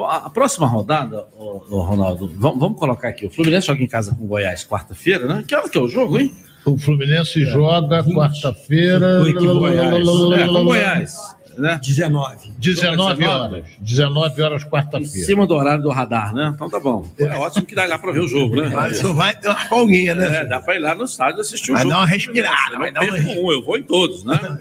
A 0.00 0.30
próxima 0.30 0.66
rodada, 0.66 1.26
Ronaldo, 1.36 2.32
vamos, 2.36 2.60
vamos 2.60 2.78
colocar 2.78 3.08
aqui. 3.08 3.26
O 3.26 3.30
Fluminense 3.30 3.66
joga 3.66 3.82
em 3.82 3.86
casa 3.88 4.14
com 4.14 4.24
o 4.24 4.28
Goiás 4.28 4.64
quarta-feira, 4.64 5.26
né? 5.26 5.44
Que 5.46 5.54
hora 5.54 5.68
que 5.68 5.76
é 5.76 5.80
o 5.80 5.88
jogo, 5.88 6.18
hein? 6.20 6.32
O 6.64 6.76
Fluminense 6.76 7.44
joga 7.46 8.02
quarta-feira. 8.04 9.22
É, 9.28 9.32
com 9.32 10.64
Goiás, 10.64 11.16
né? 11.56 11.80
19. 11.82 12.52
19 12.58 13.24
horas. 13.26 13.64
19 13.80 14.42
horas 14.42 14.62
Em 14.62 14.68
quarta-feira. 14.68 15.26
cima 15.26 15.46
do 15.46 15.54
horário 15.54 15.82
do 15.82 15.90
radar, 15.90 16.32
né? 16.34 16.52
Então 16.54 16.68
tá 16.68 16.78
bom. 16.78 17.06
É 17.18 17.36
ótimo 17.36 17.64
que 17.66 17.74
dá 17.74 17.86
lá 17.86 17.98
pra 17.98 18.12
ver 18.12 18.20
o 18.20 18.28
jogo, 18.28 18.56
né? 18.60 18.68
Mas 18.72 18.98
só 18.98 19.12
vai 19.12 19.34
ter 19.34 19.48
uma 19.48 19.56
folguinha, 19.56 20.14
né? 20.14 20.42
É, 20.42 20.44
dá 20.44 20.60
pra 20.60 20.76
ir 20.76 20.80
lá 20.80 20.94
no 20.94 21.04
estádio 21.04 21.40
assistir 21.40 21.70
o 21.72 21.74
Vai 21.74 21.82
jogo. 21.82 21.94
dar 21.94 22.00
uma 22.00 22.06
respirada, 22.06 22.78
vai 22.78 22.92
dar 22.92 23.02
uma 23.02 23.12
perco 23.12 23.30
um, 23.40 23.52
eu 23.52 23.64
vou 23.64 23.76
em 23.78 23.82
todos, 23.82 24.24
né? 24.24 24.58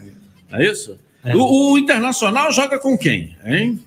É 0.51 0.65
isso? 0.65 0.97
O, 1.35 1.73
o 1.73 1.77
Internacional 1.77 2.51
joga 2.51 2.79
com 2.79 2.97
quem, 2.97 3.35
hein? 3.45 3.79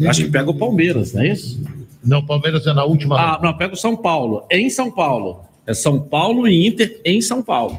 É, 0.00 0.08
acho 0.08 0.24
que 0.24 0.30
pega 0.30 0.50
o 0.50 0.54
Palmeiras, 0.54 1.12
não 1.12 1.22
é 1.22 1.28
isso? 1.28 1.62
Não, 2.04 2.18
o 2.20 2.26
Palmeiras 2.26 2.66
é 2.66 2.72
na 2.72 2.84
última. 2.84 3.16
Ah, 3.18 3.40
não, 3.42 3.54
pega 3.54 3.74
o 3.74 3.76
São 3.76 3.96
Paulo, 3.96 4.44
em 4.50 4.70
São 4.70 4.90
Paulo. 4.90 5.44
É 5.68 5.74
São 5.74 6.00
Paulo 6.00 6.48
e 6.48 6.66
Inter 6.66 6.98
em 7.04 7.20
São 7.20 7.42
Paulo. 7.42 7.78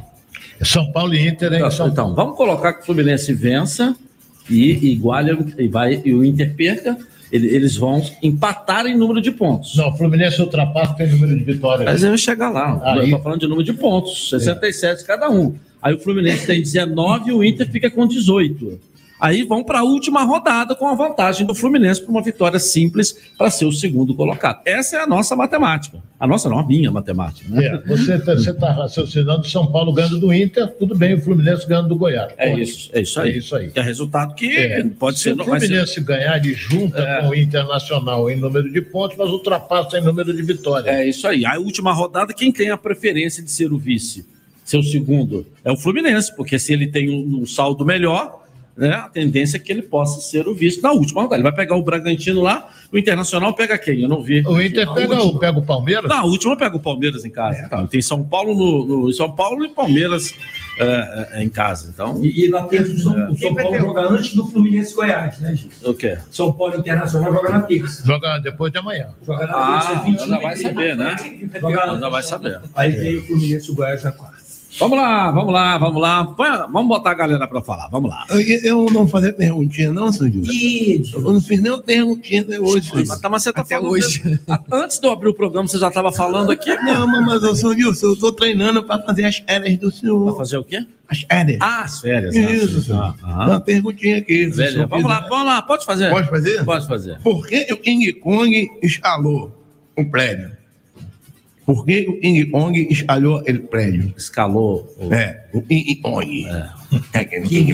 São 0.62 0.92
Paulo 0.92 1.14
e 1.16 1.28
Inter 1.28 1.52
em 1.54 1.56
Então, 1.58 1.72
São 1.72 1.88
então, 1.88 2.14
vamos 2.16 2.38
colocar 2.38 2.74
que 2.74 2.84
o 2.84 2.86
Fluminense 2.86 3.34
vença 3.34 3.96
e 4.50 4.92
iguale 4.92 5.38
e, 5.58 5.68
vai, 5.68 6.02
e 6.06 6.14
o 6.14 6.24
Inter 6.24 6.54
perca. 6.56 6.98
Ele- 7.32 7.48
Eles 7.48 7.76
vão 7.76 8.04
empatar 8.24 8.88
em 8.88 8.98
número 8.98 9.22
de 9.22 9.32
pontos. 9.32 9.76
Não, 9.76 9.90
o 9.90 9.98
Fluminense 9.98 10.42
ultrapassa 10.42 10.94
tem 10.96 11.08
número 11.08 11.38
de 11.38 11.44
vitórias. 11.44 11.86
Mas 11.92 12.02
eu 12.04 12.10
vou 12.10 12.18
chegar 12.18 12.50
lá. 12.50 12.80
Aí- 12.84 13.12
Eu 13.12 13.18
tô 13.18 13.24
falando 13.24 13.40
de 13.42 13.48
número 13.48 13.64
de 13.64 13.74
pontos, 13.74 14.30
67 14.30 15.04
cada 15.06 15.30
um. 15.30 15.56
Aí 15.82 15.94
o 15.94 16.00
Fluminense 16.00 16.46
tem 16.48 16.60
19 16.62 17.30
e 17.30 17.34
o 17.34 17.44
Inter 17.44 17.70
fica 17.70 17.90
com 17.90 18.06
18. 18.08 18.80
Aí 19.20 19.44
vão 19.44 19.64
para 19.64 19.80
a 19.80 19.84
última 19.84 20.24
rodada 20.24 20.74
com 20.76 20.88
a 20.88 20.96
vantagem 20.96 21.46
do 21.46 21.54
Fluminense 21.54 22.02
para 22.02 22.10
uma 22.12 22.22
vitória 22.22 22.58
simples 22.58 23.18
para 23.38 23.50
ser 23.52 23.66
o 23.66 23.72
segundo 23.72 24.16
colocado. 24.16 24.62
Essa 24.66 24.98
é 24.98 25.02
a 25.02 25.08
nossa 25.08 25.36
matemática. 25.36 26.02
A 26.18 26.26
nossa 26.26 26.48
não, 26.50 26.60
a 26.60 26.66
minha 26.66 26.90
matemática. 26.92 27.46
Né? 27.50 27.66
É, 27.66 27.78
você 27.88 28.16
está 28.16 28.72
raciocinando 28.72 29.46
São 29.48 29.68
Paulo 29.72 29.92
ganhando 29.92 30.20
do 30.20 30.34
Inter, 30.34 30.68
tudo 30.80 30.96
bem, 30.96 31.16
o 31.16 31.22
Fluminense 31.22 31.68
ganhando 31.68 31.90
do 31.90 31.96
Goiás. 31.98 32.32
É 32.38 32.54
isso, 32.58 32.90
é 32.94 33.02
isso 33.02 33.20
aí. 33.20 33.32
É 33.32 33.38
isso 33.38 33.56
aí. 33.56 33.72
É 33.76 33.82
resultado 33.82 34.34
que 34.36 34.56
É. 34.56 34.84
pode 34.84 35.18
Se 35.18 35.24
ser. 35.24 35.34
o 35.34 35.36
não 35.36 35.46
vai 35.46 35.60
ser- 35.60 35.68
Fluminense 35.68 36.02
ganhar, 36.02 36.38
ele 36.38 36.54
junta 36.54 37.20
com 37.22 37.30
o 37.30 37.36
Internacional 37.36 38.30
em 38.30 38.38
número 38.38 38.72
de 38.72 38.82
pontos, 38.82 39.18
mas 39.18 39.30
ultrapassa 39.30 39.98
em 40.00 40.02
número 40.04 40.34
de 40.34 40.42
vitórias. 40.42 40.88
É 40.96 41.06
isso 41.08 41.28
aí. 41.28 41.46
A 41.46 41.58
última 41.60 41.92
rodada, 41.94 42.34
quem 42.34 42.52
tem 42.52 42.70
a 42.70 42.78
preferência 42.78 43.44
de 43.44 43.52
ser 43.52 43.72
o 43.74 43.78
vice, 43.78 44.26
ser 44.64 44.78
o 44.78 44.84
segundo, 44.84 45.46
é 45.64 45.72
o 45.72 45.78
Fluminense, 45.78 46.34
porque 46.36 46.58
se 46.58 46.72
ele 46.74 46.88
tem 46.88 47.10
um, 47.10 47.42
um 47.42 47.46
saldo 47.46 47.86
melhor, 47.86 48.46
né, 48.78 48.92
a 48.94 49.10
tendência 49.10 49.58
é 49.58 49.60
que 49.60 49.72
ele 49.72 49.82
possa 49.82 50.22
ser 50.22 50.48
o 50.48 50.54
vice 50.56 50.82
na 50.82 50.92
última 50.92 51.22
rodada. 51.22 51.36
Ele 51.38 51.44
vai 51.44 51.54
pegar 51.54 51.76
o 51.76 51.82
Bragantino 51.84 52.42
lá, 52.42 52.70
o 52.92 52.98
Internacional 52.98 53.54
pega 53.54 53.78
quem? 53.78 54.02
Eu 54.02 54.10
não 54.10 54.24
vi. 54.24 54.42
O 54.48 54.62
Inter 54.62 54.92
pega 54.94 55.22
o, 55.22 55.38
pega 55.38 55.60
o 55.60 55.62
Palmeiras? 55.66 56.10
Na 56.10 56.24
última 56.24 56.56
pega 56.56 56.76
o 56.76 56.80
Palmeiras 56.80 57.26
em 57.26 57.30
casa. 57.30 57.68
Tá, 57.70 57.86
tem 57.88 58.02
São 58.02 58.24
Paulo 58.24 58.54
no, 58.56 58.86
no- 59.04 59.14
São 59.14 59.32
Paulo 59.32 59.66
e 59.66 59.70
Palmeiras 59.70 60.34
é, 60.80 61.28
é, 61.40 61.44
em 61.44 61.50
casa. 61.50 61.90
Então, 61.94 62.24
E, 62.24 62.46
e 62.46 62.48
lá 62.48 62.64
tem 62.64 62.80
o 62.82 62.98
São, 63.00 63.32
o 63.32 63.38
São 63.38 63.54
Paulo 63.54 63.78
joga 63.78 64.02
antes 64.10 64.34
do 64.34 64.48
Fluminense 64.48 64.94
Goiás, 64.96 65.38
né, 65.40 65.56
gente? 65.56 65.70
o 65.84 65.94
quê? 65.94 66.18
São 66.32 66.52
Paulo 66.54 66.78
Internacional 66.78 67.34
joga 67.34 67.50
na 67.50 67.62
terça. 67.64 68.06
Joga 68.06 68.40
depois 68.40 68.72
de 68.72 68.78
amanhã. 68.80 69.08
Joga 69.26 69.46
na 69.48 69.54
Ah, 69.56 69.80
terça, 69.82 70.04
21 70.04 70.24
ainda 70.24 70.40
vai 70.40 70.56
saber, 70.56 70.96
né? 70.96 71.16
Joga- 71.60 71.92
Ainda 71.92 72.10
vai 72.10 72.24
saber. 72.24 72.62
Aí 72.76 72.94
tem 72.94 73.18
o 73.18 73.24
Fluminense 73.26 73.72
Goiás 73.74 74.04
na 74.04 74.12
quarta. 74.14 74.29
Vamos 74.78 74.98
lá, 74.98 75.32
vamos 75.32 75.54
lá, 75.54 75.78
vamos 75.78 76.02
lá. 76.02 76.24
Vamos 76.72 76.88
botar 76.88 77.12
a 77.12 77.14
galera 77.16 77.48
para 77.48 77.62
falar. 77.62 77.88
Vamos 77.90 78.10
lá. 78.10 78.26
Eu, 78.30 78.40
eu 78.40 78.86
não 78.92 79.08
fazer 79.08 79.34
perguntinha, 79.34 79.92
não, 79.92 80.12
Sandro? 80.12 80.42
Eu 80.46 81.22
não 81.22 81.42
fiz 81.42 81.62
nenhuma 81.62 81.82
perguntinha 81.82 82.42
até 82.42 82.60
hoje. 82.60 82.92
Mas, 82.94 83.20
tá, 83.20 83.30
mas 83.30 83.44
você 83.44 83.52
tá 83.52 83.66
falando 83.66 83.90
hoje. 83.92 84.40
Antes 84.72 85.00
de 85.00 85.08
eu 85.08 85.12
abrir 85.12 85.30
o 85.30 85.34
programa, 85.34 85.68
você 85.68 85.78
já 85.78 85.88
estava 85.88 86.12
falando 86.12 86.52
aqui. 86.52 86.74
Não, 86.76 87.08
mas, 87.08 87.26
mas 87.26 87.44
eu 87.44 87.56
sou 87.56 87.74
Gilson, 87.74 88.08
eu 88.08 88.14
estou 88.14 88.32
treinando 88.32 88.84
para 88.84 89.02
fazer 89.04 89.26
as 89.26 89.38
férias 89.38 89.78
do 89.78 89.92
senhor. 89.92 90.26
Para 90.28 90.38
fazer 90.38 90.58
o 90.58 90.64
quê? 90.64 90.86
As 91.08 91.22
férias. 91.22 91.58
Ah, 91.60 91.82
as 91.82 92.00
férias. 92.00 92.36
né? 92.36 92.52
Isso, 92.54 92.82
senhor. 92.84 93.02
Ah, 93.02 93.16
ah. 93.24 93.48
Uma 93.48 93.60
perguntinha 93.60 94.20
aqui. 94.20 94.52
senhor 94.54 94.88
Vamos 94.88 95.10
lá, 95.10 95.26
vamos 95.28 95.46
lá, 95.46 95.62
pode 95.62 95.84
fazer. 95.84 96.12
Pode 96.12 96.30
fazer? 96.30 96.64
Pode 96.64 96.88
fazer. 96.88 97.20
Por 97.20 97.48
que 97.48 97.74
o 97.74 97.78
King 97.78 98.14
Kong 98.14 98.70
escalou 98.84 99.52
o 99.98 100.06
prédio? 100.06 100.59
Por 101.70 101.86
que 101.86 102.10
o 102.10 102.20
King 102.20 102.46
Kong 102.48 102.88
escalou 102.90 103.38
aquele 103.38 103.60
prédio? 103.60 104.12
Escalou? 104.18 104.92
É, 105.12 105.44
o 105.54 105.62
King 105.62 105.98
Kong. 105.98 106.48
É. 106.48 106.80
Aquele, 107.14 107.72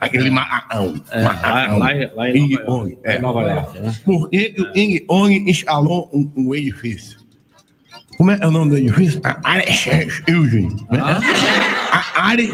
aquele 0.00 0.28
macarrão. 0.30 0.94
É, 1.12 1.20
lá, 1.22 1.76
lá, 1.76 1.94
em- 1.94 2.10
lá 2.16 2.30
em 2.30 2.48
Nova 2.50 2.64
York. 2.64 2.98
É. 3.04 3.16
Em 3.16 3.20
Nova 3.22 3.42
York, 3.42 3.78
né? 3.78 3.96
Por 4.04 4.28
que 4.28 4.54
o 4.58 4.72
King 4.72 4.98
Kong 5.02 5.44
escalou 5.48 6.10
um, 6.12 6.28
um 6.36 6.52
edifício? 6.52 7.20
Como 8.16 8.30
é 8.30 8.46
o 8.46 8.50
nome 8.50 8.70
do 8.70 8.78
edifício? 8.78 9.20
A 9.24 9.38
Ares 9.50 10.20
Building. 10.26 10.86
né? 10.90 11.00
A 11.92 12.28
Ares 12.28 12.50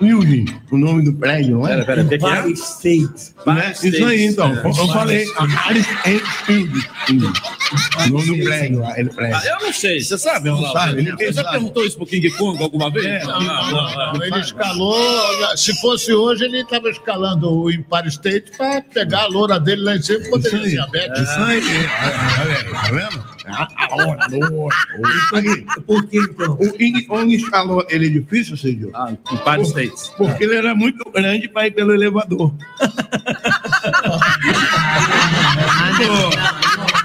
Building, 0.00 0.46
o 0.70 0.78
nome 0.78 1.04
do 1.04 1.12
prédio, 1.14 1.58
não 1.58 1.66
é? 1.68 1.82
Pera, 1.84 1.84
pera, 1.84 2.00
é? 2.00 2.04
Empire 2.14 2.52
State. 2.52 3.34
Né? 3.44 3.72
Isso 3.82 4.04
aí, 4.06 4.24
então. 4.26 4.54
é. 4.54 4.66
Eu 4.66 4.88
falei, 4.88 5.26
a 5.36 5.68
Ares 5.68 5.86
Building. 6.46 7.32
O 8.04 8.08
nome 8.08 8.38
do 8.38 8.44
prédio 8.44 8.78
lá, 8.80 8.98
ele 8.98 9.10
prédio. 9.10 9.36
Ah, 9.36 9.46
eu 9.46 9.66
não 9.66 9.72
sei, 9.72 10.00
você 10.00 10.16
sabe? 10.16 10.48
Não 10.48 10.56
Ronaldo? 10.56 10.78
sabe, 10.78 11.02
ninguém 11.02 11.16
Você 11.26 11.32
já 11.32 11.42
sabe. 11.42 11.50
perguntou 11.56 11.84
isso 11.84 11.96
pro 11.96 12.06
King 12.06 12.30
Kong 12.30 12.62
alguma 12.62 12.90
vez? 12.90 13.04
É, 13.06 13.24
Não, 13.24 13.40
não, 13.40 14.12
não. 14.14 14.24
Ele 14.24 14.38
escalou. 14.40 14.96
Se 15.56 15.74
fosse 15.80 16.12
hoje, 16.12 16.44
ele 16.44 16.60
estava 16.60 16.88
escalando 16.88 17.50
o 17.52 17.70
Empire 17.70 18.08
State 18.08 18.52
para 18.56 18.80
pegar 18.82 19.22
a 19.22 19.26
loura 19.26 19.58
dele 19.58 19.82
lá 19.82 19.96
em 19.96 20.02
cima 20.02 20.20
e 20.24 20.30
poderia 20.30 20.68
ser 20.70 20.78
aberto. 20.80 21.20
Isso 21.20 21.32
aí. 21.32 21.60
Aí, 21.64 22.64
tá 22.72 22.90
vendo? 22.92 23.33
A 23.46 23.68
loura, 23.96 24.26
loura. 24.30 24.76
Isso 25.16 25.36
aí. 25.36 25.66
Por 25.86 26.06
que 26.06 26.18
então? 26.18 26.52
O 26.54 27.06
Kong 27.06 27.34
escalou 27.34 27.84
ele 27.88 28.06
edifício, 28.06 28.56
Cid? 28.56 28.90
Ah, 28.94 29.12
Empire 29.12 29.62
State. 29.62 30.12
Porque 30.16 30.44
ele 30.44 30.56
era 30.56 30.74
muito 30.74 31.08
grande 31.10 31.48
para 31.48 31.66
ir 31.66 31.72
pelo 31.72 31.92
elevador. 31.92 32.52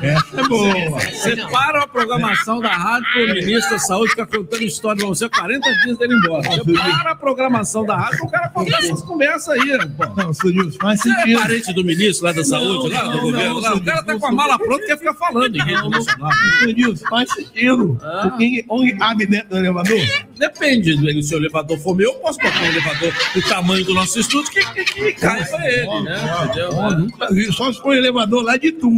Essa 0.02 0.42
é 0.42 0.48
boa. 0.48 1.00
Separa 1.00 1.84
a 1.84 1.88
programação 1.88 2.60
da 2.60 2.70
rádio 2.70 3.08
pro 3.14 3.28
ministro 3.36 3.72
da 3.72 3.80
Saúde 3.80 4.10
ficar 4.12 4.26
contando 4.28 4.64
história 4.64 5.00
pra 5.00 5.08
você 5.08 5.30
40 5.30 5.72
dias 5.84 5.98
dele 5.98 6.14
embora. 6.16 6.44
Separa 6.52 7.12
a 7.12 7.16
programação 7.16 7.86
da 7.86 7.98
rádio 7.98 8.24
o 8.24 8.32
cara 8.32 8.50
contar 8.50 8.80
essas 8.80 9.02
conversas 9.02 9.50
aí. 9.50 9.78
Não, 10.16 10.34
Sudilson, 10.34 10.80
faz 10.80 11.02
Você 11.02 11.10
é 11.10 11.16
sentido. 11.16 11.40
parente 11.40 11.74
do 11.74 11.84
ministro 11.84 12.26
lá 12.26 12.32
da 12.32 12.44
Saúde, 12.44 12.94
lá 12.94 13.04
do 13.04 13.20
governo? 13.22 13.60
lá? 13.60 13.76
o 13.76 13.84
cara 13.84 14.04
tá 14.04 14.18
com 14.18 14.26
a 14.28 14.32
mala 14.32 14.58
pronta 14.58 14.84
e 14.84 14.88
quer 14.88 14.98
ficar 14.98 15.14
falando 15.16 15.56
em 15.56 15.60
rede 15.62 15.90
nacional. 15.90 16.29
Sudilson, 16.60 17.06
faz 17.10 17.32
sentido. 17.34 18.00
O 18.26 18.32
King 18.38 18.64
Kong 18.64 18.98
abre 19.00 19.26
dentro 19.26 19.50
do 19.50 19.58
elevador? 19.58 20.00
Depende, 20.38 20.96
do- 20.96 21.24
se 21.24 21.36
o 21.36 21.38
elevador 21.38 21.78
for 21.80 21.96
meu, 21.96 22.12
eu 22.12 22.20
posso 22.20 22.40
botar 22.40 22.62
um 22.62 22.66
elevador 22.66 23.14
do 23.34 23.42
tamanho 23.44 23.86
do 23.86 23.94
nosso 23.94 24.20
estúdio 24.20 24.52
que, 24.52 24.66
que, 24.74 24.84
que 24.86 25.14
cai 25.14 25.44
pra 25.46 25.68
ele, 25.72 26.02
né? 26.02 26.44
Entendeu? 26.46 26.70
Ó, 26.74 26.90
nunca 26.92 27.28
vi, 27.34 27.52
só 27.54 27.72
se 27.74 27.82
for 27.82 27.96
elevador 27.96 28.44
lá 28.44 28.58
de 28.58 28.72
tu. 28.72 28.90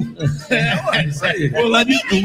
É, 0.49 0.83
ué, 0.89 1.05
isso 1.07 1.25
aí. 1.25 1.49
For 1.49 1.67
lá 1.67 1.83
de 1.83 1.99
tu. 2.07 2.15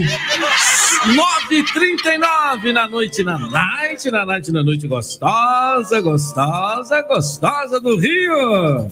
9h39 1.07 2.73
na 2.73 2.89
noite, 2.89 3.23
na 3.23 3.39
night, 3.39 4.11
na 4.11 4.27
night, 4.27 4.51
na 4.53 4.63
noite 4.63 4.87
gostosa, 4.89 6.01
gostosa, 6.01 7.03
gostosa 7.03 7.81
do 7.81 7.97
Rio. 7.97 8.91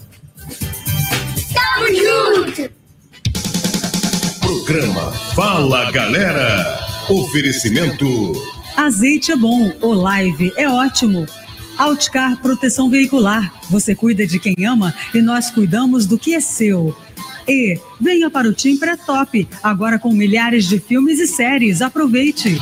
Tamo 1.54 1.86
junto! 1.88 2.83
Programa 4.64 5.12
Fala 5.34 5.90
Galera. 5.92 6.80
Oferecimento 7.10 8.06
Azeite 8.74 9.30
é 9.30 9.36
bom, 9.36 9.70
o 9.82 9.92
live 9.92 10.54
é 10.56 10.66
ótimo. 10.66 11.26
Outcar 11.76 12.40
Proteção 12.40 12.88
Veicular. 12.88 13.52
Você 13.68 13.94
cuida 13.94 14.26
de 14.26 14.38
quem 14.38 14.54
ama 14.64 14.94
e 15.12 15.20
nós 15.20 15.50
cuidamos 15.50 16.06
do 16.06 16.18
que 16.18 16.34
é 16.34 16.40
seu. 16.40 16.96
E 17.46 17.78
venha 18.00 18.30
para 18.30 18.48
o 18.48 18.54
Team 18.54 18.78
Pré-Top, 18.78 19.46
agora 19.62 19.98
com 19.98 20.10
milhares 20.12 20.66
de 20.66 20.80
filmes 20.80 21.20
e 21.20 21.26
séries. 21.26 21.82
Aproveite! 21.82 22.58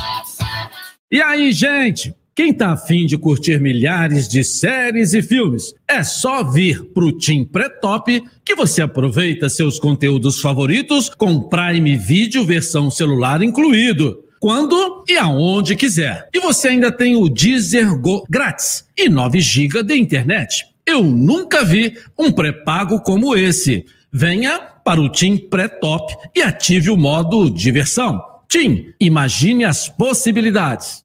E 1.09 1.23
aí, 1.23 1.53
gente? 1.53 2.13
Quem 2.35 2.51
tá 2.51 2.73
afim 2.73 3.05
de 3.05 3.19
curtir 3.19 3.61
milhares 3.61 4.27
de 4.27 4.43
séries 4.43 5.13
e 5.13 5.21
filmes, 5.21 5.75
é 5.87 6.03
só 6.03 6.43
vir 6.43 6.83
pro 6.95 7.13
Team 7.13 7.45
Pré-Top 7.45 8.25
que 8.43 8.55
você 8.55 8.81
aproveita 8.81 9.51
seus 9.51 9.79
conteúdos 9.79 10.41
favoritos 10.41 11.11
com 11.11 11.43
Prime 11.43 11.95
Video 11.99 12.43
versão 12.43 12.91
celular 12.91 13.43
incluído. 13.43 14.25
Quando 14.41 15.05
e 15.07 15.19
aonde 15.19 15.77
quiser. 15.77 16.27
E 16.33 16.41
você 16.41 16.69
ainda 16.69 16.91
tem 16.91 17.15
o 17.15 17.29
Deezer 17.29 18.01
Go 18.01 18.25
grátis 18.31 18.87
e 18.97 19.11
9 19.11 19.39
GB 19.39 19.83
de 19.83 19.95
internet. 19.95 20.65
Eu 20.87 21.03
nunca 21.03 21.63
vi 21.63 21.99
um 22.19 22.33
pré-pago 22.33 23.03
como 23.03 23.37
esse. 23.37 23.85
Venha 24.11 24.59
para 24.59 25.03
o 25.03 25.11
Team 25.11 25.37
Pré-Top 25.37 26.17
e 26.35 26.41
ative 26.41 26.89
o 26.89 26.97
modo 26.97 27.51
diversão. 27.51 28.23
Team, 28.49 28.87
imagine 28.99 29.67
as 29.67 29.87
possibilidades. 29.87 31.03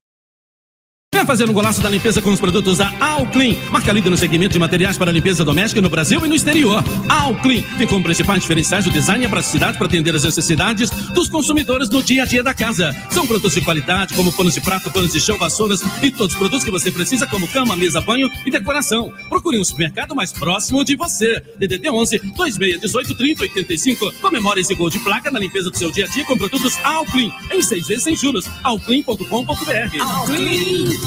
Quer 1.17 1.25
fazer 1.25 1.49
um 1.49 1.53
golaço 1.53 1.81
da 1.81 1.89
limpeza 1.89 2.21
com 2.21 2.31
os 2.31 2.39
produtos 2.39 2.77
da 2.77 2.93
Alclean? 2.99 3.55
Marca 3.71 3.91
líder 3.91 4.11
no 4.11 4.17
segmento 4.17 4.53
de 4.53 4.59
materiais 4.59 4.99
para 4.99 5.11
limpeza 5.11 5.43
doméstica 5.43 5.81
no 5.81 5.89
Brasil 5.89 6.23
e 6.23 6.29
no 6.29 6.35
exterior. 6.35 6.83
Alclean 7.09 7.63
tem 7.75 7.87
como 7.87 8.03
principais 8.03 8.41
diferenciais 8.41 8.85
o 8.85 8.91
design 8.91 9.23
e 9.23 9.25
a 9.25 9.29
praticidade 9.29 9.79
para 9.79 9.87
atender 9.87 10.13
as 10.13 10.23
necessidades 10.23 10.91
dos 10.91 11.27
consumidores 11.27 11.89
no 11.89 12.03
dia 12.03 12.21
a 12.21 12.25
dia 12.27 12.43
da 12.43 12.53
casa. 12.53 12.95
São 13.09 13.25
produtos 13.25 13.55
de 13.55 13.61
qualidade, 13.61 14.13
como 14.13 14.31
panos 14.31 14.53
de 14.53 14.61
prato, 14.61 14.91
panos 14.91 15.11
de 15.11 15.19
chão, 15.19 15.39
vassouras 15.39 15.81
e 16.03 16.11
todos 16.11 16.33
os 16.33 16.37
produtos 16.37 16.63
que 16.63 16.69
você 16.69 16.91
precisa, 16.91 17.25
como 17.25 17.47
cama, 17.47 17.75
mesa, 17.75 17.99
banho 17.99 18.29
e 18.45 18.51
decoração. 18.51 19.11
Procure 19.27 19.57
um 19.57 19.63
supermercado 19.63 20.15
mais 20.15 20.31
próximo 20.31 20.85
de 20.85 20.95
você. 20.95 21.41
DDD 21.57 21.89
11 21.89 22.19
2618 22.19 23.15
30 23.15 23.41
85. 23.41 24.13
Comemore 24.21 24.61
esse 24.61 24.75
gol 24.75 24.91
de 24.91 24.99
placa 24.99 25.31
na 25.31 25.39
limpeza 25.39 25.71
do 25.71 25.77
seu 25.79 25.89
dia 25.91 26.05
a 26.05 26.07
dia 26.09 26.23
com 26.25 26.37
produtos 26.37 26.77
Alclean. 26.83 27.31
Em 27.51 27.63
seis 27.63 27.87
vezes 27.87 28.03
sem 28.03 28.15
juros. 28.15 28.47
Alclean.com.br. 28.63 29.99
Alclean. 29.99 31.06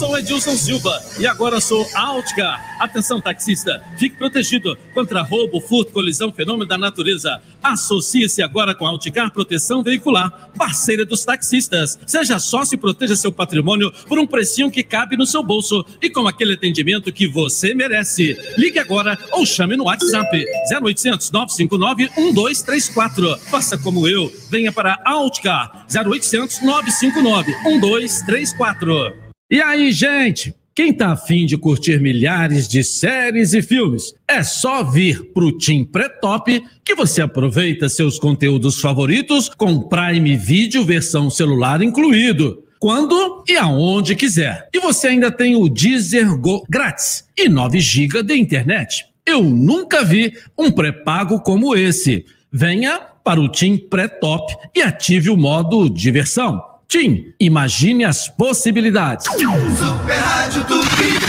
Sou 0.00 0.16
Edilson 0.16 0.56
Silva 0.56 0.98
e 1.18 1.26
agora 1.26 1.60
sou 1.60 1.86
Outcar. 1.94 2.78
Atenção, 2.80 3.20
taxista, 3.20 3.84
fique 3.98 4.16
protegido 4.16 4.74
contra 4.94 5.20
roubo, 5.20 5.60
furto, 5.60 5.92
colisão, 5.92 6.32
fenômeno 6.32 6.64
da 6.64 6.78
natureza. 6.78 7.38
Associe-se 7.62 8.42
agora 8.42 8.74
com 8.74 8.86
a 8.86 8.90
Outcar 8.92 9.30
Proteção 9.30 9.82
Veicular, 9.82 10.50
parceira 10.56 11.04
dos 11.04 11.22
taxistas. 11.22 11.98
Seja 12.06 12.38
sócio 12.38 12.76
e 12.76 12.78
proteja 12.78 13.14
seu 13.14 13.30
patrimônio 13.30 13.92
por 14.08 14.18
um 14.18 14.26
precinho 14.26 14.70
que 14.70 14.82
cabe 14.82 15.18
no 15.18 15.26
seu 15.26 15.42
bolso 15.42 15.84
e 16.00 16.08
com 16.08 16.26
aquele 16.26 16.54
atendimento 16.54 17.12
que 17.12 17.28
você 17.28 17.74
merece. 17.74 18.38
Ligue 18.56 18.78
agora 18.78 19.18
ou 19.32 19.44
chame 19.44 19.76
no 19.76 19.84
WhatsApp 19.84 20.46
0800 20.82 21.30
959 21.30 22.10
1234. 22.16 23.38
Faça 23.50 23.76
como 23.76 24.08
eu, 24.08 24.32
venha 24.48 24.72
para 24.72 24.98
Outcar 25.04 25.84
0800 25.94 26.62
959 26.62 27.54
1234. 27.64 29.29
E 29.50 29.60
aí, 29.60 29.90
gente? 29.90 30.54
Quem 30.72 30.92
tá 30.92 31.10
afim 31.10 31.44
de 31.44 31.58
curtir 31.58 32.00
milhares 32.00 32.68
de 32.68 32.84
séries 32.84 33.52
e 33.52 33.60
filmes, 33.60 34.14
é 34.28 34.44
só 34.44 34.84
vir 34.84 35.32
pro 35.34 35.58
Team 35.58 35.84
Pré-Top 35.84 36.62
que 36.84 36.94
você 36.94 37.20
aproveita 37.20 37.88
seus 37.88 38.16
conteúdos 38.16 38.80
favoritos 38.80 39.48
com 39.48 39.88
Prime 39.88 40.36
Video 40.36 40.84
versão 40.84 41.28
celular 41.28 41.82
incluído. 41.82 42.62
Quando 42.78 43.42
e 43.48 43.56
aonde 43.56 44.14
quiser. 44.14 44.68
E 44.72 44.78
você 44.78 45.08
ainda 45.08 45.32
tem 45.32 45.56
o 45.56 45.68
Deezer 45.68 46.38
Go 46.38 46.64
grátis 46.70 47.24
e 47.36 47.48
9 47.48 47.80
GB 47.80 48.22
de 48.22 48.36
internet. 48.38 49.04
Eu 49.26 49.42
nunca 49.42 50.04
vi 50.04 50.32
um 50.56 50.70
pré-pago 50.70 51.40
como 51.40 51.74
esse. 51.74 52.24
Venha 52.52 53.00
para 53.24 53.40
o 53.40 53.48
Team 53.48 53.78
Pré-Top 53.78 54.54
e 54.76 54.80
ative 54.80 55.28
o 55.28 55.36
modo 55.36 55.90
diversão. 55.90 56.69
Tim, 56.90 57.32
imagine 57.38 58.04
as 58.04 58.26
possibilidades. 58.26 59.24
Super 59.26 60.18
Rádio 60.18 60.64
Tupi. 60.64 61.20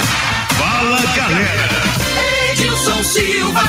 Fala, 0.57 0.99
galera. 1.15 1.69
Edilson 2.51 3.03
Silva. 3.03 3.61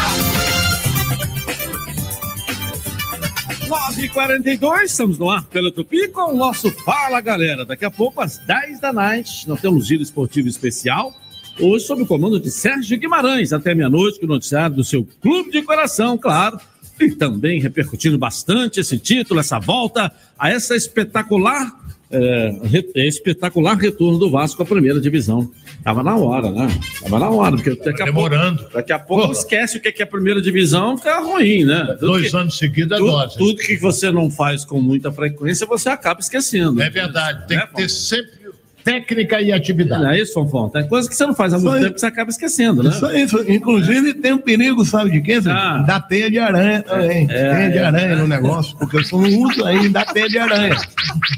9h42, 3.68 4.84
estamos 4.84 5.18
no 5.18 5.28
ar 5.28 5.45
pela 5.45 5.70
Tupi 5.70 6.09
com 6.09 6.32
o 6.32 6.34
nosso 6.34 6.70
Fala 6.70 7.20
Galera. 7.20 7.66
Daqui 7.66 7.84
a 7.84 7.90
pouco, 7.90 8.22
às 8.22 8.38
10 8.38 8.80
da 8.80 8.90
noite, 8.90 9.47
nós 9.47 9.61
temos 9.61 9.86
giro 9.86 10.03
esportivo 10.03 10.49
especial. 10.49 11.12
Hoje, 11.61 11.84
sob 11.84 12.05
o 12.05 12.07
comando 12.07 12.40
de 12.40 12.51
Sérgio 12.51 12.99
Guimarães, 12.99 13.53
até 13.53 13.74
meia-noite, 13.74 14.18
com 14.18 14.24
o 14.24 14.28
noticiário 14.30 14.76
do 14.76 14.82
seu 14.82 15.07
clube 15.20 15.51
de 15.51 15.61
coração, 15.61 16.16
claro. 16.16 16.59
E 16.99 17.11
também 17.11 17.61
repercutindo 17.61 18.16
bastante 18.16 18.78
esse 18.78 18.97
título, 18.97 19.40
essa 19.40 19.59
volta 19.59 20.12
a 20.38 20.51
essa 20.51 20.76
espetacular, 20.76 21.82
é, 22.12 22.54
re- 22.64 22.90
espetacular 22.94 23.76
retorno 23.76 24.18
do 24.18 24.30
Vasco 24.30 24.62
à 24.62 24.66
primeira 24.66 25.00
divisão. 25.00 25.50
Tava 25.82 26.02
na 26.02 26.16
hora, 26.16 26.50
né? 26.50 26.68
Tava 27.02 27.18
na 27.18 27.28
hora, 27.30 27.56
porque 27.56 27.70
daqui 27.74 28.02
a 28.02 28.04
Demorando. 28.04 28.58
pouco, 28.58 28.74
daqui 28.74 28.92
a 28.92 28.98
pouco 28.98 29.32
esquece 29.32 29.78
o 29.78 29.80
que 29.80 29.88
é 29.88 29.92
que 29.92 30.02
é 30.02 30.04
a 30.04 30.08
primeira 30.08 30.40
divisão, 30.40 30.96
fica 30.96 31.18
ruim, 31.20 31.64
né? 31.64 31.84
Tudo 31.98 32.06
Dois 32.12 32.30
que- 32.30 32.36
anos 32.36 32.56
seguidos 32.58 32.92
é 32.96 33.00
tudo, 33.00 33.28
tudo 33.36 33.56
que 33.56 33.76
você 33.78 34.10
não 34.12 34.30
faz 34.30 34.64
com 34.64 34.80
muita 34.80 35.10
frequência, 35.10 35.66
você 35.66 35.88
acaba 35.88 36.20
esquecendo. 36.20 36.80
É 36.80 36.88
verdade, 36.88 37.48
tem 37.48 37.58
que 37.58 37.74
ter 37.74 37.88
sempre 37.90 38.41
técnica 38.85 39.41
e 39.41 39.53
atividade. 39.53 40.03
Não 40.03 40.11
é 40.11 40.20
isso, 40.20 40.35
Fonfon? 40.35 40.68
Tem 40.68 40.87
coisa 40.89 41.09
que 41.09 41.14
você 41.14 41.26
não 41.26 41.35
faz 41.35 41.53
há 41.55 41.59
muito 41.59 41.74
Isso 41.74 41.83
tempo 41.83 41.95
que 41.95 42.01
você 42.01 42.07
acaba 42.07 42.30
esquecendo, 42.30 42.83
né? 42.83 42.91
Isso 42.91 43.11
isso. 43.12 43.53
Inclusive 43.53 44.14
tem 44.14 44.33
um 44.33 44.39
perigo, 44.39 44.85
sabe 44.85 45.11
de 45.11 45.20
quê? 45.20 45.41
Ah. 45.47 45.78
Da 45.87 46.01
teia 46.01 46.30
de 46.30 46.39
aranha 46.39 46.83
também. 46.83 47.26
É, 47.30 47.55
teia 47.55 47.70
de 47.70 47.78
é. 47.78 47.85
aranha 47.85 48.16
no 48.16 48.26
negócio, 48.26 48.76
porque 48.78 48.99
eu 48.99 49.05
só 49.05 49.18
não 49.18 49.28
uso 49.28 49.64
aí 49.64 49.89
da 49.89 50.05
teia 50.05 50.28
de 50.28 50.39
aranha. 50.39 50.76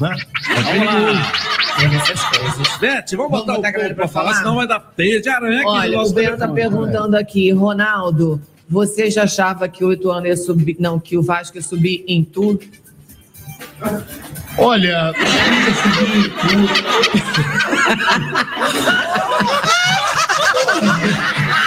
Né? 0.01 0.17
É. 0.49 1.45
Bete, 2.81 3.17
vamos 3.17 3.33
botar 3.33 3.53
o 3.53 3.57
botar 3.57 3.69
a 3.69 3.73
galera 3.73 3.95
pra 3.95 4.09
falar, 4.09 4.35
senão 4.35 4.57
vai 4.57 4.67
dar 4.67 4.81
teia 4.81 5.21
de 5.21 5.29
aranha 5.29 5.61
aqui 5.61 5.69
Olha, 5.69 6.01
o 6.01 6.13
Bento 6.13 6.39
tá 6.39 6.49
telefone. 6.49 6.55
perguntando 6.55 7.17
aqui, 7.17 7.51
Ronaldo, 7.51 8.41
você 8.69 9.11
já 9.11 9.25
achava 9.25 9.69
que 9.69 9.85
o 9.85 9.93
Ituano 9.93 10.27
ia 10.27 10.37
subir, 10.37 10.77
não, 10.79 10.99
que 10.99 11.17
o 11.17 11.23
Vasco 11.23 11.57
ia 11.57 11.63
subir 11.63 12.05
em 12.07 12.23
tudo? 12.23 12.61
Olha, 14.59 15.13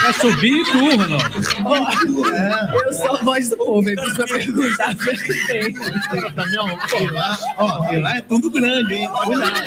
Vai 0.04 0.14
subir 0.14 0.52
em 0.52 0.64
tu, 0.64 0.78
Ronaldo. 0.96 1.24
Eu 2.86 2.94
sou 2.94 3.16
a 3.16 3.24
voz 3.24 3.50
do 3.50 3.58
povo, 3.58 3.90
ele 3.90 3.96
precisa 4.02 4.26
perguntar. 4.26 4.96
perguntei. 4.96 5.74
também, 6.34 6.60
ó, 6.60 6.70
e 7.00 7.08
lá, 7.10 7.40
ó, 7.58 7.94
e 7.94 8.00
lá 8.00 8.18
é 8.18 8.22
tudo 8.22 8.50
grande, 8.50 8.94
hein? 8.94 9.10
Cuidado. 9.26 9.64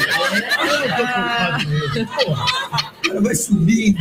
Vai 3.22 3.34
subir. 3.34 3.96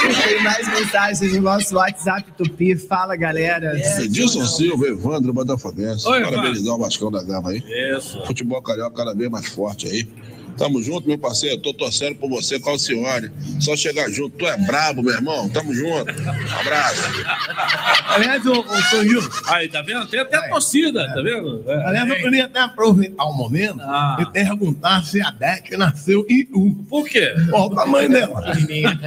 Tem 0.00 0.42
mais 0.42 0.66
mensagens 0.68 1.32
no 1.34 1.42
nosso 1.42 1.74
WhatsApp 1.76 2.24
Tupi. 2.36 2.76
Fala, 2.76 3.16
galera. 3.16 3.78
Edilson 4.02 4.46
Silva, 4.46 4.86
Evandro 4.88 5.32
Botafoguense. 5.32 6.06
Oi, 6.08 6.22
Parabenizar 6.22 6.74
o 6.74 6.78
Vascão 6.78 7.10
da 7.10 7.22
Gama 7.22 7.50
aí. 7.50 7.62
Isso. 7.96 8.24
Futebol 8.26 8.62
carioca 8.62 8.96
cada 8.96 9.14
vez 9.14 9.30
mais 9.30 9.48
forte 9.48 9.86
aí. 9.86 10.08
Tamo 10.60 10.82
junto, 10.82 11.08
meu 11.08 11.16
parceiro. 11.16 11.56
Tô 11.56 11.72
torcendo 11.72 12.16
por 12.16 12.28
você, 12.28 12.60
Calcione. 12.60 13.30
Só 13.60 13.74
chegar 13.74 14.10
junto. 14.10 14.36
Tu 14.36 14.46
é 14.46 14.58
brabo, 14.58 15.02
meu 15.02 15.14
irmão. 15.14 15.48
Tamo 15.48 15.72
junto. 15.74 16.10
Abraço. 16.60 17.02
Aliás, 18.08 18.44
o, 18.44 18.60
o 18.60 19.02
Gil, 19.08 19.22
Aí, 19.46 19.68
tá 19.70 19.80
vendo? 19.80 20.06
Tem 20.08 20.20
até 20.20 20.36
a 20.36 20.50
torcida, 20.50 21.08
tá 21.14 21.22
vendo? 21.22 21.64
É. 21.66 21.86
aliás, 21.86 22.10
eu 22.10 22.16
queria 22.16 22.44
até 22.44 22.60
aproveitar 22.60 23.24
o 23.24 23.32
momento 23.32 23.80
Ah. 23.80 24.18
e 24.20 24.26
perguntar 24.26 25.02
se 25.02 25.22
a 25.22 25.30
Beth 25.30 25.78
nasceu 25.78 26.26
em 26.28 26.46
um. 26.54 26.74
Por 26.74 27.08
quê? 27.08 27.34
Qual 27.48 27.68
o 27.68 27.74
tamanho 27.74 28.10
dela? 28.10 28.52
Gigante. 28.54 29.00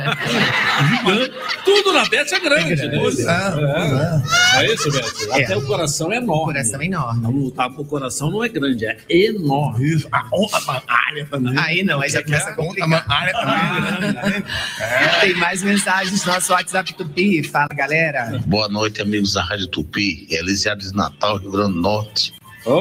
Tudo 1.63 1.93
na 1.93 2.05
Bete 2.05 2.33
é 2.33 2.39
grande, 2.39 2.87
né? 2.87 2.97
Pois 2.97 3.19
é, 3.19 3.51
pois 3.51 4.63
É 4.63 4.73
isso, 4.73 4.91
Bete? 4.91 5.29
É. 5.29 5.43
Até 5.43 5.55
o 5.55 5.65
coração 5.67 6.11
é 6.11 6.17
enorme. 6.17 6.53
Coração 6.53 6.81
enorme. 6.81 7.21
Não, 7.21 7.75
o 7.77 7.85
coração 7.85 8.31
não 8.31 8.43
é 8.43 8.49
grande, 8.49 8.87
é 8.87 8.97
enorme. 9.07 9.85
Isso, 9.87 10.07
a 10.11 10.27
honra 10.33 10.59
bancária 10.61 11.27
também. 11.29 11.42
Aí 11.57 11.83
não, 11.83 12.01
aí 12.01 12.09
já 12.09 12.23
começa 12.23 12.49
a 12.49 12.61
honra 12.61 12.67
complicar. 12.67 13.31
também 13.31 14.43
é. 14.79 15.19
Tem 15.21 15.35
mais 15.35 15.61
mensagens 15.63 16.25
no 16.25 16.33
nosso 16.33 16.53
WhatsApp 16.53 16.93
Tupi. 16.93 17.43
Fala, 17.43 17.67
galera. 17.73 18.39
Boa 18.45 18.67
noite, 18.69 19.01
amigos 19.01 19.33
da 19.33 19.43
Rádio 19.43 19.67
Tupi. 19.67 20.27
Elisiário 20.29 20.81
de 20.81 20.93
Natal, 20.93 21.37
Rio 21.37 21.51
Grande 21.51 21.73
do 21.73 21.81
Norte. 21.81 22.33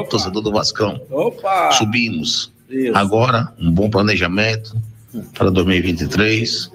Torcedor 0.09 0.41
do 0.41 0.51
Vascão. 0.51 1.01
Opa! 1.09 1.71
Subimos. 1.73 2.51
Isso. 2.69 2.95
Agora, 2.97 3.53
um 3.59 3.71
bom 3.71 3.89
planejamento 3.89 4.75
para 5.37 5.49
2023. 5.51 6.71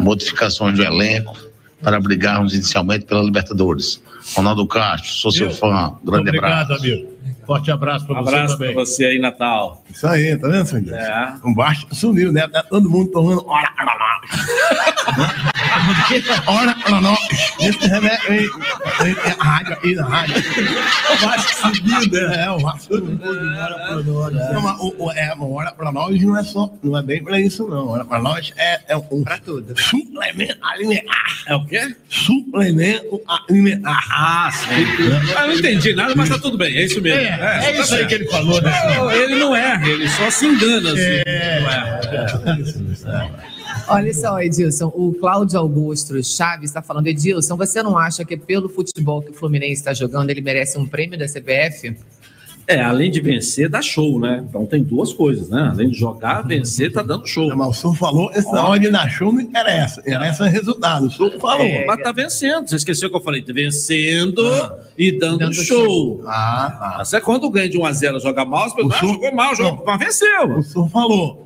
Modificações 0.00 0.76
do 0.76 0.82
elenco 0.82 1.36
para 1.82 2.00
brigarmos 2.00 2.54
inicialmente 2.54 3.04
pela 3.04 3.22
Libertadores. 3.22 4.00
Ronaldo 4.34 4.66
Castro, 4.66 5.10
sou 5.10 5.30
seu 5.30 5.50
fã. 5.50 5.92
Grande 6.02 6.28
Obrigado, 6.30 6.72
abraço. 6.72 6.82
amigo. 6.84 7.12
Forte 7.46 7.70
abraço 7.70 8.06
para 8.06 8.20
você 8.22 8.28
Abraço 8.34 8.58
também. 8.58 8.74
pra 8.74 8.84
você 8.84 9.04
aí, 9.06 9.18
Natal. 9.18 9.84
Isso 9.90 10.06
aí, 10.06 10.36
tá 10.36 10.48
vendo, 10.48 10.66
Sandy? 10.66 10.92
É. 10.92 11.34
O 11.42 11.54
baixo 11.54 11.86
sumiu, 11.92 12.32
né? 12.32 12.46
Tá 12.48 12.62
todo 12.62 12.88
mundo 12.88 13.10
tomando 13.10 13.46
hora 13.46 13.70
pra 13.76 13.84
nós. 13.84 14.30
Hora 16.46 16.74
pra 16.82 17.00
nós. 17.00 17.18
Esse 17.60 17.86
remédio 17.88 18.30
aí, 18.30 18.50
é 19.26 19.30
a 19.38 19.44
rádio 19.44 19.78
aí 19.82 19.94
na 19.94 20.04
rádio. 20.06 20.34
O 21.12 21.26
baixo 21.26 21.54
subiu, 21.60 22.10
né? 22.28 22.44
É, 22.44 22.50
o 22.50 22.58
baixo 22.60 22.84
subiu. 22.84 23.18
É, 25.16 25.34
uma 25.34 25.46
hora 25.54 25.72
pra 25.72 25.92
nós 25.92 26.22
não 26.22 26.36
é 26.38 26.42
só, 26.42 26.70
não 26.82 26.98
é 26.98 27.02
bem 27.02 27.22
pra 27.22 27.40
isso, 27.40 27.68
não. 27.68 27.88
Hora 27.88 28.04
pra 28.04 28.18
nós 28.20 28.52
é, 28.56 28.80
é 28.88 28.96
um 28.96 29.22
pra 29.22 29.38
tudo. 29.38 29.78
suplemento 29.78 30.56
alimentar. 30.62 31.24
É 31.46 31.54
o 31.54 31.64
quê? 31.66 31.94
Suplemento 32.08 33.20
alimentar. 33.48 34.04
Ah, 34.10 34.50
sim. 34.52 34.66
Ah, 35.36 35.46
não 35.46 35.52
entendi 35.54 35.94
nada, 35.94 36.14
mas 36.16 36.28
tá 36.28 36.38
tudo 36.38 36.56
bem, 36.56 36.74
é 36.76 36.84
isso 36.84 37.00
mesmo. 37.00 37.20
É, 37.20 37.33
é 37.34 37.72
tá 37.72 37.80
isso 37.80 37.94
aí 37.94 38.06
que 38.06 38.14
ele 38.14 38.28
falou, 38.28 38.60
né? 38.60 38.72
Não, 38.96 39.10
Ele 39.10 39.34
não 39.36 39.54
erra, 39.56 39.88
ele 39.88 40.08
só 40.08 40.30
se 40.30 40.46
engana. 40.46 40.92
Assim. 40.92 41.22
É. 41.26 41.60
Não 41.60 41.70
é. 43.12 43.30
Olha 43.88 44.14
só, 44.14 44.40
Edilson, 44.40 44.90
o 44.94 45.12
Cláudio 45.14 45.58
Augusto 45.58 46.22
Chaves 46.22 46.70
está 46.70 46.80
falando, 46.80 47.06
Edilson, 47.06 47.56
você 47.56 47.82
não 47.82 47.98
acha 47.98 48.24
que 48.24 48.36
pelo 48.36 48.68
futebol 48.68 49.20
que 49.20 49.30
o 49.30 49.34
Fluminense 49.34 49.74
está 49.74 49.92
jogando, 49.92 50.30
ele 50.30 50.40
merece 50.40 50.78
um 50.78 50.86
prêmio 50.86 51.18
da 51.18 51.26
CBF? 51.26 51.96
É, 52.66 52.80
além 52.80 53.10
de 53.10 53.20
vencer, 53.20 53.68
dá 53.68 53.82
show, 53.82 54.18
né? 54.18 54.44
Então 54.48 54.64
tem 54.64 54.82
duas 54.82 55.12
coisas, 55.12 55.50
né? 55.50 55.70
Além 55.72 55.90
de 55.90 55.98
jogar, 55.98 56.42
vencer, 56.42 56.92
tá 56.92 57.02
dando 57.02 57.26
show. 57.26 57.54
Mas 57.54 57.68
o 57.68 57.72
senhor 57.74 57.94
falou, 57.96 58.30
essa 58.32 58.62
hora 58.62 58.80
de 58.80 58.90
dar 58.90 59.08
show 59.08 59.32
não 59.32 59.40
interessa. 59.40 60.00
Interessa 60.00 60.44
o 60.44 60.46
resultado. 60.46 61.06
O 61.06 61.10
senhor 61.10 61.38
falou. 61.38 61.66
É, 61.66 61.84
mas 61.84 62.02
tá 62.02 62.12
vencendo. 62.12 62.68
Você 62.68 62.76
esqueceu 62.76 63.10
que 63.10 63.16
eu 63.16 63.20
falei? 63.20 63.42
Tá 63.42 63.52
vencendo 63.52 64.42
e 64.96 65.12
dando, 65.12 65.38
Dando 65.38 65.54
show. 65.54 66.22
Ah, 66.26 67.02
Você 67.04 67.20
quando 67.20 67.50
ganha 67.50 67.68
de 67.68 67.78
1 67.78 67.84
a 67.84 67.92
0 67.92 68.20
joga 68.20 68.44
mal, 68.44 68.68
você 68.68 68.76
pensa, 68.76 68.96
ah, 68.96 68.98
jogou 69.00 69.34
mal, 69.34 69.54
jogou, 69.54 69.84
mas 69.84 69.98
venceu. 69.98 70.58
O 70.58 70.62
senhor 70.62 70.88
falou. 70.88 71.43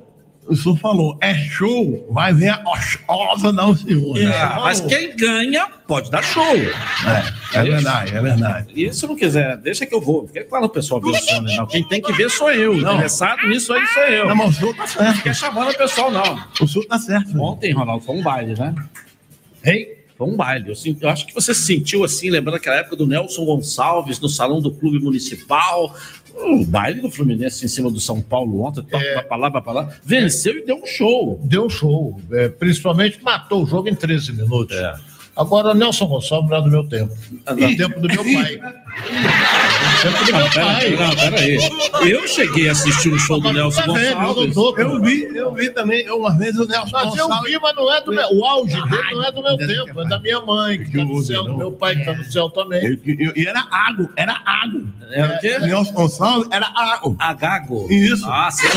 O 0.48 0.56
senhor 0.56 0.78
falou, 0.78 1.18
é 1.20 1.34
show, 1.34 2.06
vai 2.10 2.32
ver 2.32 2.48
a 2.48 2.62
ochosa 2.66 3.52
não, 3.52 3.76
senhor. 3.76 4.16
É, 4.16 4.32
Falou. 4.32 4.64
mas 4.64 4.80
quem 4.80 5.14
ganha 5.14 5.68
pode 5.86 6.10
dar 6.10 6.22
show. 6.24 6.56
É, 6.56 7.58
é 7.58 7.62
verdade, 7.62 8.16
é 8.16 8.20
verdade. 8.22 8.72
E 8.74 8.92
se 8.92 9.06
não 9.06 9.14
quiser, 9.14 9.58
deixa 9.58 9.84
que 9.84 9.94
eu 9.94 10.00
vou. 10.00 10.24
Porque 10.24 10.44
fala 10.44 10.64
o 10.64 10.70
pessoal 10.70 11.02
ver 11.02 11.10
o 11.10 11.14
som, 11.16 11.42
né? 11.42 11.54
Não, 11.56 11.66
quem 11.66 11.86
tem 11.86 12.00
que 12.00 12.12
ver 12.14 12.30
sou 12.30 12.50
eu. 12.50 12.74
Não. 12.78 12.94
Interessado 12.94 13.46
nisso 13.46 13.74
aí 13.74 13.86
sou 13.88 14.02
eu. 14.04 14.28
Não, 14.28 14.36
mas 14.36 14.56
o 14.56 14.58
senhor 14.58 14.74
tá 14.74 14.86
certo. 14.86 15.04
Não 15.04 15.14
fica 15.14 15.34
chamando 15.34 15.70
o 15.70 15.76
pessoal, 15.76 16.10
não. 16.10 16.44
O 16.60 16.66
senhor 16.66 16.86
tá 16.86 16.98
certo. 16.98 17.38
Ontem, 17.38 17.72
Ronaldo, 17.72 18.04
foi 18.04 18.16
um 18.16 18.22
baile, 18.22 18.54
né? 18.58 18.74
Hein? 19.64 19.97
Foi 20.18 20.26
um 20.26 20.36
baile. 20.36 20.70
Eu, 20.70 20.96
eu 21.00 21.08
acho 21.08 21.24
que 21.24 21.32
você 21.32 21.54
sentiu 21.54 22.02
assim, 22.02 22.28
lembrando 22.28 22.56
aquela 22.56 22.76
época 22.76 22.96
do 22.96 23.06
Nelson 23.06 23.44
Gonçalves 23.44 24.18
no 24.18 24.28
salão 24.28 24.60
do 24.60 24.72
Clube 24.72 24.98
Municipal. 24.98 25.94
O 26.34 26.64
baile 26.66 27.00
do 27.00 27.08
Fluminense 27.08 27.64
em 27.64 27.68
cima 27.68 27.88
do 27.88 28.00
São 28.00 28.20
Paulo 28.20 28.62
ontem, 28.62 28.82
toca 28.82 29.12
pra 29.12 29.22
palavra 29.22 29.62
pra 29.62 29.72
lá. 29.72 29.92
Venceu 30.04 30.58
e 30.58 30.66
deu 30.66 30.82
um 30.82 30.86
show. 30.86 31.40
Deu 31.44 31.66
um 31.66 31.70
show. 31.70 32.20
É, 32.32 32.48
principalmente 32.48 33.22
matou 33.22 33.62
o 33.62 33.66
jogo 33.66 33.88
em 33.88 33.94
13 33.94 34.32
minutos. 34.32 34.76
Agora, 35.36 35.72
Nelson 35.72 36.06
Gonçalves 36.06 36.50
não 36.50 36.56
é 36.56 36.62
do 36.62 36.68
meu 36.68 36.88
tempo. 36.88 37.16
É 37.46 37.54
do 37.54 37.76
tempo 37.76 38.00
do 38.00 38.08
meu 38.08 38.24
pai. 38.24 38.60
Não, 40.04 40.38
meu 40.38 40.50
pera, 40.50 40.64
pai. 40.64 40.90
não, 40.90 41.10
pera 41.16 41.40
aí. 41.40 42.10
Eu 42.10 42.26
cheguei 42.28 42.68
a 42.68 42.72
assistir 42.72 43.12
um 43.12 43.18
show 43.18 43.40
do 43.40 43.52
Nelson 43.52 43.80
Tá 43.80 43.86
Gonçalves. 43.86 44.56
Eu 44.56 45.02
vi, 45.02 45.22
eu 45.34 45.52
vi 45.54 45.70
também, 45.70 46.04
eu, 46.04 46.18
uma 46.18 46.36
vez 46.36 46.56
o 46.56 46.66
Nelson 46.66 46.90
Mas 46.92 47.16
eu 47.16 47.26
Gonçalves- 47.28 47.52
vi, 47.52 47.58
mas 47.60 47.76
não 47.76 47.92
é 47.92 48.00
do 48.00 48.12
meu. 48.12 48.28
O 48.34 48.44
auge 48.44 48.80
dele 48.88 49.10
não 49.12 49.24
é 49.24 49.32
do 49.32 49.42
meu 49.42 49.56
tempo, 49.56 50.00
é 50.00 50.08
da 50.08 50.18
minha 50.20 50.40
mãe, 50.40 50.78
que 50.84 50.96
tá 50.96 51.04
no 51.04 51.22
céu, 51.22 51.44
do 51.44 51.56
meu 51.56 51.72
pai, 51.72 51.96
que 51.96 52.04
tá 52.04 52.12
no 52.12 52.24
céu 52.24 52.48
também. 52.50 52.84
E, 53.04 53.10
e- 53.12 53.32
e 53.42 53.46
era 53.46 53.66
água, 53.70 54.08
era 54.16 54.40
água. 54.44 54.82
Era 55.10 55.36
o 55.36 55.38
quê? 55.40 55.58
Nelson 55.58 55.92
Gonçalves 55.92 56.48
era 56.50 56.66
água. 56.74 57.16
Agago. 57.18 57.86
Isso. 57.90 58.24
Ah, 58.28 58.50
só, 58.50 58.68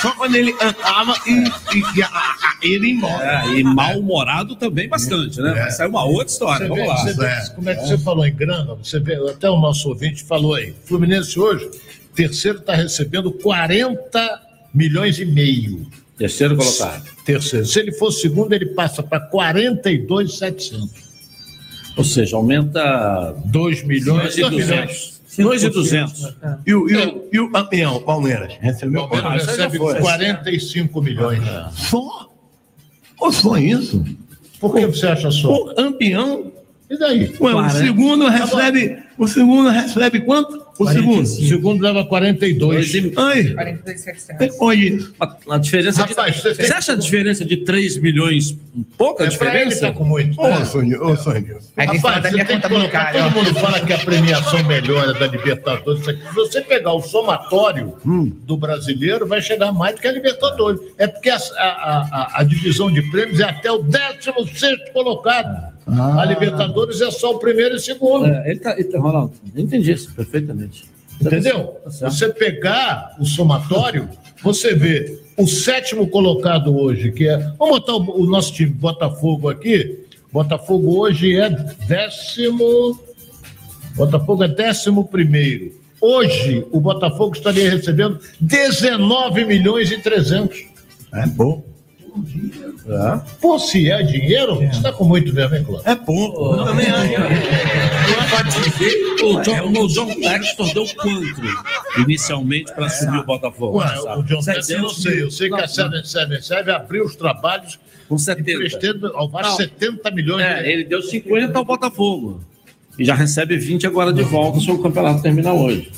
só 0.00 0.12
quando 0.16 0.34
ele 0.36 0.54
andava 0.62 1.14
e, 1.26 1.32
e, 1.76 1.98
e 1.98 2.02
a- 2.02 2.06
a- 2.08 2.56
ele 2.62 2.90
embora. 2.92 3.42
É, 3.44 3.48
e 3.58 3.64
mal-humorado 3.64 4.54
também 4.56 4.88
bastante, 4.88 5.40
né? 5.40 5.54
Mas 5.58 5.76
saiu 5.76 5.90
uma 5.90 6.04
outra 6.04 6.26
história. 6.26 6.66
Você 6.66 6.68
Vamos 6.68 6.84
vê- 6.84 6.88
lá. 6.88 6.96
você 6.96 7.12
vê 7.44 7.54
como 7.54 7.70
é 7.70 7.74
que 7.74 7.86
você 7.86 7.98
falou 7.98 8.26
em 8.26 8.34
grana? 8.34 8.74
Você 8.76 8.98
vê, 9.00 9.14
até 9.28 9.50
o 9.56 9.60
nosso 9.60 9.88
ouvinte 9.88 10.22
falou 10.24 10.54
aí. 10.54 10.74
Fluminense 10.84 11.38
hoje, 11.38 11.70
terceiro 12.14 12.58
está 12.58 12.74
recebendo 12.74 13.32
40 13.32 14.42
milhões 14.72 15.18
e 15.18 15.24
meio. 15.24 15.86
Terceiro 16.16 16.56
colocado. 16.56 17.04
Terceiro. 17.24 17.66
Se 17.66 17.80
ele 17.80 17.92
for 17.92 18.12
segundo, 18.12 18.52
ele 18.52 18.66
passa 18.66 19.02
para 19.02 19.20
42,700. 19.20 21.04
Ou 21.96 22.04
seja, 22.04 22.36
aumenta 22.36 23.34
2 23.46 23.84
milhões 23.84 24.36
e 24.36 24.48
duzentos. 24.48 25.14
Dois 25.36 25.64
e 25.64 25.68
duzentos. 25.68 26.32
E 26.64 26.74
o, 26.74 26.88
e, 26.88 26.96
o, 26.96 27.28
e 27.32 27.40
o 27.40 27.50
campeão, 27.50 28.00
Palmeiras, 28.00 28.54
recebeu 28.60 29.08
Palmeiras 29.08 29.46
recebe 29.46 29.78
45 29.78 31.02
milhões. 31.02 31.42
Só? 31.72 32.30
Ou 33.18 33.32
só 33.32 33.56
isso? 33.56 34.04
Por 34.60 34.74
que 34.74 34.86
você 34.86 35.06
acha 35.06 35.30
só? 35.30 35.52
O 35.52 35.74
campeão. 35.74 36.52
E 36.88 36.98
daí? 36.98 37.34
Ué, 37.40 37.54
o 37.54 37.70
segundo 37.70 38.28
recebe. 38.28 39.02
O 39.16 39.28
segundo 39.28 39.68
recebe 39.70 40.20
quanto? 40.20 40.64
O 40.76 40.88
segundo. 40.88 41.22
O 41.22 41.26
segundo 41.26 41.82
leva 41.82 42.04
42. 42.04 42.92
Ai, 43.16 43.54
olha. 44.60 44.98
A, 45.20 45.54
a 45.54 45.58
diferença 45.58 46.04
Rapaz, 46.04 46.34
de, 46.34 46.42
você 46.42 46.54
tem- 46.54 46.66
você 46.66 46.72
acha 46.72 46.92
a 46.92 46.96
diferença 46.96 47.44
de 47.44 47.58
3 47.58 47.96
milhões 47.98 48.56
pouca 48.98 49.24
É 49.24 49.30
pra 49.30 49.46
ele 49.54 49.66
diferença? 49.70 49.86
tá 49.86 49.92
com 49.92 50.04
muito. 50.04 50.40
Ô, 50.40 50.64
Sônia, 50.64 51.00
ô, 51.00 51.16
Sônia. 51.16 51.58
Rapaz, 51.76 52.22
você 52.32 52.44
tem 52.44 52.60
que 52.60 52.68
colocar, 52.68 53.12
todo 53.12 53.30
mundo 53.30 53.54
fala 53.54 53.80
que 53.80 53.92
a 53.92 53.98
premiação 53.98 54.64
melhora 54.64 55.12
da 55.14 55.26
Libertadores. 55.28 56.04
Se 56.04 56.18
você 56.34 56.60
pegar 56.60 56.92
o 56.92 57.00
somatório 57.00 57.94
Hum. 58.04 58.32
do 58.44 58.56
brasileiro, 58.56 59.26
vai 59.28 59.40
chegar 59.40 59.70
mais 59.72 59.94
do 59.94 60.00
que 60.00 60.08
a 60.08 60.12
Libertadores. 60.12 60.80
É 60.98 61.06
porque 61.06 61.30
a, 61.30 61.36
a- 61.36 61.40
a- 62.10 62.32
a 62.40 62.42
divisão 62.42 62.90
de 62.90 63.00
prêmios 63.10 63.38
é 63.38 63.44
até 63.44 63.70
o 63.70 63.78
16 63.82 64.90
colocado. 64.92 65.73
Ah. 65.86 66.22
A 66.22 66.24
Libertadores 66.24 67.00
é 67.00 67.10
só 67.10 67.32
o 67.34 67.38
primeiro 67.38 67.74
e 67.74 67.76
o 67.76 67.80
segundo. 67.80 68.26
É, 68.26 68.50
ele 68.50 68.60
tá, 68.60 68.72
ele 68.72 68.84
tá- 68.84 68.98
Ronaldo, 68.98 69.34
eu 69.54 69.62
entendi 69.62 69.92
isso 69.92 70.12
perfeitamente. 70.14 70.84
Entendeu? 71.20 71.76
Tá. 71.84 72.10
Você 72.10 72.28
pegar 72.30 73.14
o 73.20 73.24
somatório, 73.24 74.08
você 74.42 74.74
vê 74.74 75.18
o 75.36 75.46
sétimo 75.46 76.08
colocado 76.08 76.76
hoje, 76.76 77.12
que 77.12 77.28
é. 77.28 77.36
Vamos 77.58 77.78
botar 77.80 77.94
o, 77.94 78.22
o 78.22 78.26
nosso 78.26 78.52
time 78.52 78.70
Botafogo 78.70 79.48
aqui. 79.48 80.00
Botafogo 80.32 80.98
hoje 80.98 81.38
é 81.38 81.50
décimo. 81.86 82.98
Botafogo 83.94 84.42
é 84.42 84.48
décimo 84.48 85.06
primeiro. 85.06 85.72
Hoje, 86.00 86.66
o 86.70 86.80
Botafogo 86.80 87.34
estaria 87.36 87.70
recebendo 87.70 88.18
19 88.40 89.44
milhões 89.44 89.90
e 89.90 89.98
300. 89.98 90.64
É 91.14 91.26
bom. 91.26 91.64
Pô, 93.40 93.58
se 93.58 93.90
é 93.90 94.02
dinheiro, 94.02 94.56
você 94.56 94.64
está 94.66 94.92
com 94.92 95.04
muito 95.04 95.32
mesmo, 95.34 95.56
hein, 95.56 95.64
Cláudio? 95.64 95.90
É 95.90 95.96
pouco. 95.96 96.56
Eu 96.56 96.64
também 96.64 96.86
acho. 96.86 97.14
O 99.24 99.40
John, 99.42 99.82
o 99.82 99.88
John 99.88 100.14
Textor 100.14 100.72
deu 100.74 100.86
quanto 100.96 102.00
inicialmente 102.00 102.72
para 102.72 102.86
assumir 102.86 103.18
o 103.18 103.24
Botafogo? 103.24 103.78
Ué, 103.78 103.96
sabe? 103.96 104.20
o 104.20 104.22
John 104.24 104.42
Textor, 104.42 104.54
eu 104.54 104.62
700 104.62 104.82
não 104.82 104.90
sei. 104.90 105.22
Eu 105.22 105.30
sei 105.30 105.48
que 105.48 105.54
a 105.54 105.60
Não, 105.60 105.66
777 105.66 106.70
abriu 106.70 107.04
os 107.04 107.16
trabalhos 107.16 107.78
Com 108.08 108.18
70. 108.18 108.50
emprestando 108.52 109.06
ao 109.16 109.28
Vasco 109.28 109.50
Não. 109.50 109.56
70 109.56 110.10
milhões 110.10 110.44
É, 110.44 110.70
ele 110.70 110.84
deu 110.84 111.02
50 111.02 111.58
ao 111.58 111.64
Botafogo. 111.64 112.40
E 112.98 113.04
já 113.04 113.14
recebe 113.14 113.56
20 113.56 113.86
agora 113.86 114.12
de 114.12 114.22
volta 114.22 114.60
se 114.60 114.70
o 114.70 114.78
campeonato 114.80 115.22
terminar 115.22 115.54
hoje. 115.54 115.90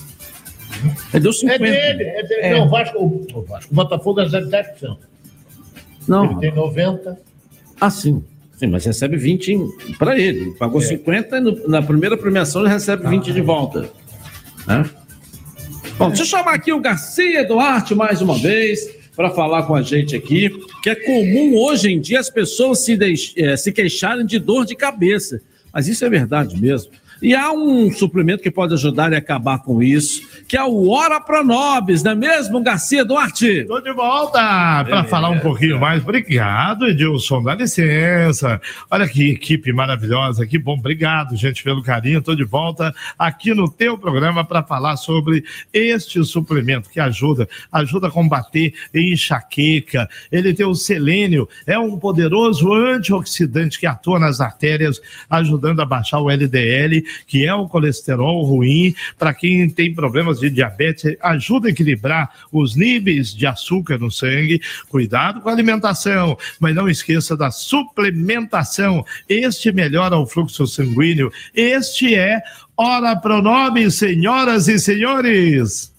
Ele 1.12 1.22
deu 1.22 1.32
50. 1.32 1.64
É 1.64 1.94
dele, 1.94 2.02
é 2.04 2.22
dele. 2.22 2.40
É. 2.40 2.52
Não, 2.54 2.66
o 2.66 2.70
Vasco, 2.70 2.98
o, 2.98 3.26
o 3.38 3.42
Vasco. 3.42 3.72
O 3.72 3.74
Botafogo 3.74 4.20
é 4.20 4.26
0,10%. 4.26 4.96
Não. 6.08 6.24
Ele 6.32 6.40
tem 6.40 6.54
90. 6.54 7.18
Ah, 7.80 7.90
sim. 7.90 8.22
Sim, 8.58 8.68
mas 8.68 8.84
recebe 8.86 9.16
20 9.16 9.58
para 9.98 10.18
ele. 10.18 10.40
Ele 10.40 10.50
Pagou 10.52 10.80
É. 10.80 10.84
50 10.84 11.36
e 11.36 11.40
no- 11.40 11.68
na 11.68 11.82
primeira 11.82 12.16
premiação 12.16 12.62
ele 12.62 12.70
recebe 12.70 13.06
20 13.08 13.32
de 13.32 13.40
volta. 13.40 13.90
Né? 14.66 14.88
Bom, 15.98 16.08
deixa 16.08 16.22
eu 16.22 16.26
chamar 16.26 16.54
aqui 16.54 16.72
o 16.72 16.80
Garcia 16.80 17.46
Duarte 17.46 17.94
mais 17.94 18.20
uma 18.22 18.36
vez 18.38 18.88
para 19.14 19.30
falar 19.30 19.62
com 19.64 19.74
a 19.74 19.82
gente 19.82 20.14
aqui, 20.16 20.50
que 20.82 20.90
é 20.90 20.94
comum 20.94 21.56
hoje 21.56 21.90
em 21.90 22.00
dia 22.00 22.20
as 22.20 22.28
pessoas 22.30 22.80
se, 22.84 22.96
deix- 22.96 23.32
eh, 23.36 23.56
se 23.56 23.72
queixarem 23.72 24.24
de 24.26 24.38
dor 24.38 24.66
de 24.66 24.74
cabeça. 24.74 25.40
Mas 25.72 25.88
isso 25.88 26.04
é 26.04 26.08
verdade 26.10 26.60
mesmo. 26.60 26.90
E 27.22 27.34
há 27.34 27.50
um 27.50 27.90
suplemento 27.90 28.42
que 28.42 28.50
pode 28.50 28.74
ajudar 28.74 29.12
e 29.12 29.16
acabar 29.16 29.58
com 29.62 29.82
isso, 29.82 30.22
que 30.46 30.56
é 30.56 30.62
o 30.62 30.90
Ora 30.90 31.18
Pronobis, 31.18 32.02
não 32.02 32.10
é 32.10 32.14
mesmo, 32.14 32.62
Garcia 32.62 33.04
Duarte? 33.04 33.46
Estou 33.46 33.80
de 33.80 33.92
volta 33.92 34.38
para 34.38 34.84
Beleza. 34.84 35.08
falar 35.08 35.30
um 35.30 35.40
pouquinho 35.40 35.80
mais. 35.80 36.02
Obrigado, 36.02 36.86
Edilson, 36.86 37.42
dá 37.42 37.54
licença. 37.54 38.60
Olha 38.90 39.08
que 39.08 39.30
equipe 39.30 39.72
maravilhosa, 39.72 40.46
que 40.46 40.58
bom. 40.58 40.74
Obrigado, 40.74 41.34
gente, 41.36 41.62
pelo 41.62 41.82
carinho. 41.82 42.18
Estou 42.18 42.36
de 42.36 42.44
volta 42.44 42.94
aqui 43.18 43.54
no 43.54 43.70
teu 43.70 43.96
programa 43.96 44.44
para 44.44 44.62
falar 44.62 44.96
sobre 44.96 45.42
este 45.72 46.22
suplemento 46.22 46.90
que 46.90 47.00
ajuda, 47.00 47.48
ajuda 47.72 48.08
a 48.08 48.10
combater 48.10 48.74
enxaqueca. 48.94 50.06
Ele 50.30 50.52
tem 50.52 50.66
o 50.66 50.74
selênio, 50.74 51.48
é 51.66 51.78
um 51.78 51.98
poderoso 51.98 52.74
antioxidante 52.74 53.80
que 53.80 53.86
atua 53.86 54.18
nas 54.18 54.40
artérias, 54.40 55.00
ajudando 55.30 55.80
a 55.80 55.86
baixar 55.86 56.20
o 56.20 56.30
LDL 56.30 57.05
que 57.26 57.46
é 57.46 57.54
o 57.54 57.68
colesterol 57.68 58.44
ruim. 58.44 58.94
Para 59.18 59.34
quem 59.34 59.68
tem 59.68 59.94
problemas 59.94 60.40
de 60.40 60.50
diabetes, 60.50 61.16
ajuda 61.20 61.68
a 61.68 61.70
equilibrar 61.70 62.30
os 62.52 62.74
níveis 62.74 63.34
de 63.34 63.46
açúcar 63.46 63.98
no 63.98 64.10
sangue. 64.10 64.60
Cuidado 64.88 65.40
com 65.40 65.48
a 65.48 65.52
alimentação, 65.52 66.36
mas 66.60 66.74
não 66.74 66.88
esqueça 66.88 67.36
da 67.36 67.50
suplementação. 67.50 69.04
Este 69.28 69.72
melhora 69.72 70.16
o 70.16 70.26
fluxo 70.26 70.66
sanguíneo. 70.66 71.32
Este 71.54 72.14
é 72.14 72.40
Hora 72.76 73.16
Pronome, 73.16 73.90
senhoras 73.90 74.68
e 74.68 74.78
senhores. 74.78 75.92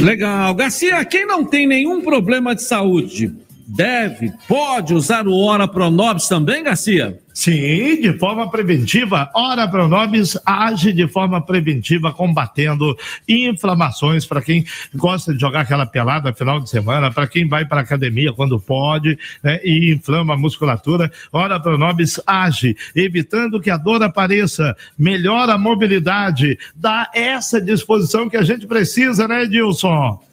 Legal. 0.00 0.54
Garcia, 0.54 1.04
quem 1.04 1.26
não 1.26 1.44
tem 1.44 1.66
nenhum 1.66 2.02
problema 2.02 2.54
de 2.54 2.62
saúde, 2.62 3.32
deve, 3.68 4.32
pode 4.48 4.94
usar 4.94 5.28
o 5.28 5.38
Ora 5.38 5.68
Pronobis 5.68 6.26
também, 6.26 6.64
Garcia? 6.64 7.18
Sim, 7.34 8.00
de 8.00 8.18
forma 8.18 8.50
preventiva. 8.50 9.30
Ora 9.32 9.68
Pronobis 9.68 10.36
age 10.44 10.92
de 10.92 11.06
forma 11.06 11.40
preventiva, 11.40 12.12
combatendo 12.12 12.96
inflamações 13.28 14.26
para 14.26 14.42
quem 14.42 14.64
gosta 14.94 15.32
de 15.32 15.40
jogar 15.40 15.60
aquela 15.60 15.86
pelada 15.86 16.32
final 16.32 16.58
de 16.58 16.68
semana, 16.68 17.12
para 17.12 17.28
quem 17.28 17.46
vai 17.46 17.64
para 17.64 17.82
academia 17.82 18.32
quando 18.32 18.58
pode 18.58 19.16
né, 19.44 19.60
e 19.62 19.92
inflama 19.92 20.34
a 20.34 20.36
musculatura. 20.36 21.12
Ora 21.30 21.60
Pronobis 21.60 22.18
age, 22.26 22.76
evitando 22.96 23.60
que 23.60 23.70
a 23.70 23.76
dor 23.76 24.02
apareça, 24.02 24.76
melhora 24.98 25.54
a 25.54 25.58
mobilidade, 25.58 26.58
dá 26.74 27.08
essa 27.14 27.60
disposição 27.60 28.28
que 28.28 28.36
a 28.36 28.42
gente 28.42 28.66
precisa, 28.66 29.28
né, 29.28 29.44
Edilson? 29.44 30.27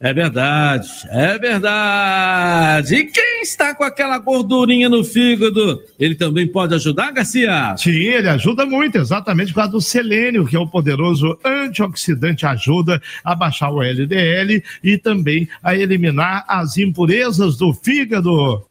É 0.00 0.14
verdade, 0.14 0.88
é 1.08 1.36
verdade. 1.40 2.94
E 2.94 3.04
quem 3.06 3.42
está 3.42 3.74
com 3.74 3.82
aquela 3.82 4.16
gordurinha 4.18 4.88
no 4.88 5.02
fígado, 5.02 5.82
ele 5.98 6.14
também 6.14 6.46
pode 6.46 6.72
ajudar, 6.72 7.10
Garcia? 7.10 7.76
Sim, 7.76 7.90
ele 7.90 8.28
ajuda 8.28 8.64
muito, 8.64 8.96
exatamente 8.96 9.52
por 9.52 9.56
causa 9.56 9.72
do 9.72 9.80
selênio, 9.80 10.46
que 10.46 10.54
é 10.54 10.58
o 10.58 10.68
poderoso 10.68 11.36
antioxidante, 11.44 12.46
ajuda 12.46 13.02
a 13.24 13.34
baixar 13.34 13.70
o 13.70 13.82
LDL 13.82 14.62
e 14.84 14.96
também 14.98 15.48
a 15.60 15.74
eliminar 15.74 16.44
as 16.46 16.78
impurezas 16.78 17.56
do 17.56 17.74
fígado. 17.74 18.67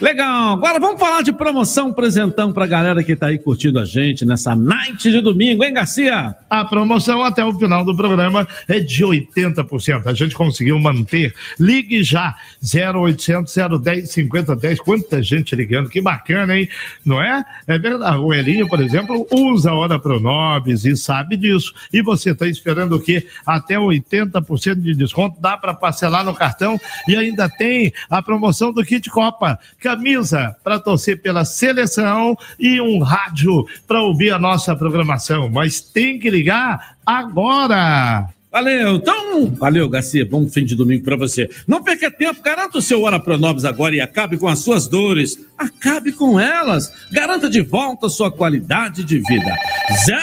Legal, 0.00 0.54
agora 0.54 0.80
vamos 0.80 0.98
falar 0.98 1.20
de 1.20 1.30
promoção, 1.30 1.92
presentão 1.92 2.54
pra 2.54 2.66
galera 2.66 3.04
que 3.04 3.14
tá 3.14 3.26
aí 3.26 3.38
curtindo 3.38 3.78
a 3.78 3.84
gente 3.84 4.24
nessa 4.24 4.56
night 4.56 5.10
de 5.10 5.20
domingo, 5.20 5.62
hein, 5.62 5.74
Garcia? 5.74 6.34
A 6.48 6.64
promoção 6.64 7.22
até 7.22 7.44
o 7.44 7.52
final 7.52 7.84
do 7.84 7.94
programa 7.94 8.48
é 8.66 8.80
de 8.80 9.04
80%. 9.04 10.06
A 10.06 10.14
gente 10.14 10.34
conseguiu 10.34 10.78
manter. 10.78 11.34
Ligue 11.58 12.02
já, 12.02 12.34
0800 12.64 13.54
010 13.82 14.10
5010. 14.10 14.80
Quanta 14.80 15.22
gente 15.22 15.54
ligando, 15.54 15.90
que 15.90 16.00
bacana, 16.00 16.56
hein? 16.56 16.66
Não 17.04 17.20
é? 17.22 17.44
É 17.66 17.78
verdade. 17.78 18.16
O 18.16 18.32
Elinho, 18.32 18.66
por 18.68 18.80
exemplo, 18.80 19.26
usa 19.30 19.70
a 19.70 19.74
Hora 19.74 19.98
Pronobis 19.98 20.86
e 20.86 20.96
sabe 20.96 21.36
disso. 21.36 21.74
E 21.92 22.00
você 22.00 22.34
tá 22.34 22.46
esperando 22.46 22.96
o 22.96 23.00
quê? 23.00 23.26
Até 23.44 23.76
80% 23.76 24.80
de 24.80 24.94
desconto, 24.94 25.38
dá 25.38 25.58
para 25.58 25.74
parcelar 25.74 26.24
no 26.24 26.34
cartão 26.34 26.80
e 27.06 27.14
ainda 27.14 27.50
tem 27.50 27.92
a 28.08 28.22
promoção 28.22 28.72
do 28.72 28.82
Kit 28.82 29.10
Copa 29.10 29.58
camisa 29.90 30.54
para 30.62 30.78
torcer 30.78 31.20
pela 31.20 31.44
seleção 31.44 32.36
e 32.58 32.80
um 32.80 33.00
rádio 33.00 33.66
para 33.88 34.02
ouvir 34.02 34.32
a 34.32 34.38
nossa 34.38 34.76
programação. 34.76 35.48
Mas 35.48 35.80
tem 35.80 36.18
que 36.18 36.30
ligar 36.30 36.96
agora. 37.04 38.28
Valeu, 38.52 38.96
então, 38.96 39.46
valeu, 39.46 39.88
Garcia. 39.88 40.26
Bom 40.26 40.48
fim 40.48 40.64
de 40.64 40.74
domingo 40.74 41.04
para 41.04 41.16
você. 41.16 41.48
Não 41.66 41.82
perca 41.82 42.10
tempo, 42.10 42.42
garanta 42.42 42.78
o 42.78 42.82
seu 42.82 43.02
Hora 43.02 43.20
Pronobis 43.20 43.64
agora 43.64 43.94
e 43.94 44.00
acabe 44.00 44.36
com 44.38 44.48
as 44.48 44.60
suas 44.60 44.88
dores. 44.88 45.38
Acabe 45.56 46.12
com 46.12 46.38
elas. 46.38 46.92
Garanta 47.12 47.48
de 47.48 47.60
volta 47.60 48.06
a 48.06 48.10
sua 48.10 48.30
qualidade 48.30 49.04
de 49.04 49.18
vida. 49.18 49.56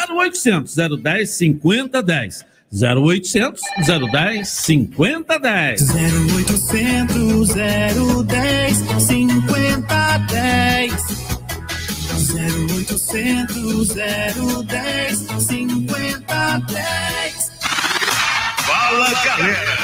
0800 0.09 0.75
010 1.01 1.29
5010. 1.29 2.45
0800 2.71 3.59
010 3.85 4.45
5010. 4.45 5.77
0800 5.77 7.45
010 8.27 8.83
5010 8.99 10.91
0800 12.27 14.67
010 14.67 15.27
5010 15.39 17.51
Fala, 18.65 19.09
galera! 19.23 19.77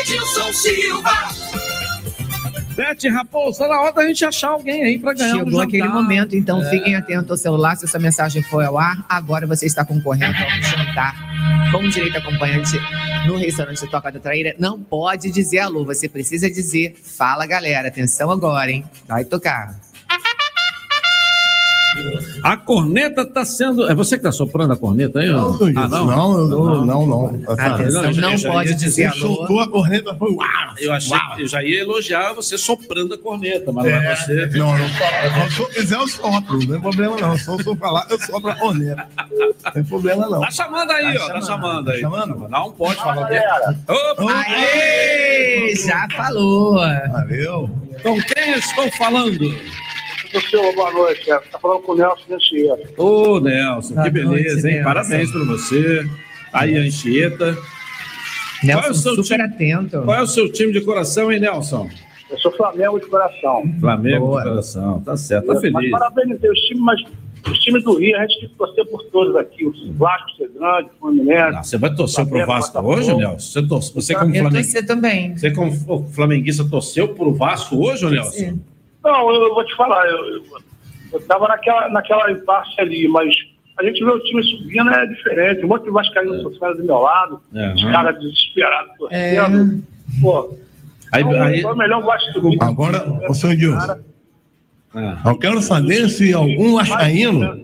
Edilson 0.00 0.52
Silva 0.52 1.16
Bete 2.78 3.08
Raposo, 3.08 3.58
tá 3.58 3.66
na 3.66 3.80
hora 3.80 3.92
da 3.92 4.06
gente 4.06 4.24
achar 4.24 4.50
alguém 4.50 4.84
aí 4.84 4.98
para 5.00 5.12
ganhar 5.12 5.34
um 5.34 5.38
Chegou 5.38 5.50
jantar. 5.50 5.66
aquele 5.66 5.88
momento, 5.88 6.36
então 6.36 6.62
É. 6.62 6.70
fiquem 6.70 6.94
atentos 6.94 7.28
ao 7.32 7.36
celular. 7.36 7.76
Se 7.76 7.84
essa 7.86 7.98
mensagem 7.98 8.40
foi 8.40 8.64
ao 8.66 8.78
ar, 8.78 9.04
agora 9.08 9.48
você 9.48 9.66
está 9.66 9.84
concorrendo 9.84 10.36
a 10.36 10.46
um 10.58 10.62
jantar 10.62 11.16
com 11.72 11.88
direito 11.88 12.18
acompanhante 12.18 12.78
no 13.26 13.36
restaurante 13.36 13.84
Toca 13.90 14.12
da 14.12 14.20
Traíra. 14.20 14.54
Não 14.60 14.80
pode 14.80 15.28
dizer 15.32 15.58
alô, 15.58 15.84
você 15.84 16.08
precisa 16.08 16.48
dizer 16.48 16.94
fala 17.02 17.46
galera. 17.46 17.88
Atenção 17.88 18.30
agora, 18.30 18.70
hein? 18.70 18.84
Vai 19.08 19.24
tocar. 19.24 19.74
A 22.42 22.56
corneta 22.56 23.24
tá 23.26 23.44
sendo. 23.44 23.88
É 23.90 23.94
você 23.94 24.16
que 24.16 24.22
tá 24.22 24.32
soprando 24.32 24.72
a 24.72 24.76
corneta 24.76 25.20
aí? 25.20 25.30
ó? 25.30 25.52
Ah, 25.76 25.88
não? 25.88 26.06
Não, 26.06 26.38
eu 26.38 26.48
não, 26.48 26.84
não, 26.86 27.06
não. 27.06 27.42
Atenção, 27.52 28.12
já- 28.12 28.22
não 28.22 28.36
já 28.36 28.50
pode 28.50 28.70
ia 28.70 28.76
dizer 28.76 29.06
alô. 29.06 29.18
Soltou 29.20 29.60
a 29.60 29.68
corneta, 29.68 30.14
foi 30.14 30.30
uau. 30.32 30.46
Eu, 30.78 30.92
achei, 30.92 31.16
eu 31.38 31.46
já 31.48 31.62
ia 31.62 31.80
elogiar 31.80 32.32
você 32.32 32.56
soprando 32.56 33.14
a 33.14 33.18
corneta, 33.18 33.72
mas 33.72 33.84
não 33.86 33.92
é 33.92 34.12
É, 34.12 34.16
você. 34.16 34.46
Não, 34.58 34.66
não, 34.72 34.78
não, 34.78 35.50
se 35.50 35.60
eu 35.60 35.66
quiser, 35.68 35.96
eu 35.96 36.08
sopro, 36.08 36.58
não 36.58 36.66
tem 36.66 36.80
problema 36.80 37.16
não. 37.18 37.36
Se 37.38 37.48
eu 37.48 37.76
falar, 37.76 38.06
eu 38.10 38.18
sopro 38.20 38.50
a 38.50 38.54
corneta. 38.54 39.06
Não 39.64 39.72
tem 39.72 39.84
problema 39.84 40.28
não. 40.28 40.40
Tá 40.40 40.50
chamando 40.50 40.90
aí, 40.92 41.16
ó. 41.16 41.26
Tá 41.28 41.40
chamando 41.42 41.90
aí. 41.90 42.00
chamando? 42.00 42.48
Não 42.48 42.72
pode 42.72 42.96
falar 42.96 43.24
o 43.24 43.26
quê? 43.28 43.40
Opa! 43.92 44.32
Aê, 44.32 45.74
já 45.76 46.06
falou. 46.16 46.74
Valeu. 46.76 47.70
Com 48.02 48.20
quem 48.22 48.52
estou 48.54 48.90
falando? 48.92 49.54
Senhor, 50.50 50.74
boa 50.74 50.92
noite. 50.92 51.24
Tá 51.26 51.58
falando 51.60 51.82
com 51.82 51.92
o 51.92 51.96
Nelson 51.96 52.34
Anchieta. 52.34 52.90
Ô, 53.02 53.40
Nelson, 53.40 53.94
Boa 53.94 54.04
que 54.04 54.10
beleza, 54.10 54.30
noite, 54.54 54.66
hein? 54.66 54.72
Nelson. 54.74 54.84
Parabéns 54.84 55.30
pra 55.30 55.44
você. 55.44 56.06
Aí, 56.52 56.76
a 56.76 56.80
Anchieta. 56.80 57.54
Qual 57.54 57.64
é 58.70 58.76
o 58.76 58.82
Nelson, 58.82 58.94
seu 58.94 59.14
super 59.22 59.36
time? 59.38 59.42
atento. 59.42 60.02
Qual 60.02 60.16
é 60.16 60.22
o 60.22 60.26
seu 60.26 60.50
time 60.52 60.72
de 60.72 60.80
coração, 60.80 61.32
hein, 61.32 61.40
Nelson? 61.40 61.88
Eu 62.30 62.38
sou 62.38 62.52
Flamengo 62.52 62.98
de 63.00 63.06
coração. 63.06 63.62
Flamengo 63.80 64.26
Boa. 64.26 64.42
de 64.42 64.48
coração. 64.50 65.00
Tá 65.02 65.16
certo, 65.16 65.46
tá 65.46 65.52
Mas 65.54 65.62
feliz. 65.62 65.90
parabenizei 65.90 66.50
os 66.50 66.58
times, 66.60 66.82
mas 66.82 67.00
os 67.50 67.58
times 67.60 67.82
do 67.84 67.98
Rio, 67.98 68.16
a 68.18 68.20
gente 68.22 68.40
tem 68.40 68.48
que 68.50 68.54
torcer 68.56 68.84
por 68.86 69.02
todos 69.04 69.34
aqui. 69.36 69.64
O 69.64 69.72
Vasco 69.94 70.30
ser 70.36 70.50
grande, 70.50 70.90
o 70.96 70.98
Fluminense. 71.00 71.56
Ah, 71.56 71.62
você 71.62 71.78
vai 71.78 71.94
torcer 71.94 72.24
pro 72.26 72.30
Flamengo, 72.38 72.52
Vasco 72.52 72.82
Botafogo. 72.82 72.98
hoje, 72.98 73.14
Nelson? 73.16 73.38
Você, 73.38 73.66
torce, 73.66 73.94
você 73.94 74.14
como 74.14 74.26
Eu 74.34 74.42
Flamengo, 74.42 74.54
torcer 74.62 74.86
também. 74.86 75.36
você 75.38 75.50
como 75.50 76.08
flamenguista 76.10 76.64
torceu 76.68 77.08
pro 77.14 77.32
Vasco 77.32 77.76
hoje, 77.76 78.04
Nelson? 78.10 78.58
Não, 79.10 79.30
eu, 79.34 79.42
eu 79.44 79.54
vou 79.54 79.64
te 79.64 79.74
falar, 79.74 80.06
eu, 80.06 80.18
eu, 80.34 80.42
eu 81.12 81.20
tava 81.26 81.48
naquela, 81.48 81.88
naquela 81.88 82.30
impasse 82.30 82.78
ali, 82.78 83.08
mas 83.08 83.34
a 83.78 83.82
gente 83.84 84.04
vê 84.04 84.10
o 84.10 84.20
time 84.20 84.42
subindo 84.42 84.90
é 84.90 85.06
diferente. 85.06 85.64
Um 85.64 85.68
monte 85.68 85.84
de 85.84 85.90
Vascaíno 85.90 86.42
sofrendo 86.42 86.76
do 86.78 86.84
meu 86.84 86.98
lado, 86.98 87.40
É, 87.54 87.72
os 87.74 87.84
caras 87.84 88.18
desesperados 88.20 88.90
É. 89.10 89.36
torcendo. 89.36 89.82
Pô, 90.20 90.54
Aí, 91.10 91.22
então, 91.22 91.42
aí- 91.42 91.64
o 91.64 91.74
melhor 91.74 92.02
Vasco 92.02 92.32
subir. 92.32 92.58
Agora, 92.60 93.02
ô 93.28 93.32
senhor 93.32 93.52
Edilson, 93.54 93.96
Ah. 94.94 95.18
eu 95.24 95.38
quero 95.38 95.62
saber 95.62 96.08
se 96.10 96.34
algum 96.34 96.74
vascaíno, 96.76 97.57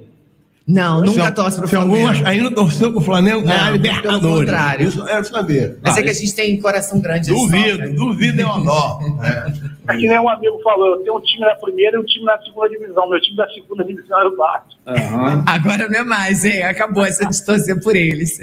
Não, 0.66 1.02
nunca 1.02 1.30
torce 1.30 1.58
pro 1.58 1.68
Flamengo. 1.68 2.06
vascaíno 2.08 2.50
torceu 2.50 2.90
pro 2.90 3.00
Flamengo 3.02 3.42
ganhar 3.42 3.60
a 3.60 3.66
Não, 3.66 3.72
Libertadores. 3.72 4.20
pelo 4.22 4.36
contrário. 4.38 4.88
Isso 4.88 5.00
eu 5.00 5.04
quero 5.04 5.24
saber. 5.26 5.78
Mas 5.82 5.96
é 5.96 6.00
Ah, 6.00 6.02
que 6.02 6.08
a 6.08 6.12
gente 6.14 6.34
tem 6.34 6.58
coração 6.60 7.00
grande. 7.00 7.26
só, 7.26 7.34
Duvido, 7.34 7.78
né? 7.78 7.86
duvido 7.88 8.40
é 8.40 8.46
um 8.46 8.64
nó. 8.64 8.98
É. 9.22 9.52
É 9.92 9.96
que 9.98 10.08
nem 10.08 10.18
um 10.18 10.26
amigo 10.28 10.58
falou, 10.62 10.94
eu 10.94 10.96
tenho 11.02 11.16
um 11.16 11.20
time 11.20 11.40
na 11.44 11.54
primeira 11.56 11.98
e 11.98 12.00
um 12.00 12.04
time 12.04 12.24
na 12.24 12.38
segunda 12.38 12.68
divisão. 12.70 13.10
Meu 13.10 13.20
time 13.20 13.36
da 13.36 13.46
segunda 13.48 13.84
divisão 13.84 14.18
era 14.20 14.28
o 14.30 14.36
Vasco. 14.38 14.68
Aham. 14.86 15.44
Agora 15.46 15.86
não 15.88 16.00
é 16.00 16.02
mais, 16.04 16.42
hein? 16.46 16.62
Acabou 16.62 17.04
essa 17.04 17.26
de 17.26 17.44
torcer 17.44 17.78
por 17.82 17.94
eles. 17.94 18.40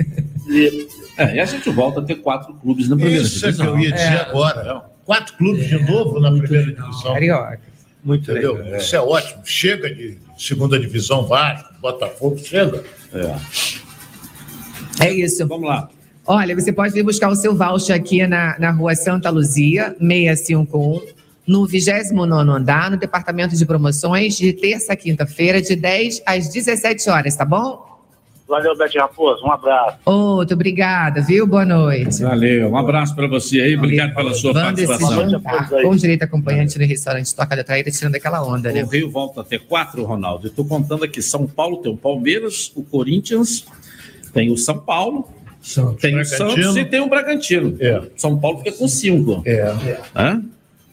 É, 1.18 1.35
e 1.35 1.39
a 1.39 1.45
gente 1.45 1.69
volta 1.72 2.02
a 2.02 2.03
ter 2.03 2.15
quatro 2.15 2.53
clubes 2.53 2.88
na 2.88 2.95
primeira 2.95 3.23
Isso 3.23 3.43
é 3.45 3.52
que 3.52 3.57
divisão. 3.57 3.76
eu 3.76 3.80
ia 3.84 3.91
dizer 3.91 4.06
É. 4.14 4.22
agora. 4.22 4.81
Quatro 5.06 5.34
clubes 5.38 5.68
de 5.68 5.80
novo 5.91 6.19
na 6.19 6.31
primeira 6.31 6.68
divisão. 6.72 7.14
Carioca. 7.14 7.60
Muito 8.03 8.32
Entendeu? 8.32 8.78
Isso 8.78 8.95
é 8.95 9.02
ótimo. 9.02 9.41
Chega 9.45 9.94
de 9.94 10.18
segunda 10.38 10.80
divisão, 10.80 11.26
Vasco, 11.26 11.73
Botafogo, 11.80 12.38
chega. 12.38 12.84
É. 13.14 15.07
É 15.07 15.14
isso. 15.14 15.48
Vamos 15.48 15.68
lá. 15.68 15.90
Olha, 16.26 16.56
você 16.56 16.72
pode 16.72 16.94
vir 16.94 17.03
buscar 17.03 17.30
o 17.30 17.36
seu 17.36 17.56
voucher 17.56 17.95
aqui 17.95 18.26
na, 18.28 18.57
na 18.60 18.72
rua 18.72 18.95
Santa 18.95 19.30
Luzia, 19.30 19.95
651, 19.99 21.02
no 21.48 21.65
29 21.65 22.52
andar, 22.52 22.91
no 22.91 22.98
departamento 22.98 23.56
de 23.56 23.65
promoções, 23.65 24.38
de 24.38 24.53
terça 24.53 24.94
a 24.94 24.95
quinta-feira, 24.95 25.61
de 25.61 25.76
10 25.76 26.22
às 26.26 26.48
17 26.49 27.10
horas, 27.10 27.36
tá 27.36 27.44
bom? 27.44 27.90
Valeu, 28.52 28.78
Bete 28.78 28.98
Raposo. 28.98 29.45
Um 29.45 29.52
abraço. 29.53 29.98
Outro, 30.03 30.56
obrigada, 30.56 31.22
viu? 31.22 31.48
Boa 31.48 31.64
noite. 31.64 32.22
Valeu, 32.22 32.68
um 32.68 32.76
abraço 32.76 33.15
para 33.15 33.26
você 33.26 33.61
aí, 33.61 33.78
obrigado 33.78 34.14
pela 34.14 34.34
sua 34.34 34.52
esse 34.52 34.60
participação. 34.60 35.30
jantar 35.30 35.69
com 35.69 35.95
direito 35.95 36.23
acompanhante 36.23 36.78
no 36.78 36.86
restaurante 36.86 37.34
Toca 37.34 37.56
da 37.56 37.64
Traíra, 37.64 37.90
tirando 37.90 38.15
aquela 38.15 38.45
onda, 38.45 38.69
né? 38.73 38.84
O 38.84 38.88
Rio 38.88 39.10
volta 39.10 39.40
a 39.40 39.44
ter 39.45 39.60
quatro, 39.60 40.03
Ronaldo. 40.03 40.48
Eu 40.48 40.52
tô 40.52 40.65
contando 40.65 41.06
aqui: 41.06 41.22
São 41.22 41.48
Paulo 41.48 41.78
tem 41.78 41.94
o 41.94 41.95
Palmeiras, 41.95 42.73
o 42.76 42.84
Corinthians, 42.84 43.65
tem 44.34 44.52
o 44.52 44.57
São 44.57 44.78
Paulo, 44.80 45.30
tem 46.02 46.19
o 46.19 46.26
Santos 46.26 46.76
e 46.76 46.84
tem 46.84 46.99
o 46.99 47.07
Bragantino. 47.07 47.78
São 48.18 48.38
Paulo 48.38 48.57
fica 48.57 48.73
com 48.73 48.88
cinco. 48.90 49.41
É. 49.45 49.98
Hã? 50.14 50.44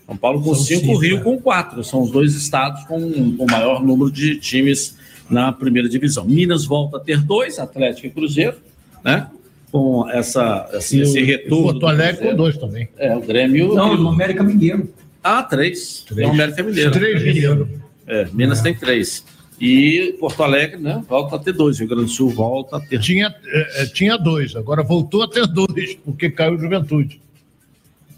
São 0.07 0.17
Paulo 0.17 0.41
com 0.43 0.55
São 0.55 0.65
cinco, 0.65 0.81
cinco, 0.83 0.93
o 0.93 0.99
Rio 0.99 1.17
é. 1.17 1.21
com 1.23 1.37
quatro. 1.41 1.83
São 1.83 2.03
os 2.03 2.13
dois 2.13 2.35
estados 2.35 2.85
com 2.85 2.99
o 2.99 3.47
maior 3.51 3.83
número 3.83 4.13
de 4.13 4.37
times 4.37 4.97
na 5.31 5.53
primeira 5.53 5.89
divisão. 5.89 6.25
Minas 6.25 6.65
volta 6.65 6.97
a 6.97 7.01
ter 7.01 7.21
dois, 7.21 7.59
Atlético 7.59 8.07
e 8.07 8.11
Cruzeiro, 8.11 8.57
né? 9.05 9.29
Com 9.71 10.09
essa, 10.09 10.63
assim, 10.73 10.99
E 10.99 11.01
esse 11.03 11.21
o 11.23 11.27
retorno. 11.27 11.65
Porto 11.65 11.79
do 11.81 11.87
Alegre 11.87 12.13
com 12.13 12.17
Cruzeiro. 12.19 12.37
dois 12.37 12.57
também. 12.57 12.89
É, 12.97 13.15
o 13.17 13.21
Grêmio. 13.21 13.75
Não, 13.75 13.95
e 13.95 13.99
no 13.99 14.09
América 14.09 14.43
Mineiro. 14.43 14.89
Ah, 15.23 15.43
três. 15.43 16.05
Três. 16.09 16.27
O 16.29 16.33
América 16.33 16.63
Mineiro. 16.63 16.91
Três 16.93 17.23
Mineiro. 17.23 17.69
É, 18.07 18.27
Minas 18.33 18.63
tem 18.63 18.75
três. 18.75 19.25
E 19.61 20.17
Porto 20.21 20.43
Alegre, 20.43 20.79
né? 20.79 21.03
Volta 21.09 21.37
a 21.37 21.39
ter 21.39 21.53
dois. 21.53 21.79
Rio 21.81 21.89
Grande 21.89 22.05
do 22.05 22.11
Sul 22.11 22.31
volta 22.31 22.77
a 22.77 22.81
ter. 22.81 23.01
Tinha, 23.01 23.35
é, 23.45 23.83
é, 23.83 23.87
tinha 23.87 24.17
dois, 24.17 24.55
agora 24.55 24.83
voltou 24.85 25.23
a 25.25 25.29
ter 25.29 25.47
dois, 25.49 25.95
porque 26.05 26.31
caiu 26.31 26.55
o 26.55 26.59
Juventude. 26.59 27.21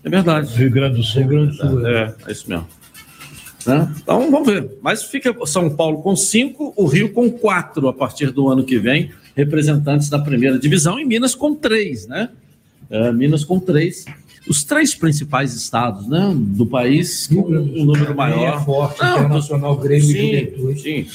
É 0.05 0.09
verdade. 0.11 0.55
Rio 0.57 0.71
Grande 0.71 0.97
do 0.97 1.03
Sul. 1.03 1.23
Rio 1.23 1.31
Grande 1.31 1.51
do 1.53 1.57
Sul. 1.57 1.87
É, 1.87 2.15
é 2.27 2.33
isso 2.33 2.49
mesmo. 2.49 2.69
Né? 3.67 3.93
Então 4.03 4.31
vamos 4.31 4.49
ver. 4.49 4.71
Mas 4.83 5.03
fica 5.03 5.35
São 5.47 5.75
Paulo 5.75 6.03
com 6.03 6.17
cinco, 6.17 6.73
o 6.77 6.87
Rio 6.87 7.13
com 7.13 7.31
quatro 7.31 7.89
a 7.89 7.93
partir 7.93 8.31
do 8.31 8.49
ano 8.49 8.65
que 8.65 8.79
vem, 8.79 9.11
representantes 9.37 10.09
da 10.09 10.19
primeira 10.19 10.59
divisão, 10.59 10.99
e 10.99 11.05
Minas 11.05 11.35
com 11.35 11.55
três, 11.55 12.07
né? 12.07 12.31
É, 12.89 13.13
Minas 13.13 13.45
com 13.45 13.61
três. 13.61 14.05
Os 14.49 14.65
três 14.65 14.95
principais 14.95 15.55
estados 15.55 16.09
né, 16.09 16.33
do 16.35 16.67
país 16.67 17.27
com 17.27 17.43
um 17.43 17.85
número 17.85 18.17
maior. 18.17 18.61
É 18.61 18.65
forte, 18.65 19.01
Não, 19.01 19.19
Internacional, 19.19 19.77
Grêmio 19.77 20.11
e 20.11 20.13
sim, 20.13 20.57
Juventude. 20.57 20.81
Sim, 20.81 21.07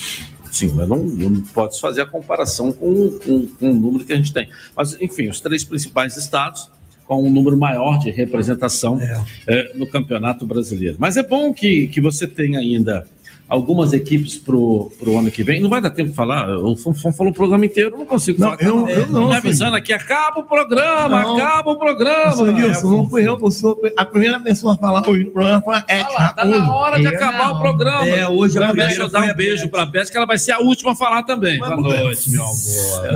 sim, 0.52 0.74
mas 0.76 0.88
não, 0.88 1.00
não 1.00 1.42
pode 1.42 1.80
fazer 1.80 2.02
a 2.02 2.06
comparação 2.06 2.72
com, 2.72 3.20
com, 3.20 3.48
com 3.48 3.72
o 3.72 3.74
número 3.74 4.06
que 4.06 4.14
a 4.14 4.16
gente 4.16 4.32
tem. 4.32 4.48
Mas, 4.78 4.96
enfim, 5.02 5.28
os 5.28 5.42
três 5.42 5.64
principais 5.64 6.16
estados 6.18 6.70
com 7.08 7.24
um 7.24 7.30
número 7.30 7.58
maior 7.58 8.00
de 8.00 8.10
representação 8.10 9.00
eh, 9.48 9.72
no 9.76 9.88
Campeonato 9.88 10.46
Brasileiro. 10.46 10.96
Mas 11.00 11.18
é 11.18 11.24
bom 11.24 11.54
que, 11.54 11.88
que 11.88 12.02
você 12.02 12.28
tenha 12.28 12.60
ainda 12.60 13.06
algumas 13.48 13.94
equipes 13.94 14.38
para 14.38 14.56
o 14.56 14.92
ano 15.18 15.30
que 15.30 15.44
vem. 15.44 15.62
Não 15.62 15.70
vai 15.70 15.80
dar 15.82 15.90
tempo 15.92 16.10
de 16.10 16.16
falar. 16.16 16.50
O 16.58 16.76
Fonfon 16.76 17.12
falou 17.12 17.32
o 17.32 17.36
programa 17.36 17.66
inteiro, 17.66 17.92
eu 17.94 18.00
não 18.00 18.06
consigo 18.06 18.40
falar. 18.40 18.58
eu- 18.62 18.88
eu 18.90 19.08
não, 19.08 19.30
Me 19.30 19.36
avisando 19.36 19.76
aqui, 19.76 19.94
acaba 19.94 20.40
o 20.40 20.44
programa, 20.44 21.22
Não. 21.22 21.38
acaba 21.38 21.72
o 21.72 21.76
programa. 21.78 22.26
Nossa, 22.26 22.52
Nilson, 22.52 22.90
não 22.90 23.10
fui 23.10 23.28
eu, 23.28 23.52
sou 23.52 23.80
a 23.96 24.06
primeira 24.06 24.40
pessoa 24.40 24.74
a 24.74 24.78
falar 24.78 25.08
hoje 25.08 25.26
no 25.26 25.32
programa 25.32 25.62
foi 25.62 25.76
a 25.76 25.86
Ed 25.90 26.06
Tá 26.36 26.46
na 26.46 26.74
hora 26.76 27.00
de 27.00 27.08
acabar 27.08 27.52
o 27.52 27.60
programa. 27.60 28.08
É, 28.08 28.28
hoje 28.28 28.58
a 28.58 28.62
Deixa 28.62 28.74
primeira 28.74 29.04
eu 29.04 29.10
dar 29.10 29.22
um 29.22 29.36
beijo 29.36 29.70
para 29.70 29.84
a 29.84 29.86
Beth, 29.86 30.06
que 30.10 30.18
ela 30.18 30.26
vai 30.26 30.38
ser 30.38 30.52
a 30.54 30.60
última 30.60 30.94
a 30.94 30.96
falar 30.96 31.24
também. 31.24 31.60
Boa 31.60 31.76
noite, 31.78 32.30
meu 32.32 32.42
amor. 32.44 32.56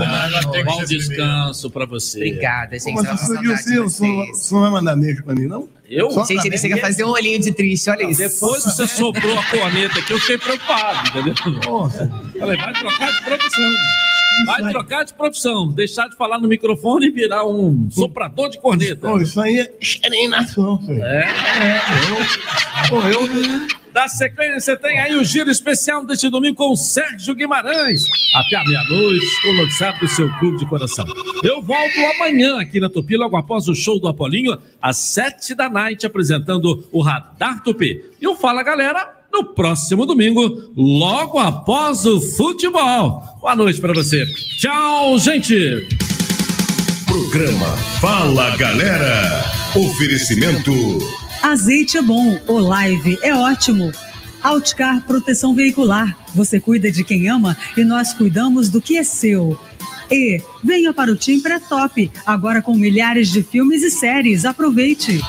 Ah, 0.01 0.30
Bom 0.65 0.84
descanso 0.85 1.69
para 1.72 1.85
você. 1.85 2.18
Obrigada, 2.18 2.77
gente. 2.77 2.93
Mas 2.93 3.14
o 3.14 3.26
Silvio, 3.26 3.89
você 3.89 4.07
não- 4.07 4.26
não 4.51 4.61
vai 4.61 4.72
mandar 4.72 4.95
beijo 4.95 5.23
pra 5.23 5.34
mim, 5.35 5.47
não? 5.47 5.68
Eu? 5.90 6.11
Só 6.11 6.24
Gente, 6.24 6.45
ele 6.45 6.57
chega 6.57 6.76
a 6.76 6.80
fazer 6.80 7.03
um 7.03 7.10
olhinho 7.10 7.40
de 7.40 7.52
triste, 7.52 7.90
olha 7.90 8.03
isso. 8.03 8.22
Depois 8.22 8.64
que 8.64 8.70
você 8.70 8.88
soprou 8.88 9.38
a 9.38 9.44
corneta 9.45 9.99
aqui, 9.99 10.14
eu 10.14 10.20
fiquei 10.20 10.38
preocupado, 10.38 11.10
entendeu? 11.10 11.34
Falei, 12.40 12.57
vai 12.57 12.74
trocar 12.74 13.11
de 13.11 13.22
profissão. 13.24 13.72
Vai 14.45 14.72
trocar 14.72 15.03
de 15.03 15.14
profissão. 15.14 15.68
Deixar 15.70 16.07
de 16.07 16.16
falar 16.16 16.40
no 16.40 16.48
microfone 16.48 17.07
e 17.07 17.11
virar 17.11 17.45
um 17.45 17.90
soprador 17.91 18.49
de 18.49 18.60
corneta. 18.60 19.07
Pô, 19.07 19.20
isso 19.20 19.41
aí 19.41 19.60
é 19.60 19.74
xerenação, 19.82 20.80
filho. 20.80 21.03
É, 21.03 21.24
é. 21.24 21.82
Eu, 22.10 22.90
pô, 22.90 23.02
eu. 23.07 23.68
Da 23.99 24.07
sequência, 24.07 24.77
tem 24.77 24.97
aí 24.97 25.13
o 25.13 25.26
giro 25.26 25.51
especial 25.51 26.05
deste 26.05 26.30
domingo 26.30 26.55
com 26.55 26.71
o 26.71 26.77
Sérgio 26.77 27.35
Guimarães. 27.35 28.05
Até 28.34 28.55
a 28.55 28.63
meia-noite, 28.63 29.26
o 29.45 29.53
noticiário 29.55 29.99
do 29.99 30.07
seu 30.07 30.30
clube 30.39 30.57
de 30.57 30.65
coração. 30.65 31.05
Eu 31.43 31.61
volto 31.61 31.99
amanhã 32.15 32.61
aqui 32.61 32.80
na 32.80 32.88
Tupi, 32.88 33.17
logo 33.17 33.35
após 33.35 33.67
o 33.67 33.76
show 33.76 33.99
do 33.99 34.07
Apolinho, 34.07 34.57
às 34.81 34.95
sete 34.95 35.53
da 35.53 35.69
noite, 35.69 36.05
apresentando 36.05 36.88
o 36.93 37.01
Radar 37.01 37.61
Tupi. 37.61 38.01
E 38.21 38.26
o 38.26 38.38
Fala 38.38 38.63
Galera 38.63 39.05
no 39.34 39.43
próximo 39.43 40.05
domingo, 40.05 40.71
logo 40.77 41.38
após 41.38 42.05
o 42.05 42.21
futebol. 42.21 43.21
Boa 43.41 43.53
noite 43.53 43.81
para 43.81 43.91
você. 43.91 44.26
Tchau, 44.61 45.19
gente. 45.19 45.89
Programa 47.05 47.67
Fala 47.99 48.55
Galera. 48.55 49.43
Oferecimento. 49.76 50.71
Azeite 51.41 51.98
é 51.98 52.02
bom, 52.02 52.38
o 52.48 52.60
live 52.60 53.18
é 53.22 53.34
ótimo. 53.34 53.91
Outcar 54.44 55.02
Proteção 55.06 55.56
Veicular. 55.56 56.18
Você 56.36 56.60
cuida 56.60 56.91
de 56.91 57.03
quem 57.03 57.30
ama 57.30 57.57
e 57.78 57.84
nós 57.84 58.14
cuidamos 58.14 58.70
do 58.70 58.82
que 58.82 58.98
é 58.98 59.03
seu. 59.03 59.57
E 60.11 60.41
venha 60.64 60.94
para 60.94 61.11
o 61.11 61.16
Tim 61.16 61.40
Pré-Top, 61.40 62.11
agora 62.26 62.61
com 62.61 62.76
milhares 62.76 63.30
de 63.30 63.41
filmes 63.41 63.84
e 63.84 63.91
séries. 63.91 64.44
Aproveite. 64.44 65.22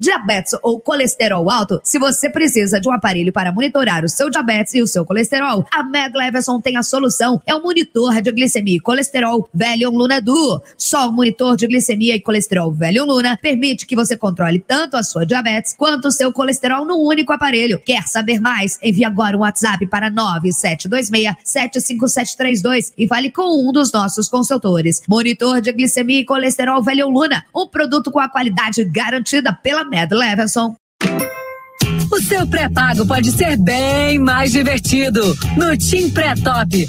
Diabetes 0.00 0.56
ou 0.62 0.80
colesterol 0.80 1.50
alto? 1.50 1.78
Se 1.84 1.98
você 1.98 2.30
precisa 2.30 2.80
de 2.80 2.88
um 2.88 2.92
aparelho 2.92 3.30
para 3.30 3.52
monitorar 3.52 4.02
o 4.02 4.08
seu 4.08 4.30
diabetes 4.30 4.72
e 4.72 4.80
o 4.80 4.86
seu 4.86 5.04
colesterol, 5.04 5.66
a 5.70 5.82
Med 5.82 6.16
Leveson 6.16 6.58
tem 6.58 6.78
a 6.78 6.82
solução. 6.82 7.42
É 7.44 7.54
o 7.54 7.62
monitor 7.62 8.22
de 8.22 8.32
glicemia 8.32 8.76
e 8.76 8.80
colesterol 8.80 9.46
Velion 9.52 9.90
Luna 9.90 10.18
Duo. 10.18 10.62
Só 10.78 11.10
o 11.10 11.12
monitor 11.12 11.54
de 11.54 11.66
glicemia 11.66 12.14
e 12.14 12.20
colesterol 12.20 12.72
Velion 12.72 13.04
Luna 13.04 13.36
permite 13.36 13.84
que 13.84 13.94
você 13.94 14.16
controle 14.16 14.58
tanto 14.58 14.96
a 14.96 15.02
sua 15.02 15.26
diabetes 15.26 15.74
quanto 15.76 16.08
o 16.08 16.10
seu 16.10 16.32
colesterol 16.32 16.86
num 16.86 17.00
único 17.00 17.34
aparelho. 17.34 17.78
Quer 17.84 18.08
saber 18.08 18.40
mais? 18.40 18.78
Envie 18.82 19.04
agora 19.04 19.36
um 19.36 19.40
WhatsApp 19.40 19.86
para 19.86 20.10
9726-75732 20.10 22.94
e 22.96 23.06
fale 23.06 23.30
com 23.30 23.68
um 23.68 23.70
dos 23.70 23.92
nossos 23.92 24.30
consultores. 24.30 25.02
Monitor 25.06 25.60
de 25.60 25.70
glicemia 25.72 26.20
e 26.20 26.24
colesterol 26.24 26.82
Velion 26.82 27.10
Luna, 27.10 27.44
um 27.54 27.66
produto 27.66 28.10
com 28.10 28.18
a 28.18 28.30
qualidade 28.30 28.82
garantida 28.86 29.52
pela 29.52 29.89
Med 29.90 30.12
Leveson. 30.12 30.74
O 32.12 32.20
seu 32.22 32.46
pré-pago 32.46 33.04
pode 33.06 33.30
ser 33.32 33.56
bem 33.56 34.18
mais 34.18 34.52
divertido. 34.52 35.36
No 35.56 35.76
Tim 35.76 36.10
Pré-Top, 36.10 36.88